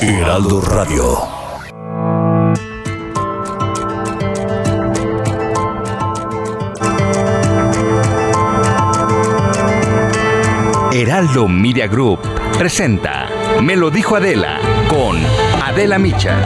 [0.00, 1.18] Heraldo Radio.
[10.92, 12.20] Heraldo Media Group
[12.56, 13.28] presenta
[13.62, 15.16] Me lo dijo Adela con
[15.64, 16.36] Adela Micha.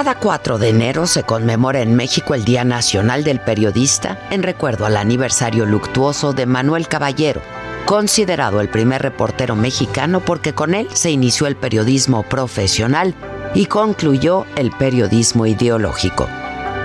[0.00, 4.86] Cada 4 de enero se conmemora en México el Día Nacional del Periodista en recuerdo
[4.86, 7.42] al aniversario luctuoso de Manuel Caballero,
[7.84, 13.14] considerado el primer reportero mexicano porque con él se inició el periodismo profesional
[13.52, 16.26] y concluyó el periodismo ideológico.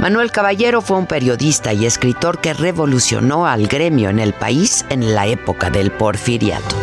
[0.01, 5.15] Manuel Caballero fue un periodista y escritor que revolucionó al gremio en el país en
[5.15, 6.75] la época del porfiriato.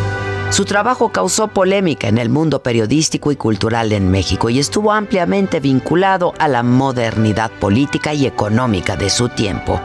[0.52, 5.61] Su trabajo causó polémica en el mundo periodístico y cultural en México y estuvo ampliamente
[5.61, 9.81] vinculado a la modernidad política y económica de su tiempo.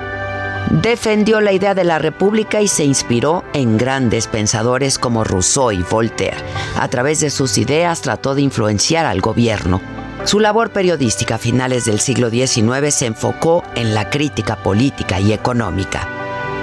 [0.69, 5.83] Defendió la idea de la República y se inspiró en grandes pensadores como Rousseau y
[5.83, 6.35] Voltaire.
[6.75, 9.79] A través de sus ideas trató de influenciar al gobierno.
[10.25, 15.31] Su labor periodística a finales del siglo XIX se enfocó en la crítica política y
[15.31, 16.16] económica.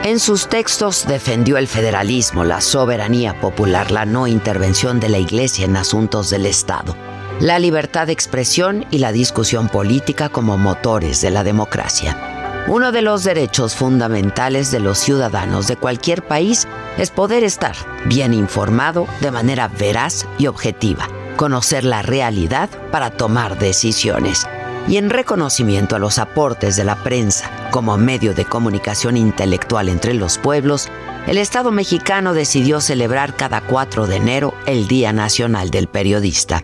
[0.05, 5.65] En sus textos defendió el federalismo, la soberanía popular, la no intervención de la Iglesia
[5.65, 6.95] en asuntos del Estado,
[7.41, 12.65] la libertad de expresión y la discusión política como motores de la democracia.
[12.69, 16.69] Uno de los derechos fundamentales de los ciudadanos de cualquier país
[16.99, 17.75] es poder estar
[18.05, 24.47] bien informado de manera veraz y objetiva, conocer la realidad para tomar decisiones
[24.87, 30.15] y en reconocimiento a los aportes de la prensa como medio de comunicación intelectual entre
[30.15, 30.89] los pueblos,
[31.27, 36.63] el Estado mexicano decidió celebrar cada 4 de enero el Día Nacional del Periodista,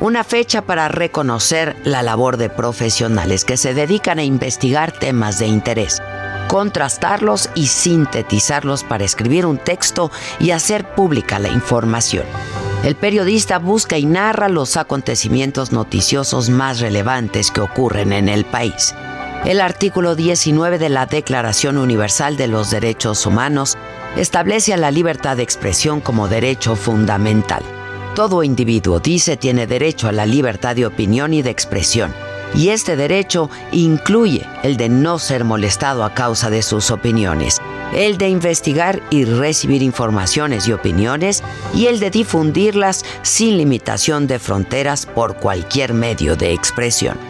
[0.00, 5.46] una fecha para reconocer la labor de profesionales que se dedican a investigar temas de
[5.46, 6.02] interés,
[6.48, 12.24] contrastarlos y sintetizarlos para escribir un texto y hacer pública la información.
[12.82, 18.96] El periodista busca y narra los acontecimientos noticiosos más relevantes que ocurren en el país.
[19.44, 23.78] El artículo 19 de la Declaración Universal de los Derechos Humanos
[24.16, 27.62] establece a la libertad de expresión como derecho fundamental.
[28.14, 32.12] Todo individuo, dice, tiene derecho a la libertad de opinión y de expresión,
[32.54, 37.62] y este derecho incluye el de no ser molestado a causa de sus opiniones,
[37.94, 41.42] el de investigar y recibir informaciones y opiniones
[41.74, 47.29] y el de difundirlas sin limitación de fronteras por cualquier medio de expresión.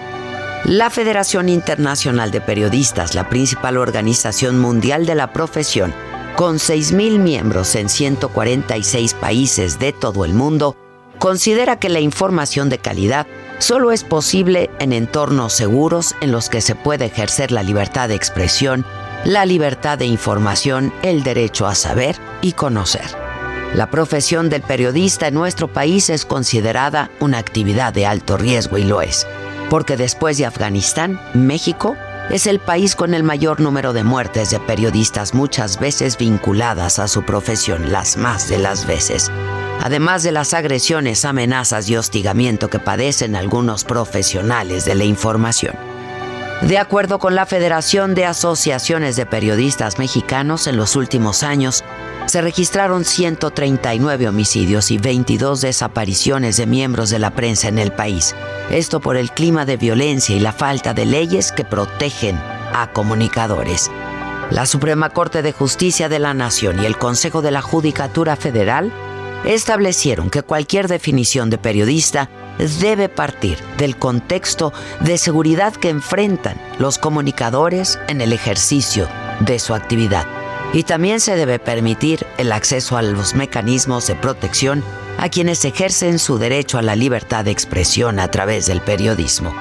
[0.65, 5.93] La Federación Internacional de Periodistas, la principal organización mundial de la profesión,
[6.37, 10.76] con 6.000 miembros en 146 países de todo el mundo,
[11.19, 13.26] considera que la información de calidad
[13.59, 18.15] solo es posible en entornos seguros en los que se puede ejercer la libertad de
[18.15, 18.87] expresión
[19.25, 23.04] la libertad de información, el derecho a saber y conocer.
[23.75, 28.84] La profesión del periodista en nuestro país es considerada una actividad de alto riesgo y
[28.84, 29.26] lo es,
[29.70, 31.97] porque después de Afganistán, México
[32.28, 37.08] es el país con el mayor número de muertes de periodistas muchas veces vinculadas a
[37.08, 39.31] su profesión, las más de las veces,
[39.81, 45.75] además de las agresiones, amenazas y hostigamiento que padecen algunos profesionales de la información.
[46.62, 51.84] De acuerdo con la Federación de Asociaciones de Periodistas Mexicanos, en los últimos años
[52.26, 58.34] se registraron 139 homicidios y 22 desapariciones de miembros de la prensa en el país.
[58.70, 62.36] Esto por el clima de violencia y la falta de leyes que protegen
[62.72, 63.91] a comunicadores.
[64.50, 68.92] La Suprema Corte de Justicia de la Nación y el Consejo de la Judicatura Federal
[69.44, 72.31] establecieron que cualquier definición de periodista
[72.81, 79.08] debe partir del contexto de seguridad que enfrentan los comunicadores en el ejercicio
[79.41, 80.26] de su actividad.
[80.72, 84.84] Y también se debe permitir el acceso a los mecanismos de protección
[85.20, 89.55] a quienes ejercen su derecho a la libertad de expresión a través del periodismo.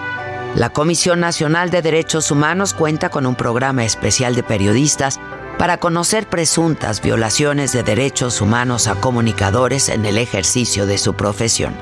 [0.56, 5.20] La Comisión Nacional de Derechos Humanos cuenta con un programa especial de periodistas
[5.58, 11.74] para conocer presuntas violaciones de derechos humanos a comunicadores en el ejercicio de su profesión.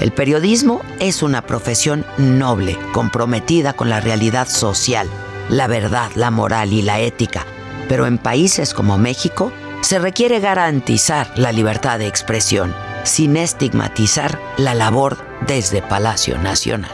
[0.00, 5.08] El periodismo es una profesión noble, comprometida con la realidad social,
[5.48, 7.46] la verdad, la moral y la ética.
[7.88, 12.74] Pero en países como México se requiere garantizar la libertad de expresión
[13.04, 16.90] sin estigmatizar la labor desde Palacio Nacional.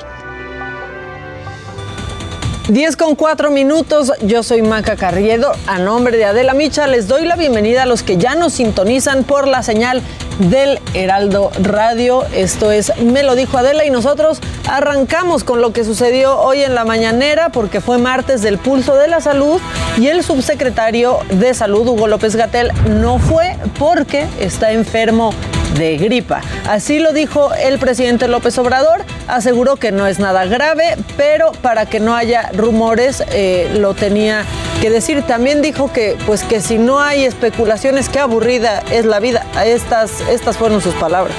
[2.68, 5.52] 10 con 4 minutos, yo soy Maca Carriedo.
[5.66, 9.24] A nombre de Adela Micha les doy la bienvenida a los que ya nos sintonizan
[9.24, 10.02] por la señal
[10.38, 12.26] del Heraldo Radio.
[12.34, 16.74] Esto es Me lo dijo Adela y nosotros arrancamos con lo que sucedió hoy en
[16.74, 19.62] la mañanera porque fue martes del pulso de la salud
[19.96, 22.70] y el subsecretario de salud Hugo López Gatel
[23.00, 25.32] no fue porque está enfermo
[25.78, 26.40] de gripa.
[26.68, 31.86] Así lo dijo el presidente López Obrador, aseguró que no es nada grave, pero para
[31.86, 34.44] que no haya rumores eh, lo tenía
[34.80, 35.22] que decir.
[35.22, 39.46] También dijo que, pues, que si no hay especulaciones, qué aburrida es la vida.
[39.64, 41.34] Estas, estas fueron sus palabras.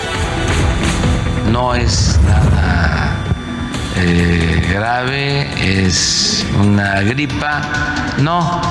[1.52, 3.16] No es nada
[3.98, 7.62] eh, grave, es una gripa.
[8.20, 8.62] No,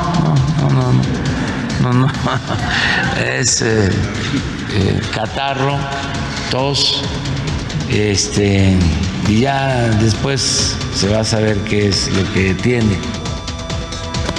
[0.61, 0.93] no, no,
[1.83, 2.13] no, no, no,
[3.25, 3.91] es eh,
[4.75, 5.79] eh, catarro,
[6.51, 7.03] tos,
[7.91, 8.77] este,
[9.29, 12.97] y ya después se va a saber qué es lo que tiene.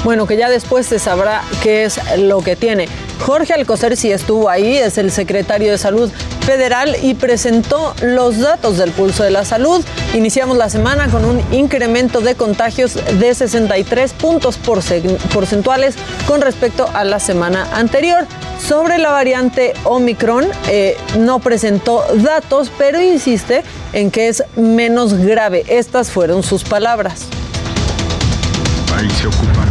[0.03, 2.87] Bueno, que ya después se sabrá qué es lo que tiene.
[3.19, 6.09] Jorge Alcocer sí estuvo ahí, es el secretario de Salud
[6.45, 9.83] Federal y presentó los datos del pulso de la salud.
[10.13, 15.95] Iniciamos la semana con un incremento de contagios de 63 puntos porcentuales
[16.27, 18.25] con respecto a la semana anterior.
[18.65, 23.63] Sobre la variante Omicron, eh, no presentó datos, pero insiste
[23.93, 25.65] en que es menos grave.
[25.67, 27.27] Estas fueron sus palabras.
[28.95, 29.68] Ahí se ocupa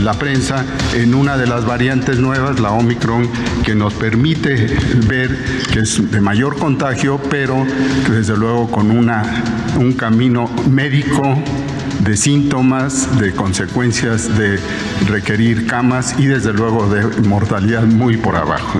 [0.00, 3.28] la prensa en una de las variantes nuevas, la Omicron,
[3.64, 4.66] que nos permite
[5.06, 5.36] ver
[5.72, 7.66] que es de mayor contagio, pero
[8.10, 9.22] desde luego con una,
[9.78, 11.22] un camino médico
[12.00, 14.58] de síntomas, de consecuencias de
[15.06, 18.78] requerir camas y desde luego de mortalidad muy por abajo.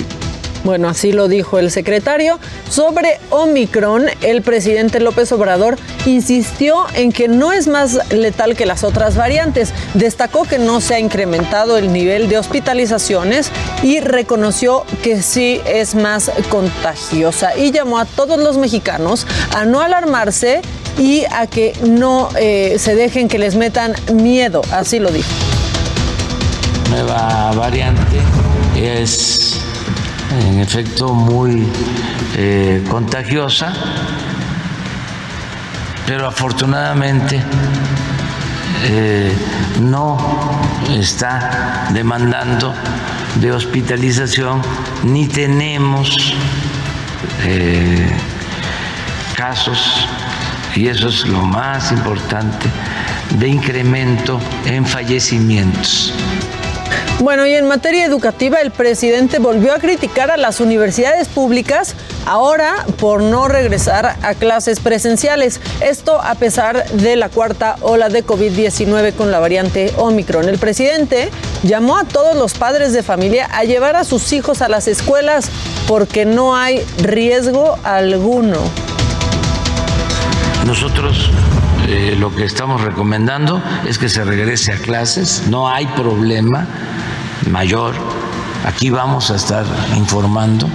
[0.64, 2.38] Bueno, así lo dijo el secretario.
[2.70, 5.76] Sobre Omicron, el presidente López Obrador
[6.06, 9.72] insistió en que no es más letal que las otras variantes.
[9.94, 13.50] Destacó que no se ha incrementado el nivel de hospitalizaciones
[13.82, 17.56] y reconoció que sí es más contagiosa.
[17.56, 20.62] Y llamó a todos los mexicanos a no alarmarse
[20.98, 24.62] y a que no eh, se dejen que les metan miedo.
[24.70, 25.28] Así lo dijo.
[26.90, 28.18] Nueva variante
[28.76, 29.58] es
[30.40, 31.66] en efecto muy
[32.36, 33.72] eh, contagiosa,
[36.06, 37.40] pero afortunadamente
[38.84, 39.32] eh,
[39.80, 40.18] no
[40.90, 42.74] está demandando
[43.36, 44.62] de hospitalización
[45.04, 46.34] ni tenemos
[47.44, 48.10] eh,
[49.36, 50.06] casos,
[50.74, 52.68] y eso es lo más importante,
[53.30, 56.14] de incremento en fallecimientos.
[57.20, 61.94] Bueno, y en materia educativa, el presidente volvió a criticar a las universidades públicas
[62.26, 65.60] ahora por no regresar a clases presenciales.
[65.80, 70.48] Esto a pesar de la cuarta ola de COVID-19 con la variante Omicron.
[70.48, 71.30] El presidente
[71.62, 75.48] llamó a todos los padres de familia a llevar a sus hijos a las escuelas
[75.86, 78.58] porque no hay riesgo alguno.
[80.66, 81.30] Nosotros
[81.88, 86.66] eh, lo que estamos recomendando es que se regrese a clases, no hay problema
[87.50, 87.94] mayor.
[88.64, 89.64] Aquí vamos a estar
[89.96, 90.68] informando.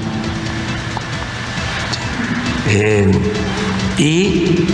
[2.67, 3.09] Eh,
[3.97, 4.65] y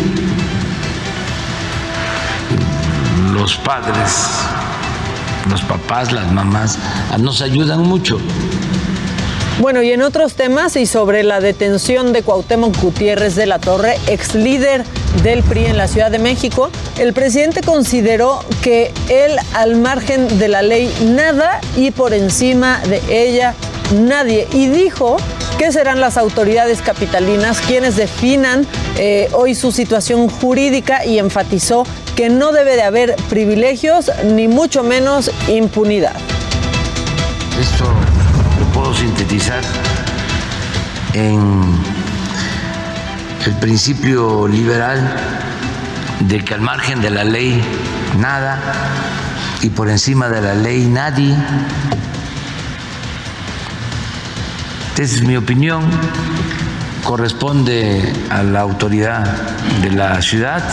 [3.31, 4.29] los padres,
[5.49, 6.79] los papás, las mamás,
[7.19, 8.19] nos ayudan mucho.
[9.59, 13.97] Bueno, y en otros temas y sobre la detención de Cuauhtémoc Gutiérrez de la Torre,
[14.07, 14.83] ex líder
[15.22, 20.48] del PRI en la Ciudad de México, el presidente consideró que él al margen de
[20.48, 23.53] la ley nada y por encima de ella
[23.93, 25.17] nadie y dijo
[25.60, 28.65] que serán las autoridades capitalinas quienes definan
[28.98, 34.83] eh, hoy su situación jurídica y enfatizó que no debe de haber privilegios ni mucho
[34.83, 36.15] menos impunidad.
[37.60, 38.02] Esto
[38.93, 39.62] sintetizar
[41.13, 41.63] en
[43.45, 45.15] el principio liberal
[46.21, 47.62] de que al margen de la ley
[48.19, 48.59] nada
[49.62, 51.35] y por encima de la ley nadie.
[54.97, 55.83] Esa es mi opinión,
[57.03, 59.25] corresponde a la autoridad
[59.81, 60.63] de la ciudad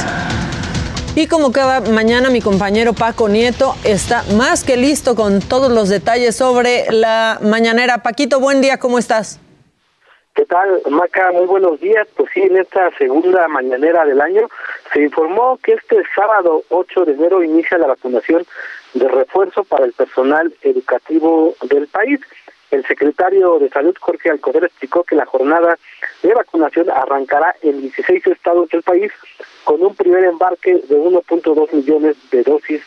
[1.17, 5.89] y como cada mañana mi compañero Paco Nieto está más que listo con todos los
[5.89, 8.03] detalles sobre la mañanera.
[8.03, 9.41] Paquito, buen día, ¿cómo estás?
[10.35, 11.33] ¿Qué tal, Maca?
[11.33, 12.07] Muy buenos días.
[12.17, 14.49] Pues sí, en esta segunda mañanera del año
[14.93, 18.47] se informó que este sábado 8 de enero inicia la vacunación
[18.95, 22.21] de refuerzo para el personal educativo del país.
[22.71, 25.77] El secretario de Salud, Jorge Alcover, explicó que la jornada
[26.23, 29.11] de vacunación arrancará en 16 estados del país
[29.71, 32.83] con un primer embarque de 1.2 millones de dosis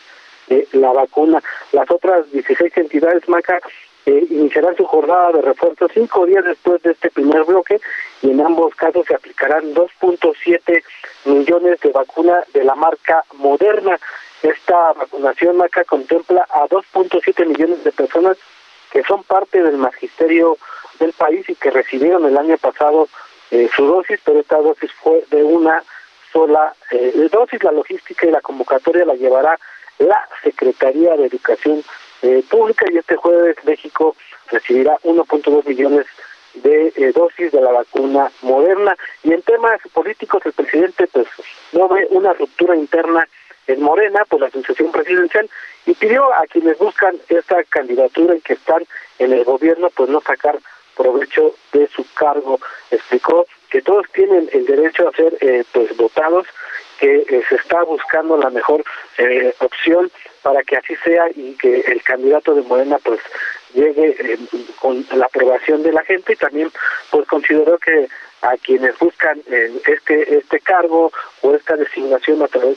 [0.48, 1.42] de la vacuna.
[1.72, 3.58] Las otras 16 entidades, Maca,
[4.04, 7.80] eh, iniciarán su jornada de refuerzo cinco días después de este primer bloque
[8.20, 10.84] y en ambos casos se aplicarán 2.7
[11.24, 13.98] millones de vacuna de la marca Moderna.
[14.42, 18.36] Esta vacunación, Maca, contempla a 2.7 millones de personas
[18.92, 20.58] que son parte del magisterio
[20.98, 23.08] del país y que recibieron el año pasado
[23.50, 25.82] eh, su dosis, pero esta dosis fue de una
[26.34, 27.62] sola eh, dosis.
[27.62, 29.58] La logística y la convocatoria la llevará
[29.98, 31.82] la Secretaría de Educación
[32.22, 34.16] eh, Pública y este jueves México
[34.50, 36.06] recibirá 1.2 millones
[36.54, 38.96] de eh, dosis de la vacuna moderna.
[39.22, 41.26] Y en temas políticos, el presidente pues
[41.72, 43.26] no ve una ruptura interna
[43.66, 45.48] en Morena por la sucesión presidencial
[45.86, 48.84] y pidió a quienes buscan esta candidatura y que están
[49.18, 50.58] en el gobierno pues no sacar
[50.96, 52.60] provecho de su cargo.
[52.90, 56.46] Explicó que todos tienen el derecho a ser eh, pues votados,
[56.98, 58.84] que eh, se está buscando la mejor
[59.18, 60.10] eh, opción
[60.42, 63.20] para que así sea y que el candidato de Morena pues
[63.74, 64.38] llegue eh,
[64.80, 66.70] con la aprobación de la gente y también
[67.10, 68.08] pues consideró que
[68.42, 71.10] a quienes buscan eh, este este cargo
[71.42, 72.76] o esta designación a través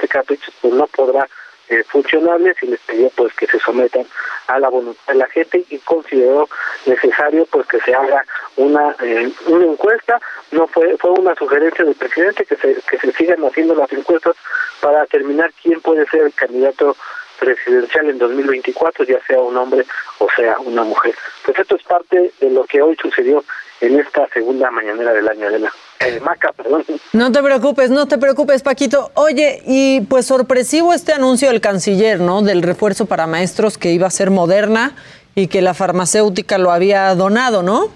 [0.61, 1.27] pues no podrá
[1.69, 4.05] eh, funcionarles y les pidió pues que se sometan
[4.47, 6.47] a la voluntad de la gente y consideró
[6.85, 8.23] necesario pues que se haga
[8.55, 10.19] una eh, una encuesta.
[10.51, 14.35] No fue fue una sugerencia del presidente que se que se sigan haciendo las encuestas
[14.79, 16.95] para determinar quién puede ser el candidato
[17.39, 19.85] presidencial en 2024 ya sea un hombre
[20.19, 21.15] o sea una mujer.
[21.43, 23.43] Pues esto es parte de lo que hoy sucedió
[23.81, 28.17] en esta segunda mañanera del año Elena eh, Maca perdón No te preocupes, no te
[28.17, 29.11] preocupes, Paquito.
[29.15, 32.41] Oye, y pues sorpresivo este anuncio del canciller, ¿no?
[32.41, 34.93] Del refuerzo para maestros que iba a ser moderna
[35.35, 37.89] y que la farmacéutica lo había donado, ¿no?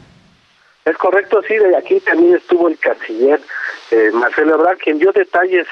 [0.85, 3.39] Es correcto, sí, de aquí también estuvo el canciller
[3.91, 5.67] eh, Marcelo Ebrard, quien dio detalles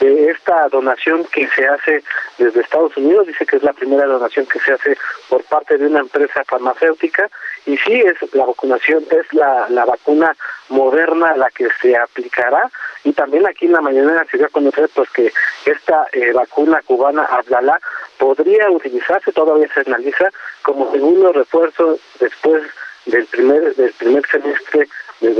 [0.00, 2.02] de esta donación que se hace
[2.38, 4.96] desde Estados Unidos, dice que es la primera donación que se hace
[5.28, 7.30] por parte de una empresa farmacéutica,
[7.66, 10.34] y sí, es la vacunación, es la, la vacuna
[10.68, 12.70] moderna la que se aplicará,
[13.04, 15.32] y también aquí en la mañana se dio a conocer pues que
[15.64, 17.80] esta eh, vacuna cubana Abdalá
[18.18, 20.30] podría utilizarse, todavía se analiza,
[20.62, 22.62] como segundo refuerzo después
[23.06, 24.88] del primer del primer semestre
[25.20, 25.34] de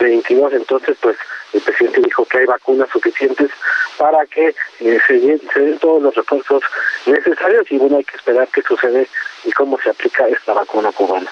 [0.00, 1.16] 2022 entonces pues
[1.52, 3.50] el presidente dijo que hay vacunas suficientes
[3.98, 6.62] para que eh, se, den, se, den todos los refuerzos
[7.06, 9.08] necesarios y bueno hay que esperar qué sucede
[9.44, 11.30] y cómo se aplica esta vacuna cubana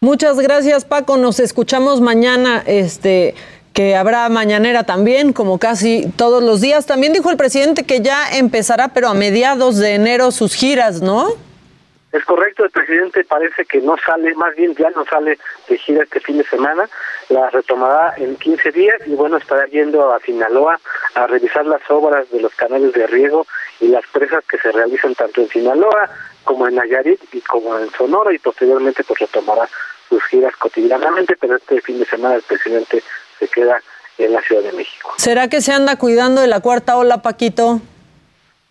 [0.00, 3.34] muchas gracias Paco nos escuchamos mañana este
[3.72, 6.84] que habrá mañanera también, como casi todos los días.
[6.84, 11.28] También dijo el presidente que ya empezará, pero a mediados de enero, sus giras, ¿no?
[12.12, 16.02] Es correcto, el presidente parece que no sale, más bien ya no sale de gira
[16.04, 16.88] este fin de semana,
[17.30, 20.78] la retomará en 15 días y bueno, estará yendo a Sinaloa
[21.14, 23.46] a revisar las obras de los canales de riego
[23.80, 26.10] y las presas que se realizan tanto en Sinaloa
[26.44, 29.66] como en Nayarit y como en Sonora y posteriormente pues retomará
[30.10, 33.02] sus giras cotidianamente, pero este fin de semana el presidente
[33.38, 33.80] se queda
[34.18, 35.14] en la Ciudad de México.
[35.16, 37.80] ¿Será que se anda cuidando de la cuarta ola, Paquito?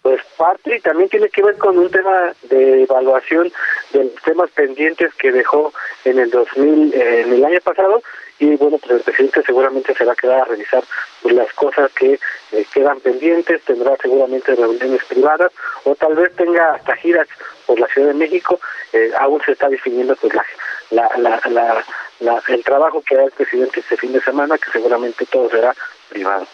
[0.01, 3.51] Pues parte y también tiene que ver con un tema de evaluación
[3.93, 5.71] de los temas pendientes que dejó
[6.05, 8.01] en el 2000, eh, en el año pasado
[8.41, 10.83] y bueno, pues el presidente seguramente se va a quedar a revisar
[11.21, 12.19] pues, las cosas que
[12.51, 15.51] eh, quedan pendientes, tendrá seguramente reuniones privadas
[15.83, 17.27] o tal vez tenga hasta giras
[17.67, 18.59] por la Ciudad de México,
[18.93, 20.43] eh, aún se está definiendo pues la,
[20.91, 21.83] la, la, la,
[22.19, 25.73] la el trabajo que hará el presidente este fin de semana, que seguramente todo será
[26.09, 26.45] privado.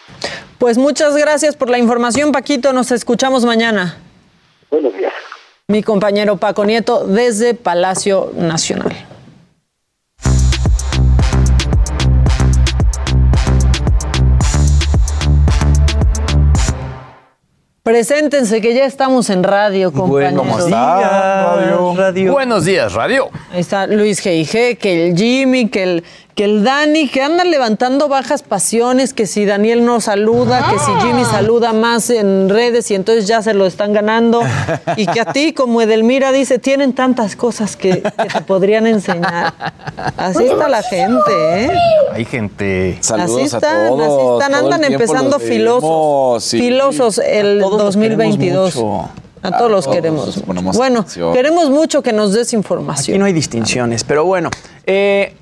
[0.58, 2.72] Pues muchas gracias por la información, Paquito.
[2.72, 3.96] Nos escuchamos mañana.
[4.70, 5.12] Buenos días.
[5.68, 8.92] Mi compañero Paco Nieto desde Palacio Nacional.
[17.88, 20.46] Preséntense que ya estamos en radio, compañeros.
[20.46, 21.94] Buenos días, radio.
[21.96, 22.32] radio.
[22.32, 23.30] Buenos días, radio.
[23.50, 26.04] Ahí está Luis G.I.G., que el Jimmy, que el,
[26.38, 30.92] que el Dani, que andan levantando bajas pasiones, que si Daniel no saluda, que si
[31.04, 34.42] Jimmy saluda más en redes y entonces ya se lo están ganando.
[34.96, 39.52] Y que a ti, como Edelmira dice, tienen tantas cosas que, que te podrían enseñar.
[40.16, 41.32] Así está la gente,
[41.64, 41.70] ¿eh?
[42.12, 42.98] Hay gente.
[43.00, 44.38] Saludos así están, a todos.
[44.38, 46.44] así están, andan empezando los filosos.
[46.44, 46.60] sí.
[46.60, 48.74] Filosos el A todos los 2022.
[48.74, 49.10] queremos mucho.
[49.42, 50.76] A todos A los todos queremos.
[50.76, 51.32] Bueno, atención.
[51.32, 53.14] queremos mucho que nos des información.
[53.14, 54.50] Aquí no hay distinciones, pero bueno.
[54.86, 55.34] Eh,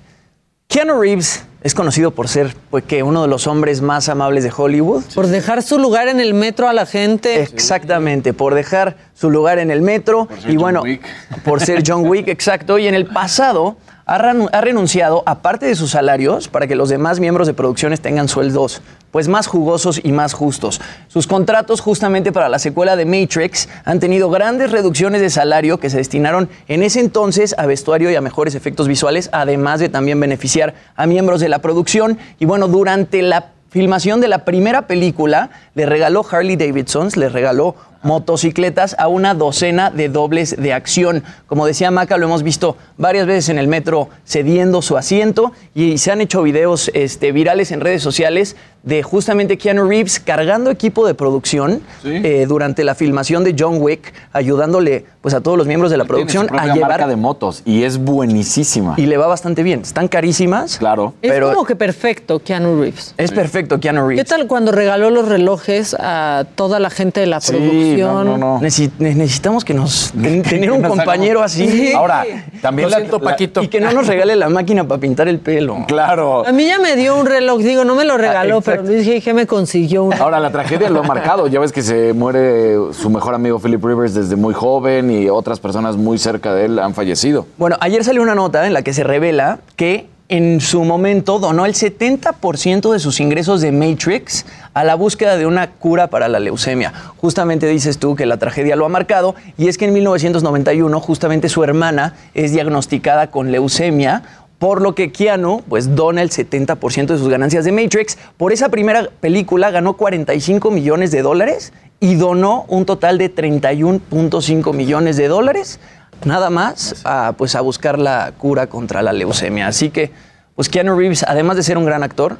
[0.68, 4.52] Keanu Reeves es conocido por ser pues, que uno de los hombres más amables de
[4.54, 5.02] Hollywood.
[5.14, 7.40] Por dejar su lugar en el metro a la gente.
[7.40, 11.02] Exactamente, por dejar su lugar en el metro ser y John bueno, Wick.
[11.44, 12.78] por ser John Wick, exacto.
[12.78, 17.18] Y en el pasado ha, renunciado a parte de sus salarios para que los demás
[17.18, 20.80] miembros de producciones tengan sueldos pues más jugosos y más justos.
[21.08, 25.90] Sus contratos justamente para la secuela de Matrix han tenido grandes reducciones de salario que
[25.90, 30.20] se destinaron en ese entonces a vestuario y a mejores efectos visuales, además de también
[30.20, 32.18] beneficiar a miembros de la producción.
[32.38, 37.74] Y bueno, durante la filmación de la primera película, le regaló Harley Davidson, le regaló
[38.02, 41.24] motocicletas a una docena de dobles de acción.
[41.46, 45.98] Como decía Maca, lo hemos visto varias veces en el metro cediendo su asiento y
[45.98, 51.06] se han hecho videos este, virales en redes sociales de justamente Keanu Reeves cargando equipo
[51.06, 55.90] de producción eh, durante la filmación de John Wick, ayudándole pues a todos los miembros
[55.90, 58.94] de la producción a llevar marca de motos y es buenísima.
[58.96, 59.80] Y le va bastante bien.
[59.80, 60.78] Están carísimas.
[60.78, 61.14] Claro.
[61.20, 63.12] Es como que perfecto Keanu Reeves.
[63.18, 64.24] Es perfecto Keanu Reeves.
[64.24, 68.24] ¿Qué tal cuando regaló los relojes a toda la gente de la producción?
[68.24, 70.12] No, no, necesitamos que nos
[70.48, 71.92] tener un compañero así.
[71.92, 72.24] Ahora,
[72.62, 73.64] también la, Paquito.
[73.64, 75.84] y que no nos regale la máquina para pintar el pelo.
[75.88, 76.46] Claro.
[76.46, 79.34] A mí ya me dio un reloj, digo, no me lo regaló, pero Luis G.
[79.34, 81.46] me consiguió un Ahora, la tragedia lo ha marcado.
[81.46, 85.60] Ya ves que se muere su mejor amigo Philip Rivers desde muy joven y otras
[85.60, 87.46] personas muy cerca de él han fallecido.
[87.58, 91.66] Bueno, ayer salió una nota en la que se revela que en su momento donó
[91.66, 96.40] el 70% de sus ingresos de Matrix a la búsqueda de una cura para la
[96.40, 96.92] leucemia.
[97.18, 101.48] Justamente dices tú que la tragedia lo ha marcado y es que en 1991 justamente
[101.48, 104.22] su hermana es diagnosticada con leucemia,
[104.58, 108.16] por lo que Keanu pues dona el 70% de sus ganancias de Matrix.
[108.36, 114.74] Por esa primera película ganó 45 millones de dólares y donó un total de 31.5
[114.74, 115.80] millones de dólares
[116.24, 119.66] nada más a, pues, a buscar la cura contra la leucemia.
[119.66, 120.10] Así que,
[120.54, 122.38] pues Keanu Reeves, además de ser un gran actor,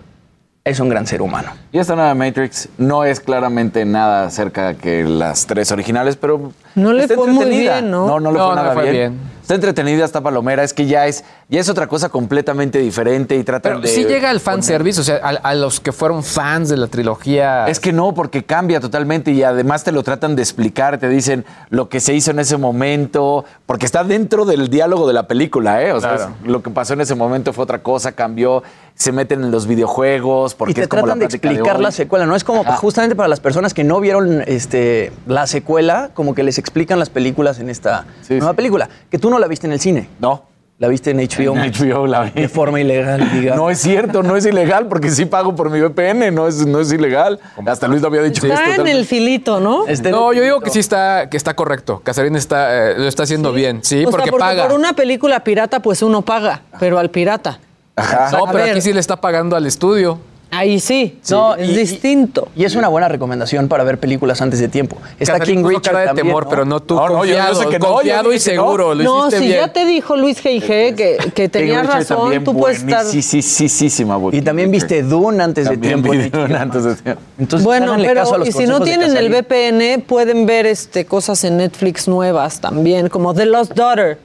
[0.67, 1.53] es un gran ser humano.
[1.71, 6.93] Y esta nueva Matrix no es claramente nada cerca que las tres originales, pero no
[6.93, 8.09] le fue muy bien, ¿no?
[8.09, 9.37] No, no le fue nada bien.
[9.47, 13.45] Está entretenida, está palomera, es que ya es, ya es otra cosa completamente diferente y
[13.45, 13.87] tratan Pero de.
[13.87, 17.69] sí llega al fanservice, o sea, a, los que fueron fans de la trilogía.
[17.69, 21.45] Es que no, porque cambia totalmente y además te lo tratan de explicar, te dicen
[21.71, 25.81] lo que se hizo en ese momento, porque está dentro del diálogo de la película,
[25.81, 25.93] ¿eh?
[25.93, 28.65] O sea, lo que pasó en ese momento fue otra cosa, cambió,
[28.97, 31.93] se meten en los videojuegos, porque y te es como tratan la de explicar la
[31.93, 32.35] secuela, ¿no?
[32.35, 36.59] Es como justamente para las personas que no vieron este, la secuela, como que les
[36.59, 40.09] explican las películas en esta nueva película, que tú no la viste en el cine.
[40.19, 40.45] No.
[40.79, 41.57] La viste en HBO.
[41.57, 42.43] En HBO la vi.
[42.43, 43.57] De forma ilegal, diga.
[43.57, 46.81] No es cierto, no es ilegal porque sí pago por mi VPN, no es, no
[46.81, 47.41] es ilegal.
[47.67, 48.47] Hasta Luis lo había dicho.
[48.47, 49.87] Está en el filito, ¿no?
[49.87, 52.03] no, yo digo que sí está, que está correcto.
[52.05, 54.69] Casarín está, eh, lo está haciendo bien, sí, porque, paga.
[54.69, 57.59] Por una película pirata, pues uno paga, pero al pirata.
[57.97, 60.19] No, pero aquí sí le está pagando al estudio.
[60.51, 62.49] Ahí sí, No, es distinto.
[62.55, 64.97] Y es una buena recomendación para ver películas antes de tiempo.
[65.19, 68.95] Está King Richard de temor, pero no tú confiado, y seguro.
[68.95, 70.95] no, si ya te dijo Luis G.I.G.
[70.95, 73.05] que, que tenía razón, tú puedes estar...
[73.05, 76.13] Sí, sí, sí, sí, sí, Y también viste Dune antes de tiempo.
[76.13, 77.23] Dune antes de tiempo.
[77.39, 82.09] Entonces, bueno, pero y si no tienen el VPN, pueden ver este, cosas en Netflix
[82.09, 84.19] nuevas también, como The Lost Daughter.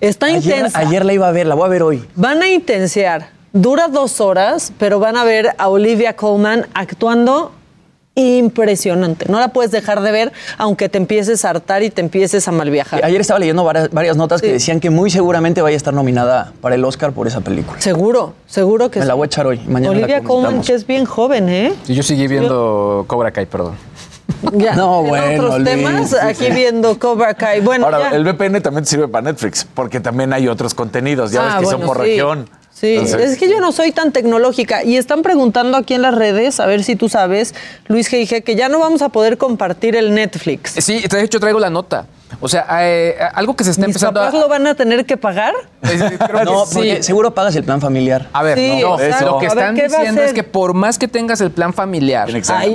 [0.00, 0.78] Está intensa.
[0.78, 2.04] Ayer la iba a ver, la voy a ver hoy.
[2.14, 7.52] Van a intensear Dura dos horas, pero van a ver a Olivia Colman actuando
[8.14, 9.24] impresionante.
[9.30, 12.52] No la puedes dejar de ver, aunque te empieces a hartar y te empieces a
[12.52, 13.02] mal viajar.
[13.02, 16.74] Ayer estaba leyendo varias, notas que decían que muy seguramente vaya a estar nominada para
[16.74, 17.80] el Oscar por esa película.
[17.80, 19.58] Seguro, seguro que Me la voy a echar hoy.
[19.66, 21.72] Mañana Olivia Colman, que es bien joven, ¿eh?
[21.88, 23.74] Y yo seguí viendo Cobra Kai, perdón.
[24.56, 27.60] Ya, no, bueno, otros temas, aquí viendo Cobra Kai.
[27.60, 31.52] Bueno, Ahora, el VPN también sirve para Netflix, porque también hay otros contenidos, ya ves
[31.54, 32.48] ah, que son por región.
[32.72, 36.60] Sí, es que yo no soy tan tecnológica y están preguntando aquí en las redes,
[36.60, 37.54] a ver si tú sabes,
[37.86, 40.72] Luis G.I.G., que ya no vamos a poder compartir el Netflix.
[40.84, 42.06] Sí, de hecho traigo la nota.
[42.40, 45.16] O sea, eh, algo que se está ¿Mis empezando papás lo van a tener que
[45.16, 45.54] pagar?
[46.44, 48.28] no, porque seguro pagas el plan familiar.
[48.32, 51.72] A ver, no, lo que están diciendo es que por más que tengas el plan
[51.72, 52.28] familiar,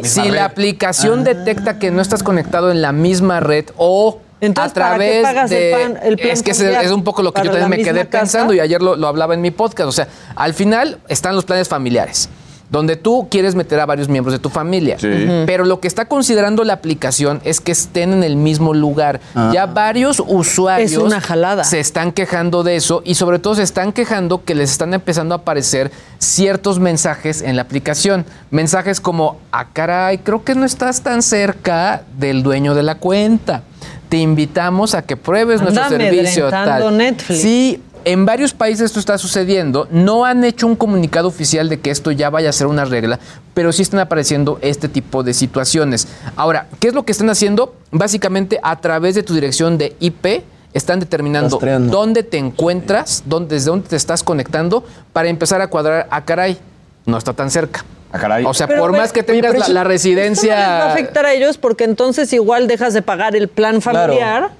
[0.04, 4.74] si la aplicación detecta que no estás conectado en la misma red o entonces, a
[4.74, 5.72] través ¿para qué de.
[6.04, 8.60] El plan, es que es, un poco lo que yo también me quedé pensando y
[8.60, 9.88] ayer lo, hablaba en mi podcast.
[9.88, 12.28] O sea, al final están los planes familiares
[12.72, 14.98] donde tú quieres meter a varios miembros de tu familia.
[15.46, 19.20] Pero lo que está considerando la aplicación es que estén en el mismo lugar.
[19.36, 19.52] Ah.
[19.54, 21.66] Ya varios usuarios una jalada.
[21.66, 25.36] se están quejando de eso y sobre todo se están quejando que les están empezando
[25.36, 28.26] a aparecer ciertos mensajes en la aplicación.
[28.52, 33.64] Mensajes como, ah, caray, creo que no estás tan cerca del dueño de la cuenta
[34.12, 36.50] te invitamos a que pruebes nuestro servicio.
[36.50, 36.98] Tal.
[36.98, 37.42] Netflix.
[37.42, 39.88] Sí, en varios países esto está sucediendo.
[39.92, 43.20] No han hecho un comunicado oficial de que esto ya vaya a ser una regla,
[43.54, 46.08] pero sí están apareciendo este tipo de situaciones.
[46.36, 47.76] Ahora, ¿qué es lo que están haciendo?
[47.92, 51.60] Básicamente, a través de tu dirección de IP, están determinando
[51.90, 56.26] dónde te encuentras, dónde, desde dónde te estás conectando, para empezar a cuadrar, a ah,
[56.26, 56.58] caray,
[57.06, 57.82] no está tan cerca.
[58.12, 58.46] A ah, caray.
[58.46, 60.56] O sea, por más que tengas la, residencia.
[60.56, 64.52] no va a afectar a ellos porque entonces igual dejas de pagar el plan familiar.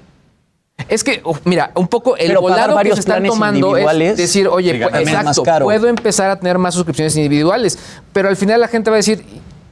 [0.88, 5.08] Es que, mira, un poco el volado que se están tomando es decir, oye, pues,
[5.08, 7.78] exacto, puedo empezar a tener más suscripciones individuales,
[8.12, 9.24] pero al final la gente va a decir,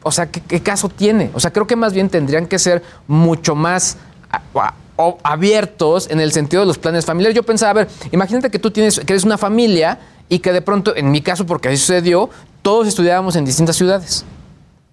[0.02, 1.30] o sea, ¿qué, caso tiene?
[1.34, 3.96] O sea, creo que más bien tendrían que ser mucho más
[5.22, 7.34] abiertos en el sentido de los planes familiares.
[7.34, 10.62] Yo pensaba, a ver, imagínate que tú tienes, que eres una familia y que de
[10.62, 12.30] pronto, en mi caso, porque así sucedió,
[12.62, 14.24] todos estudiábamos en distintas ciudades.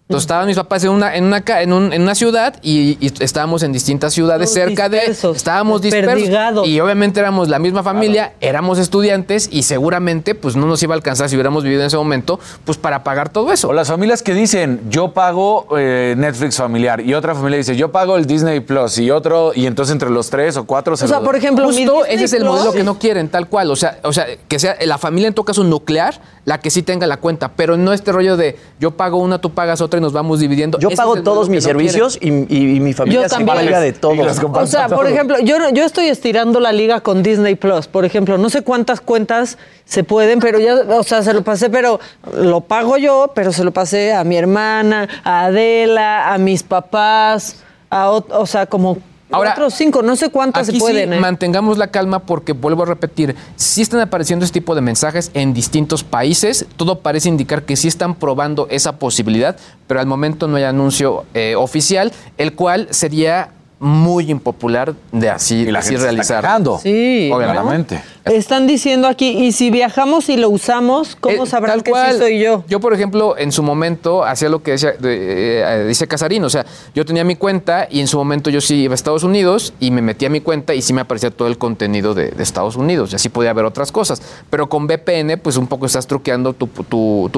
[0.10, 4.14] Entonces estaban mis papás en una, en una, en, una ciudad y, estábamos en distintas
[4.14, 5.00] ciudades cerca de.
[5.00, 6.66] Estábamos dispersos.
[6.66, 10.96] Y obviamente éramos la misma familia, éramos estudiantes y seguramente pues no nos iba a
[10.96, 13.68] alcanzar si hubiéramos vivido en ese momento, pues para pagar todo eso.
[13.68, 17.92] O las familias que dicen, yo pago eh, Netflix familiar y otra familia dice, yo
[17.92, 21.10] pago el Disney Plus y otro, y entonces entre los tres o cuatro se O
[21.10, 23.70] sea, por ejemplo, justo ese es el modelo que no quieren, tal cual.
[23.72, 26.82] O sea, o sea, que sea la familia en todo caso nuclear la que sí
[26.82, 30.02] tenga la cuenta, pero no este rollo de yo pago una, tú pagas otra y
[30.02, 30.80] nos vamos dividiendo.
[30.80, 34.24] Yo pago todos mis servicios y, mi familia se encarga de todo.
[34.54, 38.38] O sea, por ejemplo, yo, yo estoy estirando la liga con Disney Plus, por ejemplo,
[38.38, 42.00] no sé cuántas cuentas se pueden, pero ya, o sea, se lo pasé, pero
[42.34, 47.58] lo pago yo, pero se lo pasé a mi hermana, a Adela, a mis papás,
[47.90, 51.10] a, o sea, como Ahora, Cuatro cinco, no sé cuántas se pueden.
[51.10, 51.20] Sí, ¿eh?
[51.20, 55.54] Mantengamos la calma porque vuelvo a repetir, sí están apareciendo este tipo de mensajes en
[55.54, 56.66] distintos países.
[56.78, 61.26] Todo parece indicar que sí están probando esa posibilidad, pero al momento no hay anuncio
[61.34, 66.46] eh, oficial, el cual sería muy impopular de así, la así realizar.
[66.82, 68.02] sí, obviamente.
[68.26, 72.40] Están diciendo aquí, y si viajamos y lo usamos, ¿cómo eh, sabrán que sí soy
[72.40, 72.66] yo?
[72.68, 76.66] Yo, por ejemplo, en su momento hacía lo que decía, eh, dice Casarín, o sea,
[76.94, 79.92] yo tenía mi cuenta y en su momento yo sí iba a Estados Unidos y
[79.92, 83.12] me metía a mi cuenta y sí me aparecía todo el contenido de, Estados Unidos
[83.14, 84.22] y así podía ver otras cosas.
[84.50, 86.68] Pero con VPN, pues un poco estás truqueando tu,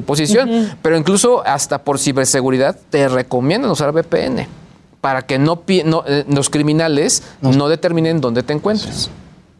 [0.05, 0.71] posición.
[0.81, 4.58] Pero incluso hasta por ciberseguridad te recomiendan usar VPN
[5.01, 7.69] para que no, eh, los criminales no.
[7.69, 9.09] determinen dónde te encuentres.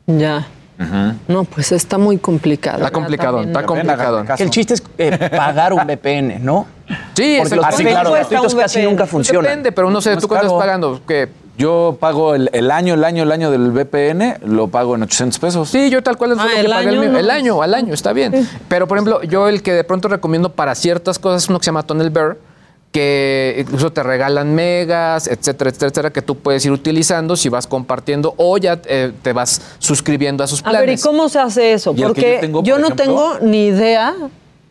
[0.08, 0.47] Ya.
[1.28, 2.78] No, pues está muy complicado.
[2.78, 4.23] Está complicado, está complicado.
[4.38, 6.67] el chiste es eh, pagar un VPN, ¿no?
[7.13, 8.13] Sí, Porque los así, claro,
[8.58, 9.43] casi nunca funcionan.
[9.43, 11.02] Depende, pero no sé, ¿tú cuánto estás pagando?
[11.06, 11.30] ¿Qué?
[11.58, 15.69] Yo pago el, año, el año, el año del VPN, lo pago en 800 pesos.
[15.69, 18.47] Sí, yo tal cual es ah, el, año, el, el año, al año, está bien.
[18.69, 21.65] Pero, por ejemplo, yo el que de pronto recomiendo para ciertas cosas es uno que
[21.65, 22.38] se llama Tunnel Bear,
[22.91, 28.34] que incluso te regalan megas, etcétera, etcétera, que tú puedes ir utilizando si vas compartiendo
[28.38, 30.78] o ya eh, te vas suscribiendo a sus planes.
[30.78, 31.93] A ver, ¿y cómo se hace eso?
[31.93, 34.15] Porque yo, no tengo ni idea.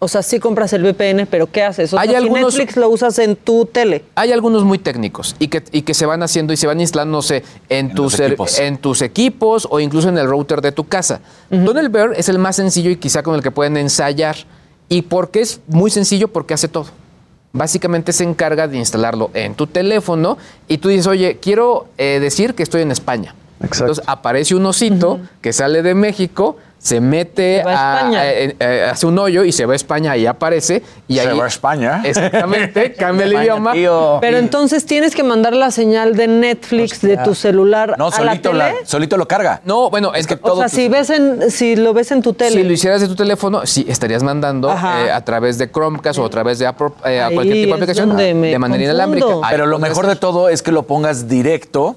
[0.00, 1.92] O sea, sí compras el VPN, pero ¿qué haces?
[1.92, 4.04] O hay algunos, Netflix lo usas en tu tele.
[4.14, 7.20] Hay algunos muy técnicos y que, y que se van haciendo y se van instalando,
[7.30, 8.60] en, en, tus, equipos.
[8.60, 11.20] en tus equipos o incluso en el router de tu casa.
[11.50, 14.36] Uh Bear es el más sencillo y quizá con el que pueden ensayar.
[14.88, 16.28] ¿Y por qué es muy sencillo?
[16.28, 16.86] Porque hace todo
[17.52, 22.54] básicamente se encarga de instalarlo en tu teléfono y tú dices, oye, quiero eh, decir
[22.54, 23.34] que estoy en España.
[23.60, 29.44] Entonces aparece un osito que sale de México se mete a, eh, hace un hoyo
[29.44, 32.02] y se va a España y aparece y se va a España.
[32.04, 33.72] Exactamente cambia el idioma.
[34.20, 38.40] pero entonces tienes que mandar la señal de Netflix de tu celular no, a la
[38.40, 38.76] tele?
[38.84, 39.60] solito lo carga.
[39.64, 42.32] No bueno es que todo o sea si ves en si lo ves en tu
[42.32, 42.52] tele.
[42.52, 46.24] Si lo hicieras de tu teléfono sí estarías mandando eh, a través de Chromecast o
[46.24, 49.78] a través de Apple, eh, a cualquier tipo de aplicación de manera inalámbrica pero lo
[49.78, 51.96] mejor de todo es que lo pongas directo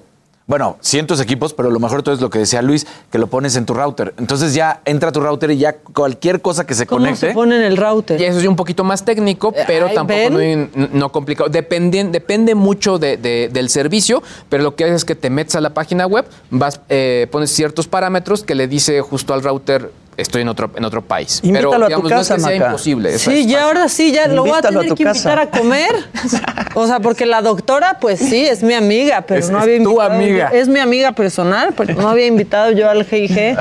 [0.52, 3.28] bueno, cientos equipos, pero lo mejor de todo es lo que decía Luis, que lo
[3.28, 4.14] pones en tu router.
[4.18, 7.30] Entonces ya entra tu router y ya cualquier cosa que se ¿Cómo conecte.
[7.30, 8.20] se pone en el router?
[8.20, 10.30] Y eso es un poquito más técnico, eh, pero tampoco
[10.92, 11.48] no, complicado.
[11.48, 15.74] Depende, depende mucho del servicio, pero lo que haces es que te metes a la
[15.74, 19.90] página web, vas, eh, pones ciertos parámetros que le dice justo al router
[20.22, 21.40] estoy en otro, en otro país.
[21.44, 23.20] Invítalo pero digamos, a tu casa, no es que sea imposible.
[23.20, 25.92] Sí, ya ahora sí, ya lo voy a tener que invitar a comer.
[26.76, 29.96] o sea, porque la doctora, pues sí, es mi amiga, pero no había invitado.
[29.96, 30.50] tu amiga.
[30.54, 33.58] Es mi amiga personal, porque no había invitado yo al GIG.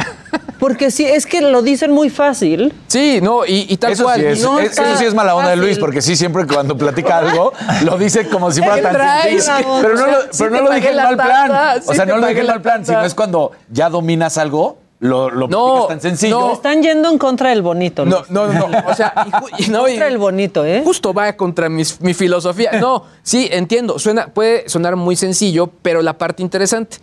[0.61, 2.75] Porque sí, es que lo dicen muy fácil.
[2.87, 4.21] Sí, no, y, tal eso cual.
[4.21, 7.55] Sí es, eso sí es mala onda de Luis, porque sí, siempre cuando platica algo,
[7.83, 9.79] lo dice como si fuera tan sencillo.
[9.81, 11.81] Pero no lo, pero no lo dije en mal plan.
[11.87, 15.31] O sea, no lo dije en mal plan, sino es cuando ya dominas algo lo,
[15.31, 16.39] lo no, tan sencillo.
[16.39, 16.53] No.
[16.53, 18.05] Están yendo en contra del bonito.
[18.05, 18.69] No, no, no.
[18.87, 19.15] O sea,
[19.59, 20.83] y, no, contra el bonito, ¿eh?
[20.85, 22.73] Justo va contra mi, mi, filosofía.
[22.81, 23.99] No, sí, entiendo.
[23.99, 26.99] Suena, puede sonar muy sencillo, pero la parte interesante.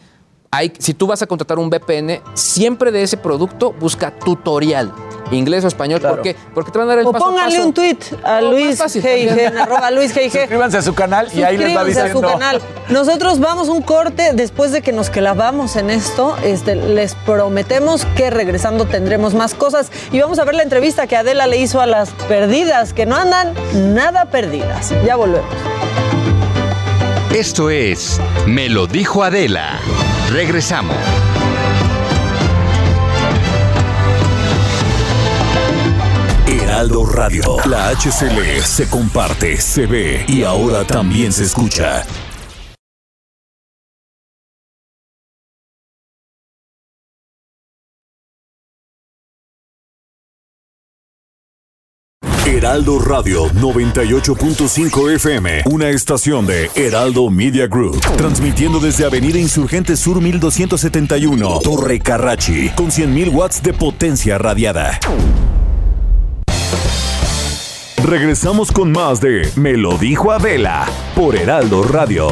[0.58, 4.92] Hay, si tú vas a contratar un VPN, siempre de ese producto busca tutorial
[5.32, 6.02] inglés o español.
[6.02, 6.36] ¿Por qué?
[6.54, 9.60] Porque te van a dar el o paso póngale un tweet a Luis G.I.G.
[9.60, 10.32] arroba Luis G.I.G.
[10.32, 12.20] Suscríbanse a su canal y ahí les va diciendo.
[12.20, 12.62] a su canal.
[12.90, 16.36] Nosotros vamos un corte después de que nos clavamos en esto.
[16.44, 21.18] Este, les prometemos que regresando tendremos más cosas y vamos a ver la entrevista que
[21.18, 23.54] Adela le hizo a las perdidas, que no andan
[23.94, 24.94] nada perdidas.
[25.06, 25.50] Ya volvemos.
[27.34, 29.80] Esto es Me lo dijo Adela.
[30.32, 30.96] Regresamos.
[36.48, 37.58] Heraldo Radio.
[37.66, 42.06] La HCL se comparte, se ve y ahora también se escucha.
[52.68, 60.20] Heraldo Radio 98.5 FM, una estación de Heraldo Media Group, transmitiendo desde Avenida Insurgente Sur
[60.20, 65.00] 1271, Torre Carrachi, con 100.000 watts de potencia radiada.
[68.04, 72.28] Regresamos con más de Me lo dijo Adela por Heraldo Radio.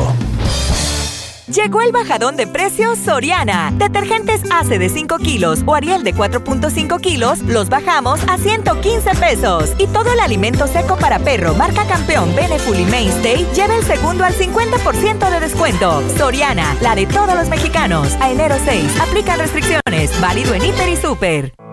[1.48, 3.72] Llegó el bajadón de precios Soriana.
[3.78, 9.70] Detergentes ACE de 5 kilos o Ariel de 4.5 kilos los bajamos a 115 pesos.
[9.78, 14.34] Y todo el alimento seco para perro, marca campeón Beneful Mainstay, lleva el segundo al
[14.34, 16.02] 50% de descuento.
[16.18, 18.16] Soriana, la de todos los mexicanos.
[18.20, 20.20] A enero 6, aplican restricciones.
[20.20, 21.65] Válido en Hiper y Super.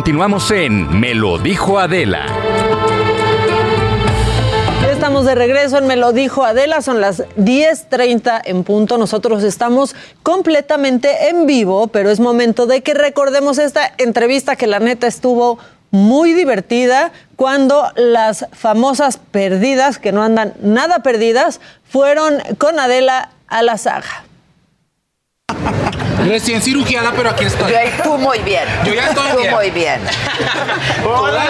[0.00, 2.24] Continuamos en Me lo dijo Adela.
[4.90, 8.96] Estamos de regreso en Me lo dijo Adela, son las 10.30 en punto.
[8.96, 14.78] Nosotros estamos completamente en vivo, pero es momento de que recordemos esta entrevista que la
[14.78, 15.58] neta estuvo
[15.90, 23.62] muy divertida cuando las famosas perdidas, que no andan nada perdidas, fueron con Adela a
[23.62, 24.29] la saga.
[26.26, 27.72] Recién cirugiada, pero aquí estoy.
[28.02, 28.64] tú muy bien.
[28.84, 29.54] Yo ya estoy tú bien.
[29.54, 30.00] muy bien.
[31.04, 31.46] Hola,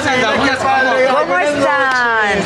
[1.12, 2.38] ¿Cómo están?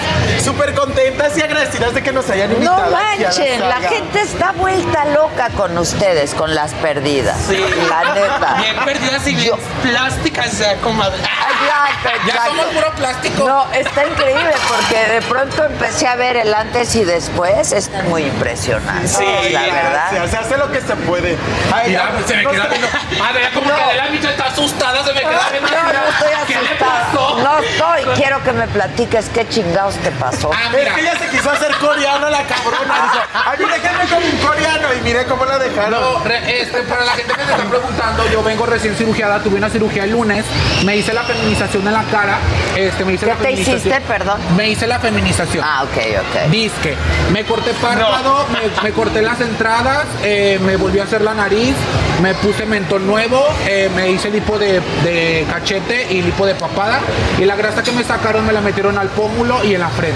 [0.55, 2.85] Súper contentas y agradecidas de que nos hayan invitado.
[2.85, 7.37] No manchen, la, gente está vuelta loca con ustedes, con las perdidas.
[7.49, 7.59] Sí.
[7.89, 8.55] La neta.
[8.61, 11.19] Bien perdidas y bien plásticas, o sea, comadre.
[12.25, 13.49] Ya somos puro plástico.
[13.49, 17.73] No, está increíble porque de pronto empecé a ver el antes y después.
[17.73, 19.09] Es muy impresionante.
[19.09, 20.29] Sí, la verdad.
[20.31, 21.37] Se hace lo que se puede.
[21.73, 22.87] Ay, ya, se me queda viendo.
[23.19, 25.69] Madre, ya como que de la bicha está asustada, se me queda viendo.
[25.69, 27.09] No, no estoy asustada.
[27.43, 28.15] No estoy.
[28.15, 30.44] Quiero que me platiques qué chingados te pasó.
[30.53, 33.13] Ah, es que ella se quiso hacer coreana la cabrona.
[33.59, 34.89] Dijo, ay, déjame con un coreano.
[34.99, 35.91] Y mire cómo la dejaron.
[35.91, 39.71] No, este, para la gente que se está preguntando, yo vengo recién cirugiada, tuve una
[39.71, 40.45] cirugía el lunes,
[40.85, 42.39] me hice la feminización en la cara.
[42.77, 43.77] Este, me hice ¿Qué la te feminización.
[43.79, 44.41] hiciste, perdón?
[44.57, 45.65] Me hice la feminización.
[45.67, 46.51] Ah, ok, ok.
[46.51, 46.97] Disque.
[47.33, 51.75] Me corté párpado, me, me corté las entradas, eh, me volví a hacer la nariz,
[52.23, 57.01] me puse mentón nuevo, eh, me hice lipo de, de cachete y lipo de papada.
[57.39, 60.15] Y la grasa que me sacaron me la metieron al pómulo y en la frente.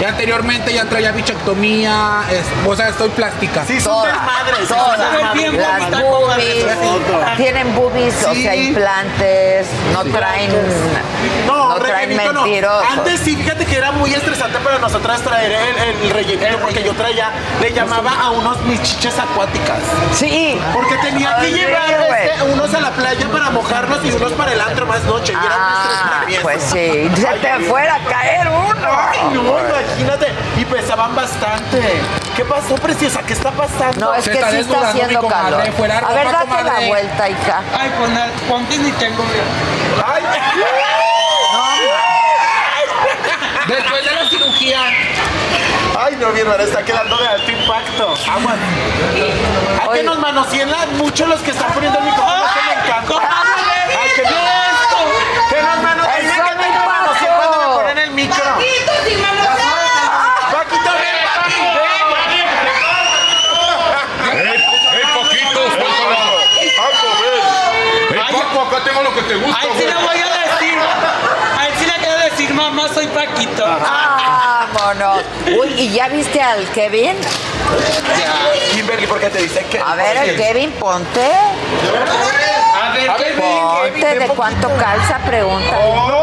[0.00, 3.64] Y anteriormente ya traía bichectomía, es- o sea, estoy plástica.
[3.66, 4.14] Sí, Todas,
[4.68, 4.98] todas.
[4.98, 6.66] Las boobies,
[7.36, 8.68] tienen boobies, o sea, Sí.
[8.68, 10.50] implantes, no traen,
[11.46, 12.80] no, traen rellenito no.
[12.92, 16.92] Antes sí, fíjate que era muy estresante para nosotras traer el, el rellenito porque yo
[16.94, 19.78] traía, le llamaba a unos mis chiches acuáticas.
[20.14, 20.58] Sí.
[20.74, 22.26] Porque tenía que Sí, llevar güey.
[22.28, 25.32] este, unos a la playa para mojarlos y unos para el antro más noche.
[25.32, 28.88] Y era un estrés Ah, pues sí, se te fuera a caer uno.
[28.88, 30.32] Ay, no, imagínate.
[30.56, 31.80] Y pesaban bastante.
[32.34, 33.22] ¿Qué pasó, preciosa?
[33.22, 34.06] ¿Qué está pasando?
[34.06, 35.60] No, es que sí está haciendo calor.
[35.62, 37.62] A ver, date la vuelta, hija.
[37.78, 37.90] Ay,
[38.48, 39.24] ponte ni tengo.
[40.06, 40.22] Ay,
[43.68, 44.80] Después de la cirugía.
[45.98, 48.14] Ay, no, mi hermana está quedando de alto impacto.
[48.30, 48.54] Agua.
[49.82, 52.36] Hay que nos manoseen la- mucho los que están poniendo el micrófono.
[52.44, 53.14] Eso me encanta.
[53.88, 54.28] Ay, que Que
[73.66, 75.22] ¡Vámonos!
[75.46, 77.16] Uy, ¿y ya viste al Kevin?
[78.18, 78.72] Ya.
[78.72, 79.78] Kimberly, ¿por qué te dice que?
[79.78, 81.30] A ver, el Kevin, ponte.
[81.30, 85.18] A ver, Kevin, Ponte, ¿de cuánto calza?
[85.18, 85.78] Pregunta.
[85.82, 86.16] Oh,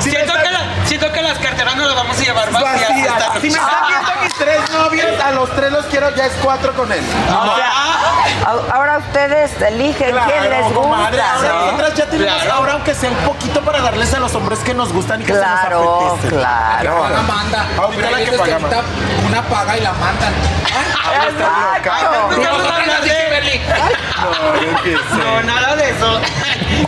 [0.00, 2.88] siento que, lo siento, que las carteras no las vamos a llevar vacías.
[2.88, 3.89] vacías
[4.96, 7.00] la ya es cuatro con él.
[7.28, 7.72] O sea,
[8.72, 10.88] ahora ustedes eligen quién les gusta.
[10.88, 14.60] Madre, ahora nosotras ya tenemos, ahora aunque sea un poquito para darles a los hombres
[14.60, 16.36] que nos gustan y que claro, se nos apetece.
[16.36, 17.66] Claro, La manda.
[17.78, 18.58] Ahorita la que paga.
[19.28, 20.32] Una paga y la mandan.
[21.00, 21.90] Exacto.
[25.18, 26.20] No, nada de eso.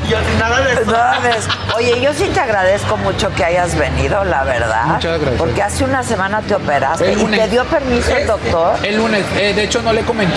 [0.09, 0.93] Yo nada de eso.
[0.93, 1.49] Nada de eso.
[1.77, 4.85] Oye, yo sí te agradezco mucho que hayas venido, la verdad.
[4.85, 5.39] Muchas gracias.
[5.39, 7.13] Porque hace una semana te operaste.
[7.13, 8.77] ¿Y te dio permiso el doctor?
[8.83, 9.25] El lunes.
[9.37, 10.37] Eh, de hecho, no le comenté.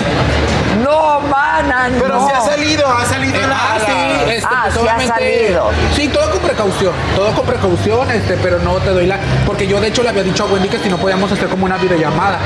[0.81, 2.01] No, mana, no.
[2.01, 3.55] Pero sí ha salido, ha salido eh, la.
[3.55, 5.71] Ah, sí, este, ah, pues, sí ha salido.
[5.95, 6.93] Sí, todo con precaución.
[7.15, 9.17] Todo con precaución, este, pero no te doy la.
[9.45, 11.65] Porque yo, de hecho, le había dicho a Wendy que si no podíamos hacer como
[11.65, 12.39] una videollamada.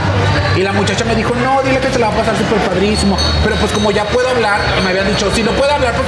[0.56, 3.18] Y la muchacha me dijo, no, dile que se la va a pasar súper padrísimo.
[3.44, 6.08] Pero pues como ya puedo hablar, me habían dicho, si no puede hablar, pues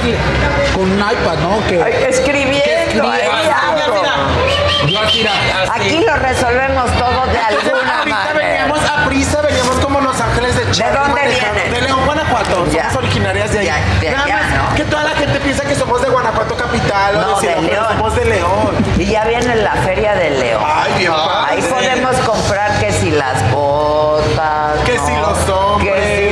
[0.74, 1.64] con un iPad, ¿no?
[1.66, 2.62] Que, escribiendo.
[2.64, 3.14] que escriba.
[3.14, 5.32] ahí, Yo así era.
[5.74, 8.32] Aquí lo resolvemos todo de alguna Ahorita manera.
[8.34, 10.98] veníamos a prisa, veníamos como Los Ángeles de Charlie.
[10.98, 11.72] ¿De dónde vienen?
[11.74, 12.66] De León, Guanajuato.
[12.70, 12.90] Ya.
[12.90, 13.68] Somos originarias de ahí.
[14.02, 14.31] Ya.
[14.76, 17.86] Que toda la gente piensa que somos de Guanajuato capital No, o de, León.
[17.88, 18.84] somos de León.
[18.98, 20.62] Y ya viene la feria de León.
[20.64, 21.54] Ay, bien padre.
[21.56, 24.78] Ahí podemos comprar que si las botas.
[24.84, 25.06] Que ¿no?
[25.06, 25.94] si los hombres.
[25.94, 26.31] Que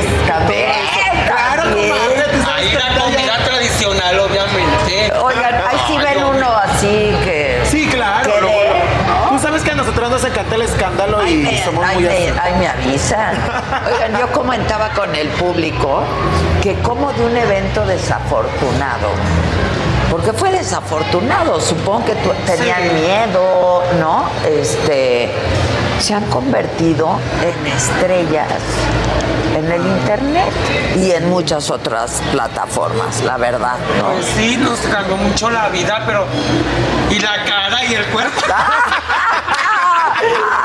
[10.81, 13.35] escándalo Ay, y me, somos ay, muy me- ay, me avisan.
[13.85, 16.01] Oigan, yo comentaba con el público
[16.63, 19.09] que como de un evento desafortunado,
[20.09, 22.15] porque fue desafortunado, supongo que
[22.47, 24.25] tenían miedo, ¿no?
[24.47, 25.31] Este,
[25.99, 28.47] se han convertido en estrellas
[29.55, 30.49] en el internet
[30.95, 34.13] y en muchas otras plataformas, la verdad, ¿no?
[34.13, 36.25] Pues sí, nos cambió mucho la vida, pero.
[37.11, 38.41] Y la cara y el cuerpo.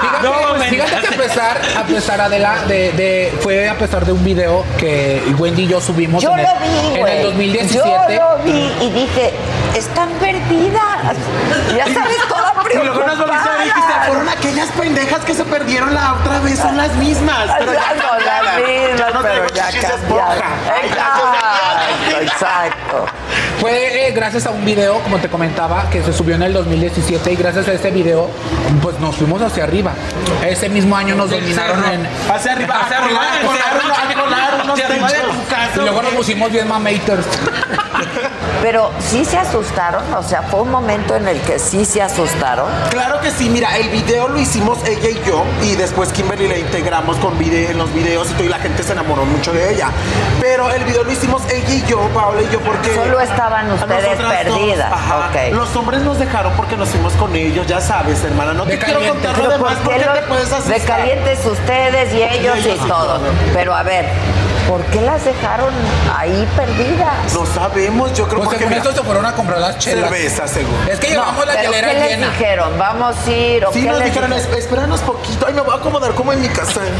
[0.00, 4.04] Fíjate, No, pues, fíjate que a pesar, a pesar Adela, de, de, fue a pesar
[4.06, 7.16] de un video que Wendy y yo subimos Yo en, el, lo vi, en güey.
[7.18, 7.88] el 2017.
[8.14, 9.32] Yo lo vi y dije,
[9.76, 11.16] están perdidas.
[11.76, 14.04] Ya sabes, toda Y luego nos volviste a dijiste, preocupada.
[14.06, 17.46] fueron aquellas pendejas que se perdieron la otra vez, son las mismas.
[17.58, 20.16] Pero ya Exacto, las mismas, no pero ya Exacto,
[22.20, 23.06] exacto.
[23.60, 27.32] Fue eh, gracias a un video, como te comentaba, que se subió en el 2017
[27.32, 28.28] y gracias a ese video,
[28.82, 29.92] pues nos fuimos hacia arriba.
[30.46, 32.06] Ese mismo año nos dominaron en...
[32.30, 35.08] Hacia arriba, Hacia arriba, hacia a colar unos hacia arriba.
[35.74, 36.02] Y luego
[38.62, 42.68] Pero sí se asustaron, o sea, fue un momento en el que sí se asustaron.
[42.90, 46.60] Claro que sí, mira, el video lo hicimos ella y yo y después Kimberly le
[46.60, 49.74] integramos con video en los videos y todo y la gente se enamoró mucho de
[49.74, 49.90] ella.
[50.40, 52.94] Pero el video lo hicimos ella y yo, Paola y yo, porque...
[52.94, 55.28] Solo estaban ustedes dos, perdidas, ajá.
[55.28, 55.54] ok.
[55.54, 58.52] Los hombres nos dejaron porque nos fuimos con ellos, ya sabes, hermana.
[58.54, 60.80] No De te quiero contar lo demás ¿por porque qué te puedes asustar.
[60.80, 63.20] de calientes ustedes y ellos y, ellos y todo.
[63.52, 64.06] Pero a ver,
[64.68, 65.72] ¿por qué las dejaron
[66.16, 67.32] ahí perdidas?
[67.34, 70.10] No sabemos, yo creo Pues porque según esto se fueron a comprar las chelas.
[70.10, 70.74] cerveza, según.
[70.88, 72.28] Es que No, llevamos la hielera ¿qué les llena.
[72.30, 72.78] dijeron?
[72.78, 74.52] ¿Vamos a ir o Sí, qué nos les dijeron, dijeron?
[74.54, 75.46] "Es- espéranos poquito.
[75.46, 76.80] Ay, me voy a acomodar como en mi casa.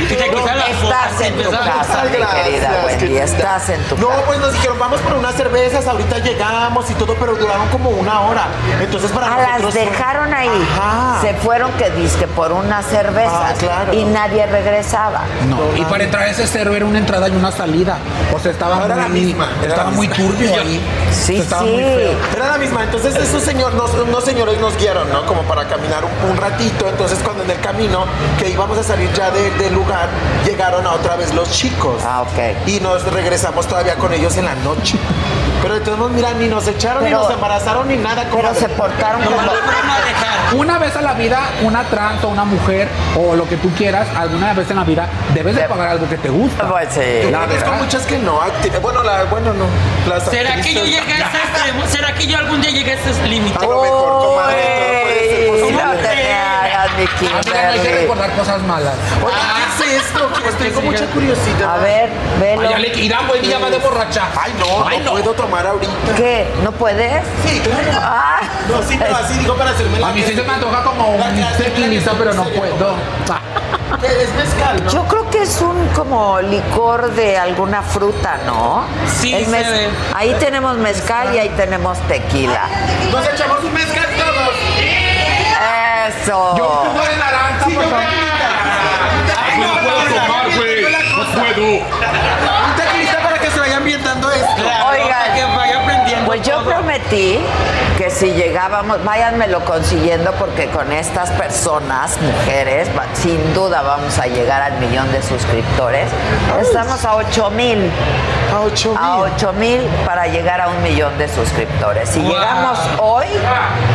[0.00, 4.08] Y te quitan las Estás en tu casa, mi querida Wendy, estás en tu No,
[4.08, 4.22] casa.
[4.26, 8.20] pues nos dijeron, vamos por unas cervezas, ahorita llegamos y todo, pero duraron como una
[8.20, 8.46] hora.
[8.80, 10.66] Entonces para Ah, las nosotros fue- dejaron ahí.
[10.76, 11.20] Ajá.
[11.22, 13.92] Se fueron que disque por unas cervezas Ah, claro.
[13.92, 15.22] y nadie regresaba.
[15.48, 17.98] No, y para entrar a ese cerro era una entrada y una salida.
[18.34, 20.24] O sea, estaba Era la muy, misma, era estaba la muy misma.
[20.26, 20.80] turbio ahí.
[21.12, 21.70] Sí, estaba sí.
[21.70, 22.12] muy feo.
[22.36, 25.24] Era la misma, entonces esos señor, nos- unos señores nos guiaron, ¿no?
[25.26, 28.04] Como para caminar un, un ratito, entonces cuando en el camino
[28.38, 30.08] que íbamos a salir ya de- del lugar,
[30.44, 32.02] llegaron a otra vez los chicos.
[32.04, 32.66] Ah, ok.
[32.68, 34.96] Y nos regresamos todavía con ellos en la noche.
[35.62, 38.24] Pero de todos modos, mira, ni nos echaron, Pero- ni nos embarazaron, ni nada.
[38.32, 39.36] Pero se portaron como...
[39.40, 40.54] A dejar.
[40.54, 44.06] Una vez a la vida, una trans o una mujer o lo que tú quieras,
[44.16, 46.68] alguna vez en la vida debes de pagar algo que te gusta.
[46.68, 47.30] Pues sí.
[47.30, 48.40] La conozco muchas que no.
[48.80, 49.66] Bueno, la, bueno, no.
[50.08, 51.82] Las ¿Será que yo llegué a ese extremo?
[51.86, 53.58] ¿Será que yo algún día llegué a ese límite?
[53.58, 55.82] A lo mejor, comadre, todo puede ser posible.
[56.96, 58.94] No hay que recordar cosas malas.
[59.24, 59.34] Oye,
[59.78, 60.30] ¿qué es esto?
[60.74, 61.74] Con mucha curiosidad.
[61.74, 62.62] A ver, velo.
[62.62, 64.28] Ay, ya le irán, buen día, va de borracha.
[64.36, 65.92] Ay, no, no, puedo tomar ahorita.
[66.16, 66.46] ¿Qué?
[66.62, 67.24] ¿No puedes?
[67.44, 68.00] Sí, claro.
[68.00, 68.40] Ah.
[68.68, 71.08] No, sí, pero así digo para hacerme la A mí sí se me antoja como
[71.08, 71.22] un
[71.56, 72.96] tequilista, pero no puedo.
[74.00, 74.90] Que Es mezcal, ¿no?
[74.90, 78.84] Yo creo que es un como licor de alguna fruta, ¿no?
[79.20, 79.88] Sí, se ve.
[80.14, 82.68] Ahí tenemos mezcal y ahí tenemos tequila.
[83.10, 84.06] Nos echamos un mezcal.
[86.08, 86.56] Eso.
[86.56, 88.04] Yo jugo de naranja, por favor.
[89.36, 90.82] Ay, No puedo tomar, güey.
[90.82, 92.47] No puedo.
[96.28, 97.38] Pues yo prometí
[97.96, 104.60] que si llegábamos, váyanmelo consiguiendo porque con estas personas, mujeres, sin duda vamos a llegar
[104.60, 106.10] al millón de suscriptores.
[106.60, 107.90] Estamos a 8 mil.
[108.54, 108.98] A 8 mil.
[108.98, 112.10] A 8 mil para llegar a un millón de suscriptores.
[112.10, 113.28] Si llegamos hoy,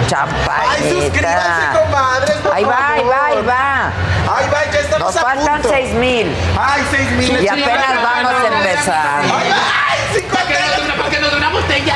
[0.08, 0.72] champañita.
[0.72, 3.86] Ay, suscríbanse, comadres, por Ahí va, ahí va, ahí va.
[4.36, 5.70] Ahí va, ya estamos Nos a faltan punto.
[5.70, 6.36] 6 mil.
[6.60, 7.44] Ay, 6 mil.
[7.44, 9.36] Y apenas vamos empezando.
[9.36, 10.93] Ay, 50.
[11.74, 11.96] Botella.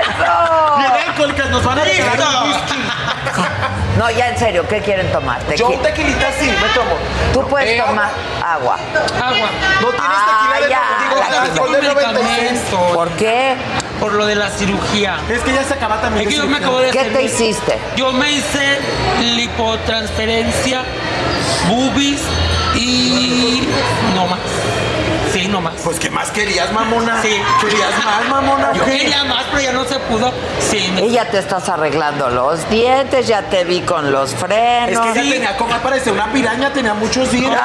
[0.00, 0.76] ¡Eso!
[0.78, 2.78] Viene alcohólicas, nos van a regalar un whisky.
[3.98, 5.40] No, ya en serio, ¿qué quieren tomar?
[5.56, 6.96] Yo un tequilita sí, me tomo.
[7.34, 8.08] Tú puedes Eh, tomar
[8.42, 8.78] agua.
[9.22, 9.48] Agua.
[9.82, 12.42] No tienes Ah, tequila de ya, digo, la de alcohol de 96.
[12.42, 12.94] medicamento.
[12.94, 13.56] ¿Por qué?
[14.00, 15.18] Por lo de la cirugía.
[15.28, 16.26] Es que ya se acaba también.
[16.26, 17.78] Es que yo me acabo de ¿Qué hacer te hiciste?
[17.96, 18.78] Yo me hice
[19.36, 20.82] lipotransferencia,
[21.68, 22.22] boobies
[22.74, 23.68] y
[24.14, 24.38] no más.
[25.50, 25.74] Sí, no más.
[25.82, 27.20] Pues, ¿qué más querías, mamona?
[27.22, 27.42] Sí.
[27.60, 28.72] ¿Querías más, mamona?
[28.72, 28.98] Yo ¿Qué?
[28.98, 30.32] quería más, pero ya no se pudo.
[30.60, 34.38] Sí, me- Y ya te estás arreglando los dientes, ya te vi con los Es
[34.38, 35.06] frenos.
[35.08, 37.50] que ya tenía como parecía una piraña, tenía muchos días.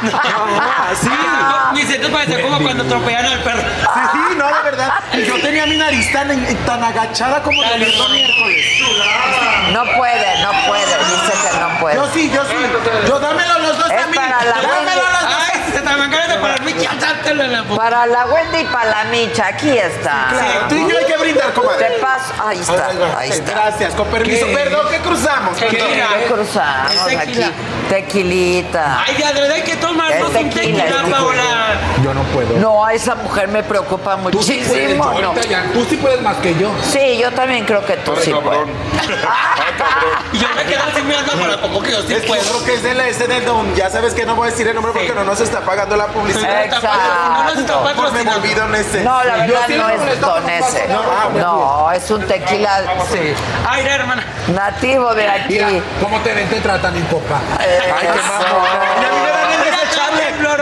[0.00, 1.08] Ah, sí.
[1.08, 3.62] Yo- mis dientes parecían como cuando atropellan al perro.
[3.62, 4.92] Sí, no, de verdad.
[5.14, 6.28] Y Yo tenía mi nariz tan,
[6.64, 8.66] tan agachada como el otro miércoles.
[9.72, 11.96] No puede, no puede, dice que no puede.
[11.96, 12.54] Yo sí, yo sí.
[13.08, 14.16] Yo dámelo los dos Es a mí.
[14.16, 14.94] para la Dámelo Wendy.
[14.94, 15.38] los dos.
[15.52, 17.76] Ay, se te me ganas de pararme y echártelo en la boca.
[17.82, 20.28] Para la Wendy y para la Micha, aquí está.
[20.30, 21.86] Claro, tú y yo hay que brindar, comadre.
[21.86, 23.52] Te paso, ahí está, ahí está.
[23.52, 24.46] Gracias, con permiso.
[24.46, 24.54] ¿Qué?
[24.54, 25.58] Perdón que cruzamos.
[25.58, 25.66] ¿Qué?
[25.66, 25.88] perdón.
[25.88, 27.46] ¿Qué cruzamos tequila.
[27.46, 27.54] aquí?
[27.88, 29.04] Tequilita.
[29.06, 31.42] Ay, de verdad hay que tomarnos Es un tequila, tequila, Paola.
[32.02, 32.58] Yo no puedo.
[32.58, 35.20] No, a esa mujer me preocupa Tú sí puedes, muchísimo.
[35.20, 35.72] yo no.
[35.72, 36.70] Tú sí puedes más que yo.
[36.82, 38.68] Sí, yo también creo que tú sí puedes.
[40.32, 42.42] Y yo me quedo así mirando para poco que yo sí Es que puedo.
[42.42, 43.74] yo creo que es de la de Don.
[43.74, 46.06] Ya sabes que no voy a decir el nombre porque no nos está pagando la
[46.06, 46.64] publicidad.
[46.64, 46.88] Exacto.
[47.58, 49.00] Está Pues me olvido en ese.
[49.02, 50.88] No, la Yo verdad sí no es con ese.
[50.88, 53.34] no, ah, No, es un tequila Sí.
[53.68, 54.24] Ay, no, hermana.
[54.48, 55.54] nativo de aquí.
[55.54, 55.68] Mira,
[56.00, 56.48] ¿cómo te ven?
[56.48, 57.40] Te tratan en copa.
[57.58, 57.66] Ay,
[58.00, 59.28] qué mamón.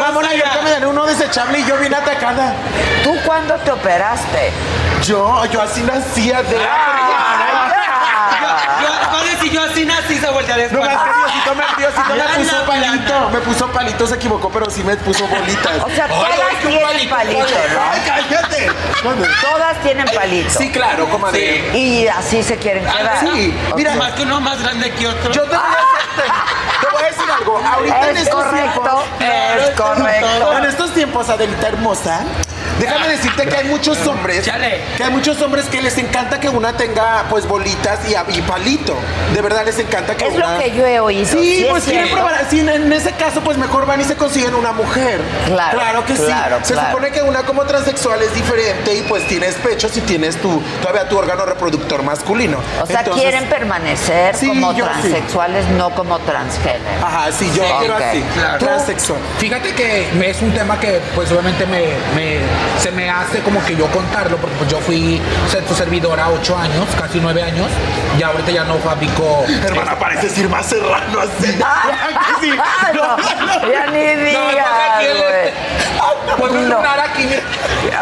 [0.01, 2.53] Mamona, yo que me dan uno desechable y yo bien atacada.
[3.03, 4.53] ¿Tú cuándo te operaste?
[5.03, 6.57] Yo, yo así nacía de.
[6.57, 6.61] Yo,
[9.13, 9.96] vale, si yo así nací,
[10.45, 13.31] se voltea de No más que Diosito me, Diosito me Lana, puso palito.
[13.31, 15.83] Me puso palito, se equivocó, pero sí me puso bolitas.
[15.83, 18.07] O sea, todas tienen palito, Ay, ¿no?
[18.07, 18.71] cállate.
[19.03, 19.29] ¿Dónde?
[19.41, 20.51] Todas tienen palito.
[20.51, 21.71] Sí, claro, comadre.
[21.77, 23.21] Y así se quieren quedar.
[23.21, 25.33] Sí, mira, Más que uno más grande que otro.
[25.33, 26.33] yo te voy a decir,
[26.81, 27.61] te voy a decir algo.
[27.65, 29.05] Ahorita en Es estos correcto, tiempos,
[29.69, 30.59] es correcto.
[30.59, 32.21] en estos tiempos, Adelita hermosa,
[32.79, 34.81] déjame decirte que hay muchos hombres, Chale.
[34.97, 38.95] que hay muchos hombres que les encanta que una tenga pues bolitas y, y palito.
[39.35, 40.55] De verdad les encanta que Es una.
[40.55, 41.27] lo que yo he oído.
[41.27, 42.47] Sí, es pues quieren probar.
[42.51, 45.21] Sí, en- en ese caso, pues mejor van y se consiguen una mujer.
[45.47, 46.67] Claro, Claro que claro, sí.
[46.69, 46.89] Se claro.
[46.91, 51.09] supone que una como transexual es diferente y pues tienes pechos y tienes tu, todavía
[51.09, 52.59] tu órgano reproductor masculino.
[52.83, 54.83] O sea, Entonces- quieren permanecer Sí, como sí.
[54.83, 57.05] transexuales, no como transgénero.
[57.05, 57.71] Ajá, sí, yo Sí.
[57.79, 58.25] quiero así.
[58.35, 58.59] Claro.
[58.59, 59.19] Transexual.
[59.39, 61.81] Fíjate que es un tema que pues obviamente me,
[62.15, 62.41] me-
[62.81, 66.57] se me hace como que yo contarlo porque pues yo fui ser- tu servidora ocho
[66.57, 67.69] años, casi nueve años,
[68.19, 69.45] y ahorita ya no fabrico.
[69.65, 71.59] Hermana, pareces ir más serrano así.
[72.41, 72.51] Sí.
[72.95, 73.17] No,
[73.73, 74.67] ya ni digas.
[76.39, 77.29] Pues un lunar aquí.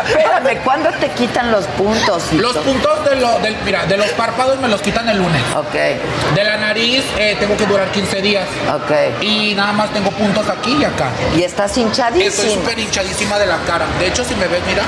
[0.06, 2.24] Espérame, ¿cuándo te quitan los puntos?
[2.32, 2.42] Hito?
[2.42, 5.42] Los puntos de, lo- del- mira, de los párpados me los quitan el lunes.
[5.56, 5.72] Ok,
[6.34, 8.46] De la nariz eh, tengo que durar 15 días.
[8.74, 9.22] ok.
[9.22, 11.08] Y nada más tengo puntos aquí y acá.
[11.36, 12.54] Y estás Estoy hinchadísimo.
[12.54, 13.86] súper hinchadísima de la cara.
[13.98, 14.82] De hecho, si me ves, mira.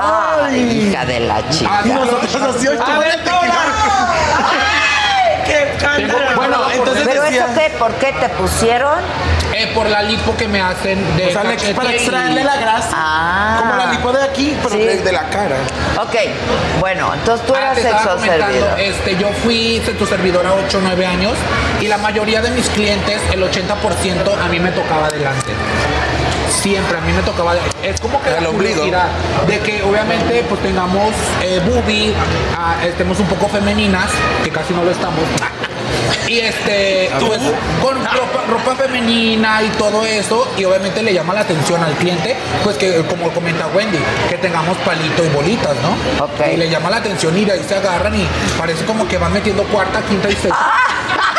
[0.00, 1.70] Ay, hija de la chica.
[1.72, 2.56] Ah, Y nosotros
[6.36, 7.70] Bueno, entonces ¿Pero decía- eso qué?
[7.78, 8.98] ¿Por qué te pusieron?
[9.54, 12.44] Eh, por la lipo que me hacen de O sea, le- cachete para y- extraerle
[12.44, 12.90] la grasa.
[12.96, 13.56] Ah.
[13.60, 14.78] Como la lipo de aquí, pero Sí.
[14.80, 15.56] de, de la cara.
[16.00, 16.14] Ok,
[16.80, 18.78] bueno, entonces tú Ah, eras sexo servidor.
[18.80, 21.34] este, yo fui tu servidora 8 o 9 años
[21.80, 25.52] y la mayoría de mis clientes, el 80% a mí me tocaba adelante.
[26.50, 28.84] Siempre a mí me tocaba es como que El la ombligo.
[29.46, 32.12] de que obviamente pues tengamos eh, boobie,
[32.56, 34.10] ah, estemos un poco femeninas,
[34.44, 35.20] que casi no lo estamos.
[36.28, 37.40] Y este, tú ves,
[37.80, 42.36] con ropa, ropa femenina y todo eso, y obviamente le llama la atención al cliente,
[42.64, 46.24] pues que como comenta Wendy, que tengamos palito y bolitas, ¿no?
[46.24, 46.52] Ok.
[46.52, 48.26] Y le llama la atención y de ahí se agarran y
[48.58, 50.72] parece como que van metiendo cuarta, quinta y sexta.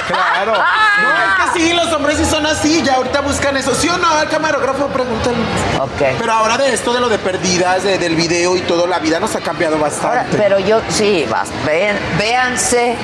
[0.07, 0.53] Claro.
[0.53, 2.81] No, es que sí, los hombres sí son así.
[2.83, 3.75] Ya ahorita buscan eso.
[3.75, 4.09] ¿Sí o no?
[4.09, 5.37] Al camarógrafo, pregúntale.
[5.79, 6.15] Ok.
[6.19, 9.19] Pero ahora de esto, de lo de perdidas, de- del video y todo, la vida
[9.19, 10.37] nos ha cambiado Ahora, bastante.
[10.37, 12.95] pero yo, sí, vas, ven, véanse,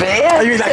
[0.00, 0.36] véanse.
[0.36, 0.66] Ay, mira.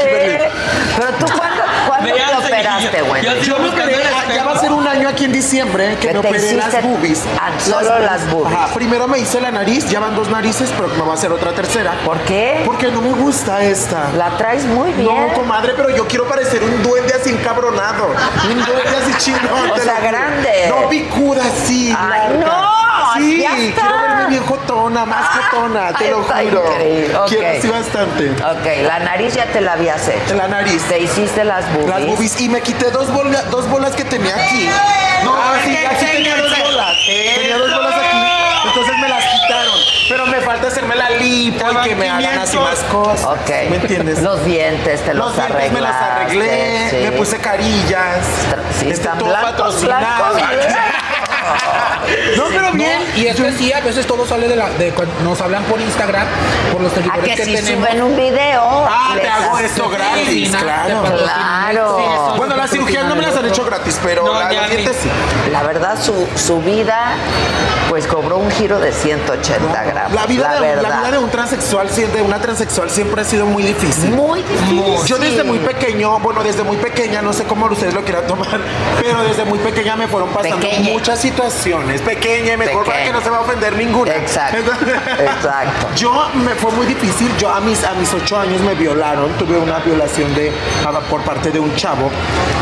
[0.98, 3.24] Pero tú, ¿cuándo ¿Cuándo te operaste, güey?
[3.42, 3.98] Yo me operé,
[4.36, 7.24] ya va a ser un año aquí en diciembre que me operé las boobies.
[7.60, 8.56] Solo las boobies.
[8.58, 11.32] Ajá, primero me hice la nariz, ya van dos narices, pero me va a hacer
[11.32, 11.94] otra tercera.
[12.04, 12.62] ¿Por qué?
[12.66, 14.12] Porque no me gusta esta.
[14.18, 15.28] La traes muy bien.
[15.28, 18.08] No, comadre, pero yo quiero parecer un duende así encabronado.
[18.50, 19.42] Un duende así chingón.
[19.76, 20.68] O sea, grande.
[20.70, 21.94] No, picuda, sí.
[21.98, 22.76] Ay, no.
[23.18, 23.82] Sí, ya está.
[23.82, 26.64] quiero verme bien jotona, más jotona, te lo Está juro.
[26.72, 27.18] increíble.
[27.28, 28.32] Quiero sí bastante.
[28.32, 30.36] Ok, la nariz ya te la habías hecho.
[30.36, 30.82] La nariz.
[30.88, 31.90] Te hiciste las boobies.
[31.90, 32.42] Las boobies.
[32.42, 34.70] Y me quité dos, bola- dos bolas que tenía aquí.
[35.24, 36.96] No, sí, aquí tenía dos bolas.
[37.06, 38.68] Tenía dos bolas aquí.
[38.68, 39.76] Entonces me las quitaron.
[40.10, 43.26] Pero me falta hacerme la lipo y que me hagan así más cosas.
[43.26, 43.50] Ok.
[43.70, 44.22] ¿Me entiendes?
[44.22, 47.18] Los dientes te los, Los dientes me los arreglé, arreglaste, me sí.
[47.18, 48.18] puse carillas.
[48.80, 50.34] Sí, este, están todo blancos, patrocinado.
[50.36, 50.42] blancos,
[52.38, 53.02] No, pero bien.
[53.16, 54.70] y es que sí, a veces todo sale de la.
[54.72, 56.26] De, cuando nos hablan por Instagram,
[56.72, 57.88] por los A seguidores que que, si tenemos.
[57.90, 58.62] suben un video.
[58.88, 61.04] Ah, te hago esto gratis, Sí, claro.
[61.04, 62.34] Claro.
[62.38, 65.10] Bueno, las cirugías no me las han hecho gratis, pero No, la- ya dientes sí.
[65.52, 67.14] La verdad, su, su vida,
[67.90, 70.14] pues cobró un giro de 180 gramos.
[70.14, 70.90] La vida, de, verdad.
[70.90, 74.12] la vida de un transexual, de una transexual siempre ha sido muy difícil.
[74.12, 75.06] Muy difícil.
[75.06, 78.60] Yo desde muy pequeño, bueno, desde muy pequeña, no sé cómo ustedes lo quieran tomar,
[79.02, 80.92] pero desde muy pequeña me fueron pasando Pequeña.
[80.92, 81.35] muchas situaciones.
[82.02, 84.12] Pequeña, y mejor para que no se va a ofender ninguna.
[84.16, 84.58] Exacto.
[84.58, 84.88] Entonces-
[85.20, 85.88] Exacto.
[85.96, 87.32] Yo me fue muy difícil.
[87.38, 89.32] Yo a mis a mis ocho años me violaron.
[89.38, 90.52] Tuve una violación de
[90.86, 92.10] a- por parte de un chavo.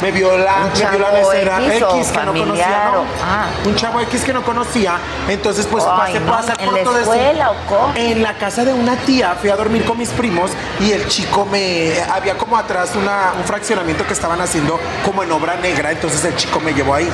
[0.02, 3.02] Me viola, ¿Un me vio la chavo mesera X o que no familiar conocía, ¿no?
[3.02, 3.46] o- ah.
[3.66, 4.98] Un chavo X que no conocía.
[5.30, 7.14] Entonces, pues Ay, pasé no, pasar ¿en todo eso.
[7.14, 7.94] escuela o cómo?
[7.96, 11.46] En la casa de una tía fui a dormir con mis primos y el chico
[11.46, 16.24] me había como atrás una, un fraccionamiento que estaban haciendo como en obra negra, entonces
[16.26, 17.10] el chico me llevó ahí.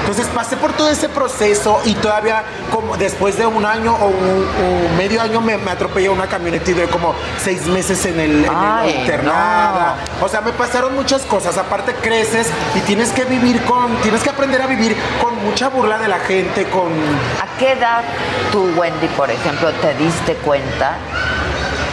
[0.00, 4.46] Entonces pasé por todo ese proceso y todavía como después de un año o, un,
[4.92, 8.44] o medio año me, me atropelló una camioneta y duré como seis meses en el,
[8.44, 9.30] en el.
[10.20, 11.56] O sea, me pasaron muchas cosas.
[11.58, 15.98] Aparte creces y tienes que vivir con, tienes que aprender a vivir con mucha burla
[15.98, 16.86] de la gente, con
[17.40, 18.02] ¿A qué edad
[18.52, 20.96] tú, Wendy, por ejemplo, te diste cuenta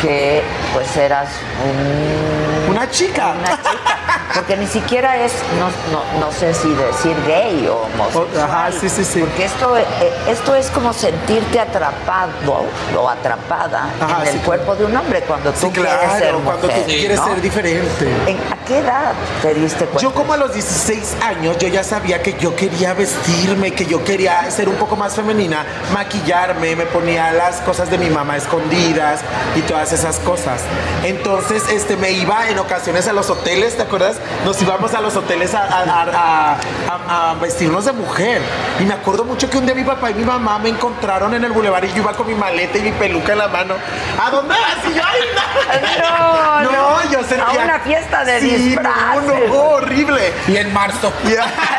[0.01, 0.41] que
[0.73, 1.29] pues eras
[1.63, 2.42] un...
[2.73, 3.33] una chica.
[3.39, 3.99] Una chica.
[4.33, 8.49] Porque ni siquiera es, no, no, no sé si decir gay o homosexual.
[8.49, 9.19] Ajá, sí, sí, sí.
[9.19, 9.85] Porque esto, eh,
[10.27, 12.65] esto es como sentirte atrapado
[12.97, 16.17] o atrapada Ajá, en el sí, cuerpo de un hombre cuando tú Sí, quieres claro,
[16.19, 17.25] ser cuando mujer, tú quieres ¿no?
[17.27, 18.07] ser diferente.
[18.27, 20.01] ¿En- ¿A qué edad te diste cuenta?
[20.01, 24.03] Yo como a los 16 años yo ya sabía que yo quería vestirme, que yo
[24.03, 29.19] quería ser un poco más femenina, maquillarme, me ponía las cosas de mi mamá escondidas
[29.55, 30.61] y todas esas cosas.
[31.03, 34.17] Entonces este, me iba en ocasiones a los hoteles, ¿te acuerdas?
[34.45, 36.57] Nos íbamos a los hoteles a, a- a-
[36.89, 38.41] a- a vestirnos de mujer.
[38.79, 41.43] Y me acuerdo mucho que un día mi papá y mi mamá me encontraron en
[41.43, 43.75] el bulevar y yo iba con mi maleta y mi peluca en la mano.
[44.23, 44.89] ¿A dónde vas?
[44.89, 45.19] Y yo, ¡ay,
[46.01, 46.71] no!
[46.71, 47.11] No, no.
[47.11, 47.61] yo sentía...
[47.61, 49.23] A una fiesta de Sí, disfraces.
[49.27, 50.33] No, no, horrible.
[50.47, 51.11] Y en marzo.
[51.25, 51.29] Ya,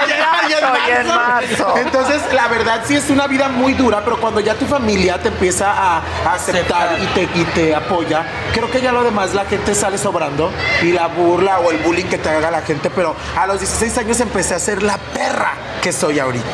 [0.08, 1.74] ya, ya marzo, y en marzo.
[1.78, 5.28] Entonces, la verdad sí es una vida muy dura, pero cuando ya tu familia te
[5.28, 9.44] empieza a, a aceptar y te, y te apoya, creo que ya lo demás la
[9.44, 10.50] gente sale sobrando
[10.82, 13.98] y la burla o el bullying que te haga la gente, pero a los 16
[13.98, 16.46] años empecé a ser la perra que soy ahorita.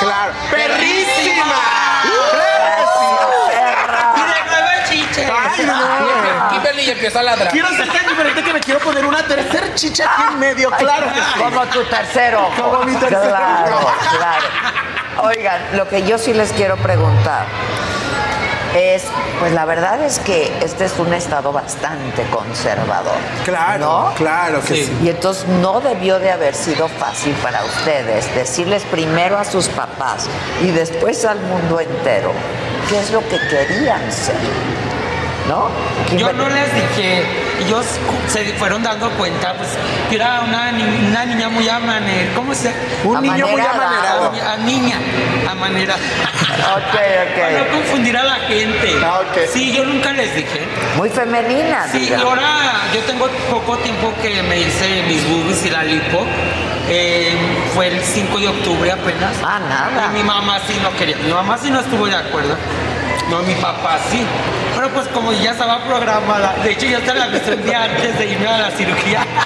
[0.00, 1.54] Claro, perrísima.
[2.04, 2.88] Y de nuevo
[4.88, 5.28] chiche.
[5.30, 6.48] Ay, no.
[6.50, 7.52] Kimberly empieza a ladrar.
[7.52, 11.12] Quiero ser tan diferente que me quiero poner una tercer chicha aquí en medio, claro
[11.12, 11.38] que sí.
[11.38, 12.48] Como tu tercero.
[12.56, 13.78] Como mi tercer Claro,
[14.16, 14.46] claro.
[15.22, 17.46] Oigan, lo que yo sí les quiero preguntar
[18.78, 19.04] es,
[19.40, 23.16] pues la verdad es que este es un estado bastante conservador.
[23.44, 24.14] Claro, ¿no?
[24.14, 24.98] claro que sí.
[25.02, 30.28] Y entonces no debió de haber sido fácil para ustedes decirles primero a sus papás
[30.62, 32.32] y después al mundo entero
[32.88, 34.36] qué es lo que querían ser.
[35.48, 35.68] ¿No?
[36.16, 37.24] Yo no les dije,
[37.60, 37.84] ellos
[38.28, 39.68] se fueron dando cuenta, pues
[40.10, 42.72] yo era una, ni- una niña muy amanera, ¿cómo se
[43.04, 43.86] Un niño muy Amanerada.
[44.16, 44.32] amanerado.
[44.52, 44.96] A niña,
[45.50, 45.94] amanera.
[46.58, 47.70] Ok, Para no ok.
[47.70, 48.92] confundir a la gente.
[49.02, 49.38] Ah, ok.
[49.52, 50.66] Sí, yo nunca les dije.
[50.96, 51.86] Muy femenina.
[51.90, 52.24] Sí, y digamos.
[52.26, 52.48] ahora
[52.92, 56.26] yo tengo poco tiempo que me hice mis boobies y la lipo.
[56.90, 57.36] Eh,
[57.74, 59.36] fue el 5 de octubre apenas.
[59.44, 60.10] Ah, nada.
[60.10, 61.16] Y mi mamá sí no quería.
[61.18, 62.56] Mi mamá sí no estuvo de acuerdo.
[63.30, 64.24] No, mi papá sí.
[64.74, 68.18] Pero pues como ya estaba programada, de hecho ya hasta la avisé un día antes
[68.18, 69.26] de irme a la cirugía.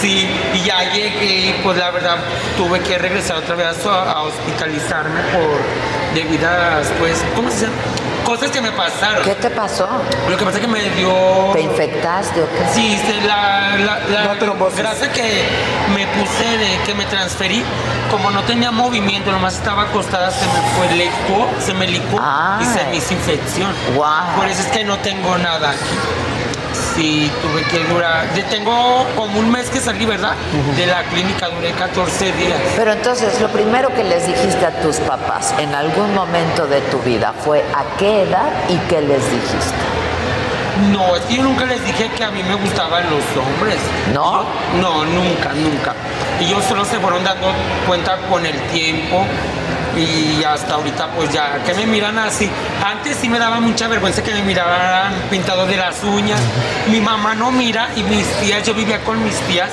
[0.00, 2.16] Sí, y ya llegué y pues la verdad
[2.56, 7.74] tuve que regresar otra vez a, hospitalizarme por debido a pues, ¿cómo se llama?
[8.24, 9.22] Cosas que me pasaron.
[9.22, 9.86] ¿Qué te pasó?
[10.28, 11.12] Lo que pasa es que me dio.
[11.52, 12.66] ¿Te infectaste o qué?
[12.74, 14.34] Sí, sí, la, la, la
[14.76, 15.44] grasa que
[15.94, 17.62] me puse de que me transferí,
[18.10, 22.20] como no tenía movimiento, nomás estaba acostada, se me fue licuó, se me licuó
[22.60, 22.86] y se Ay.
[22.90, 23.72] me hizo infección.
[23.94, 24.36] Guau.
[24.36, 25.98] Por eso es que no tengo nada aquí.
[26.74, 28.26] Sí, tuve que durar.
[28.50, 30.34] Tengo como un mes que salí, ¿verdad?
[30.76, 32.60] De la clínica, duré 14 días.
[32.76, 36.98] Pero entonces, lo primero que les dijiste a tus papás en algún momento de tu
[37.00, 39.94] vida fue a qué edad y qué les dijiste.
[40.90, 43.78] No, es que yo nunca les dije que a mí me gustaban los hombres.
[44.12, 44.44] ¿No?
[44.80, 45.94] no, nunca, nunca.
[46.40, 47.46] Y yo solo se fueron dando
[47.86, 49.24] cuenta con el tiempo
[49.96, 52.50] y hasta ahorita pues ya que me miran así.
[52.84, 56.40] Antes sí me daba mucha vergüenza que me miraran pintado de las uñas.
[56.90, 59.70] Mi mamá no mira y mis tías, yo vivía con mis tías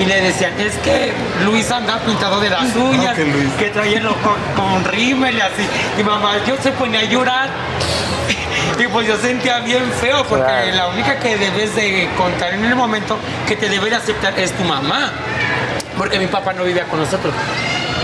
[0.00, 1.12] y le decían, es que
[1.44, 3.16] Luis anda pintado de las uñas,
[3.58, 5.66] que trae el ojo con rímel y así.
[5.98, 7.48] Y mamá, yo se ponía a llorar.
[8.78, 12.74] Y pues yo sentía bien feo porque la única que debes de contar en el
[12.74, 13.16] momento
[13.46, 15.12] que te debe de aceptar es tu mamá.
[15.96, 17.32] Porque mi papá no vivía con nosotros.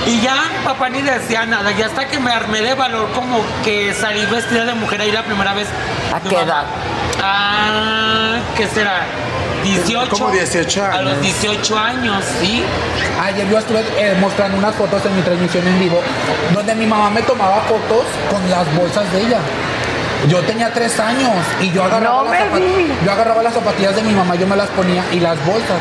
[0.07, 3.93] Y ya papá ni decía nada, y hasta que me armé de valor como que
[3.95, 5.69] salí vestida de mujer ahí la primera vez.
[6.13, 6.65] ¿A qué edad?
[7.23, 9.07] Ah, ¿qué será?
[9.63, 10.11] 18.
[10.11, 10.97] Como 18 años.
[10.97, 12.63] A los 18 años, sí.
[13.23, 16.01] Ayer yo estuve eh, mostrando unas fotos en mi transmisión en vivo,
[16.55, 19.39] donde mi mamá me tomaba fotos con las bolsas de ella.
[20.29, 22.61] Yo tenía tres años y yo agarraba, las
[23.05, 25.81] yo agarraba las zapatillas de mi mamá, yo me las ponía y las bolsas.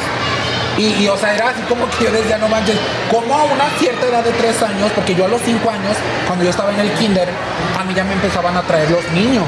[0.80, 2.78] Y, o sea, era así como que yo decía, no manches,
[3.12, 6.46] como a una cierta edad de tres años, porque yo a los cinco años, cuando
[6.46, 7.28] yo estaba en el kinder,
[7.78, 9.44] a mí ya me empezaban a traer los niños.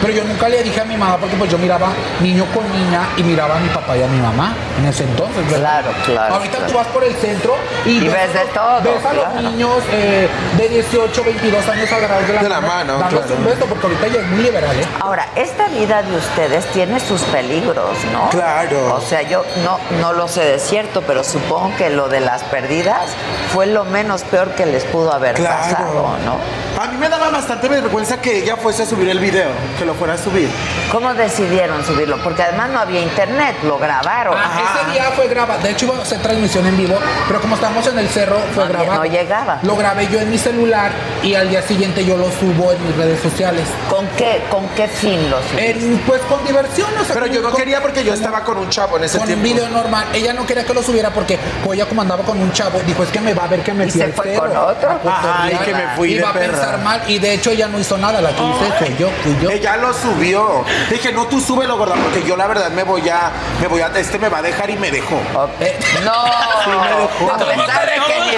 [0.00, 1.88] Pero yo nunca le dije a mi mamá porque pues yo miraba
[2.20, 5.44] niño con niña y miraba a mi papá y a mi mamá en ese entonces.
[5.48, 6.34] Claro, claro.
[6.34, 8.82] Ahorita tú vas por el centro y, ves, de todo.
[8.82, 12.96] Ves a los niños eh, de 18, 22 años agarrados de la, de la mano.
[12.96, 14.76] un beso porque ahorita ya es muy liberal.
[14.76, 14.86] ¿eh?
[15.00, 18.28] Ahora, esta vida de ustedes tiene sus peligros, ¿no?
[18.30, 18.94] Claro.
[18.96, 22.42] O sea, yo no, no lo sé de cierto, pero supongo que lo de las
[22.44, 23.10] perdidas
[23.52, 26.36] fue lo menos peor que les pudo haber pasado, ¿no?
[26.80, 29.48] A mí me daba bastante vergüenza que ella fuese a subir el video,
[29.78, 30.48] que lo fuera a subir.
[30.90, 32.18] ¿Cómo decidieron subirlo?
[32.22, 34.34] Porque además no había internet, lo grabaron.
[34.36, 35.62] Ah, ese día fue grabado.
[35.62, 36.96] De hecho, iba a hacer transmisión en vivo,
[37.28, 39.04] pero como estamos en el cerro, fue grabado.
[39.04, 39.60] No llegaba.
[39.62, 40.90] Lo grabé yo en mi celular
[41.22, 43.68] y al día siguiente yo lo subo en mis redes sociales.
[43.88, 46.00] ¿Con qué, con qué fin lo subiste?
[46.06, 46.90] pues con diversión.
[47.00, 49.28] O sea, pero yo no quería porque yo estaba con un chavo en ese con
[49.28, 49.44] tiempo.
[49.44, 50.06] Con un video normal.
[50.12, 53.04] Ella no quería que lo subiera porque pues, ella como andaba con un chavo, dijo,
[53.04, 54.98] es que me va a ver que me ¿Y se fue con otro?
[55.04, 56.63] Ay, que me fui de perra.
[56.82, 59.50] Mal y de hecho ella no hizo nada, la que hice fue yo, fui yo.
[59.50, 60.64] Ella lo subió.
[60.90, 63.86] Dije, no, tú súbelo, gorda, porque yo la verdad me voy a, me voy a,
[63.96, 65.20] este me va a dejar y me dejó.
[65.60, 66.12] Eh, no.
[66.64, 67.30] Sí, me dejó.
[67.30, 68.32] A pesar de que ni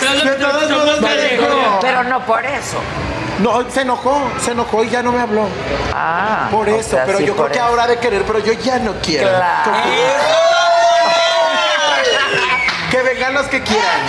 [0.00, 0.24] los...
[0.24, 1.80] De todos modos me dejó.
[1.82, 2.78] Pero no por eso.
[3.40, 5.48] No, se enojó, se enojó y ya no me habló.
[5.92, 6.48] Ah.
[6.50, 7.66] Por o eso, sea, pero sí, yo creo que eso.
[7.66, 9.28] ahora de querer, pero yo ya no quiero.
[9.28, 9.72] Claro.
[12.90, 14.00] Que vengan los que quieran.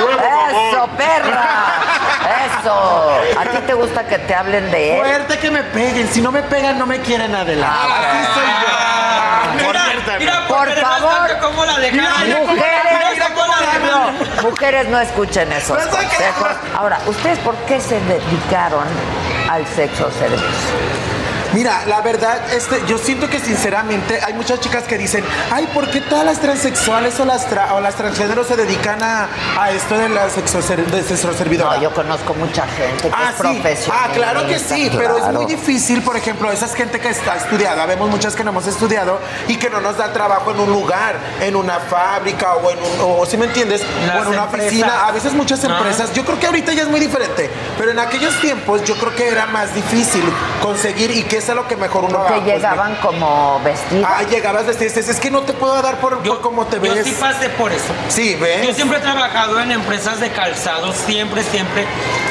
[0.00, 1.97] Eso, perra.
[2.28, 3.10] Eso.
[3.38, 4.98] ¿A ti te gusta que te hablen de él?
[4.98, 6.08] Fuerte que me peguen.
[6.08, 7.76] Si no me pegan, no me quieren adelante.
[7.92, 9.66] Así soy yo.
[9.66, 11.02] Mira, mira, Por favor.
[11.12, 12.46] bastante cómo la dejaron.
[12.46, 16.16] Mujeres, no, mujeres no escuchen esos Pero ¿sabes qué?
[16.16, 16.48] consejos.
[16.76, 18.84] Ahora, ¿ustedes por qué se dedicaron
[19.50, 20.46] al sexo servicio?
[21.54, 25.90] Mira, la verdad, este, yo siento que sinceramente hay muchas chicas que dicen, ay, ¿por
[25.90, 29.28] qué todas las transexuales o las, tra- o las transgéneros se dedican a,
[29.58, 30.58] a esto de la sexo?
[31.58, 33.42] No, yo conozco mucha gente que Ah, es sí.
[33.42, 34.00] profesional.
[34.04, 37.86] Ah, claro que sí, pero es muy difícil, por ejemplo, esa gente que está estudiada,
[37.86, 39.18] vemos muchas que no hemos estudiado
[39.48, 43.20] y que no nos da trabajo en un lugar, en una fábrica o en un,
[43.20, 44.66] o si me entiendes, Las o en una empresas.
[44.68, 47.98] oficina, a veces muchas empresas, yo creo que ahorita ya es muy diferente, pero en
[47.98, 50.22] aquellos tiempos yo creo que era más difícil
[50.62, 54.06] conseguir y que es a lo que mejor uno Que va, pues, llegaban como vestidos.
[54.08, 57.04] Ah, llegabas vestidas, es que no te puedo dar por, por cómo te Yo ves.
[57.06, 57.92] sí pasé por eso.
[58.08, 58.66] Sí, ¿ves?
[58.66, 61.86] Yo siempre he trabajado en empresas de calzado, siempre, siempre.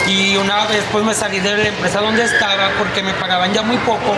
[0.08, 3.62] Y una vez pues me salí de la empresa donde estaba porque me pagaban ya
[3.62, 4.14] muy poco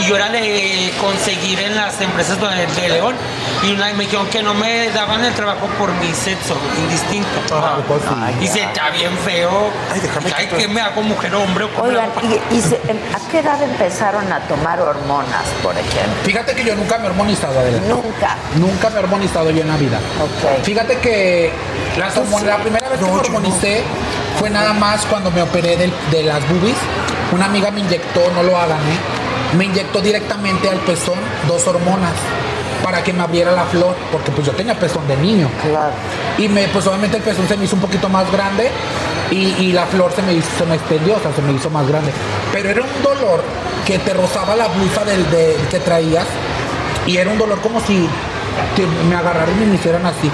[0.00, 3.14] y yo era de conseguir en las empresas de, de León.
[3.62, 7.28] Y una, me dijeron que no me daban el trabajo por mi sexo indistinto.
[8.40, 9.70] y se está bien feo.
[9.92, 11.64] Ay, déjame Ay, que me hago mujer o hombre.
[11.64, 12.10] o cómo Oigan?
[12.50, 16.12] ¿y, y se- em, a qué edad empezaron a tomar hormonas, por ejemplo?
[16.24, 17.78] Fíjate que yo nunca me he hormonizado, Adela.
[17.88, 18.36] Nunca.
[18.56, 19.98] Nunca me he hormonizado yo en la vida.
[20.20, 20.62] Ok.
[20.64, 21.52] Fíjate que
[21.98, 23.82] las hormon- la primera vez que me hormonicé
[24.38, 26.76] fue nada más cuando me operé del- de, las boobies.
[27.32, 29.56] Una amiga me inyectó, no lo hagan, ¿eh?
[29.56, 31.18] Me inyectó directamente al pezón
[31.48, 32.12] dos hormonas
[32.84, 35.48] para que me abriera la flor, porque pues yo tenía pezón de niño.
[35.62, 35.90] Claro.
[36.38, 38.70] Y me, pues obviamente el pezón se me hizo un poquito más grande
[39.30, 41.68] y, y la flor se me, hizo, se me extendió, o sea, se me hizo
[41.70, 42.12] más grande.
[42.52, 43.42] Pero era un dolor
[43.86, 46.26] que te rozaba la blusa del, de- que traías
[47.06, 48.08] y era un dolor como si
[49.08, 50.30] me agarraran y me hicieran así.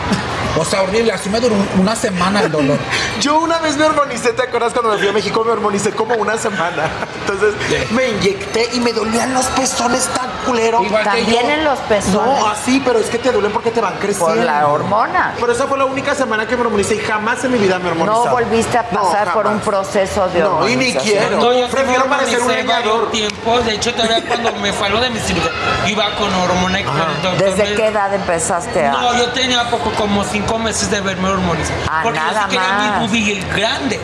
[0.59, 2.79] O sea, horrible, así me duró una semana el dolor.
[3.21, 5.43] Yo una vez me hormonicé, ¿te acuerdas cuando me fui a México?
[5.45, 6.91] Me hormonicé como una semana.
[7.21, 7.55] Entonces
[7.91, 10.83] me inyecté y me dolían los pezones tan culero.
[11.05, 12.15] También en los pezones.
[12.15, 14.35] No, así, pero es que te duelen porque te van creciendo.
[14.35, 15.35] Por la hormona.
[15.41, 17.91] Pero esa fue la única semana que me hormonicé y jamás en mi vida me
[17.91, 18.25] hormonicé.
[18.27, 21.39] No volviste a pasar por un proceso de No, y ni quiero.
[21.39, 23.11] No, yo prefiero parecer un leñador.
[23.11, 23.61] tiempo.
[23.61, 25.51] De hecho, todavía cuando me fue lo de mi cirugía,
[25.87, 27.39] iba con hormona y con el doctor.
[27.39, 28.93] ¿Desde qué edad empezaste a...?
[28.93, 31.81] No, yo tenía poco, como cinco meses de verme hormonizado.
[31.89, 33.01] Ah, porque nada yo sí quería más.
[33.01, 34.01] mi boobie grande.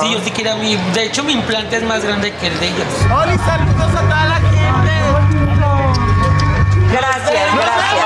[0.00, 0.76] Sí, yo sí quería mi...
[0.76, 2.86] De hecho, mi implante es más grande que el de ellas.
[3.04, 4.92] ¡Hola, saludos a toda la gente!
[6.92, 8.04] Gracias, gracias.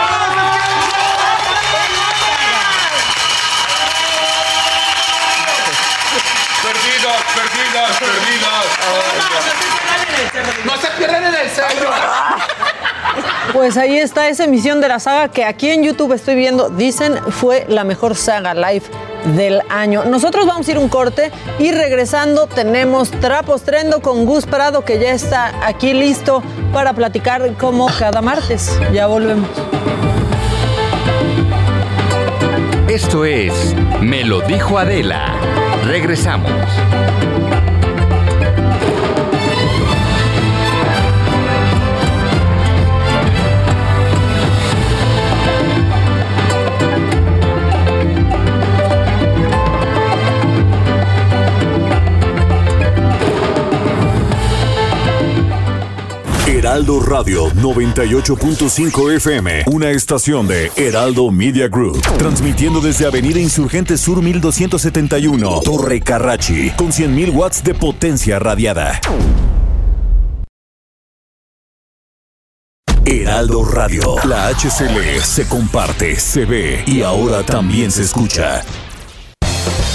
[6.63, 9.58] Perdidos, perdidos, perdidos.
[10.65, 11.91] No se pierden en el centro.
[13.53, 17.17] Pues ahí está esa emisión de la saga que aquí en YouTube estoy viendo, dicen
[17.31, 18.85] fue la mejor saga live
[19.37, 20.05] del año.
[20.05, 24.99] Nosotros vamos a ir un corte y regresando tenemos Trapos Trendo con Gus Prado que
[24.99, 28.79] ya está aquí listo para platicar como cada martes.
[28.93, 29.49] Ya volvemos.
[32.89, 35.35] Esto es Me lo dijo Adela.
[35.85, 36.53] Regresamos.
[56.69, 64.21] Heraldo Radio 98.5 FM, una estación de Heraldo Media Group, transmitiendo desde Avenida Insurgente Sur
[64.21, 69.01] 1271, Torre Carrachi, con 100.000 watts de potencia radiada.
[73.07, 78.63] Heraldo Radio, la HCL se comparte, se ve y ahora también se escucha.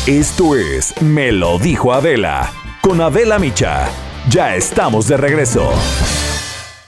[0.07, 2.51] Esto es Me lo dijo Adela,
[2.81, 3.87] con Adela Micha.
[4.27, 5.71] Ya estamos de regreso.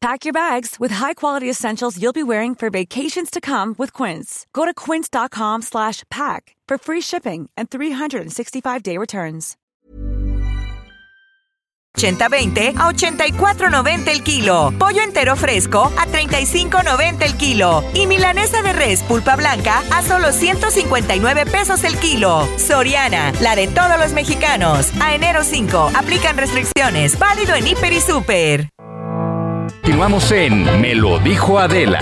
[0.00, 4.46] Pack your bags with high-quality essentials you'll be wearing for vacations to come with Quince.
[4.52, 9.56] Go to quince.com slash pack for free shipping and 365-day returns.
[11.96, 14.70] 80-20 a 84.90 el kilo.
[14.78, 17.82] Pollo entero fresco a 35.90 el kilo.
[17.94, 22.46] Y milanesa de res pulpa blanca a solo 159 pesos el kilo.
[22.58, 24.92] Soriana, la de todos los mexicanos.
[25.00, 27.18] A enero 5, aplican restricciones.
[27.18, 28.75] Válido en Hiper y Super.
[29.86, 32.00] Continuamos en Me lo dijo Adela.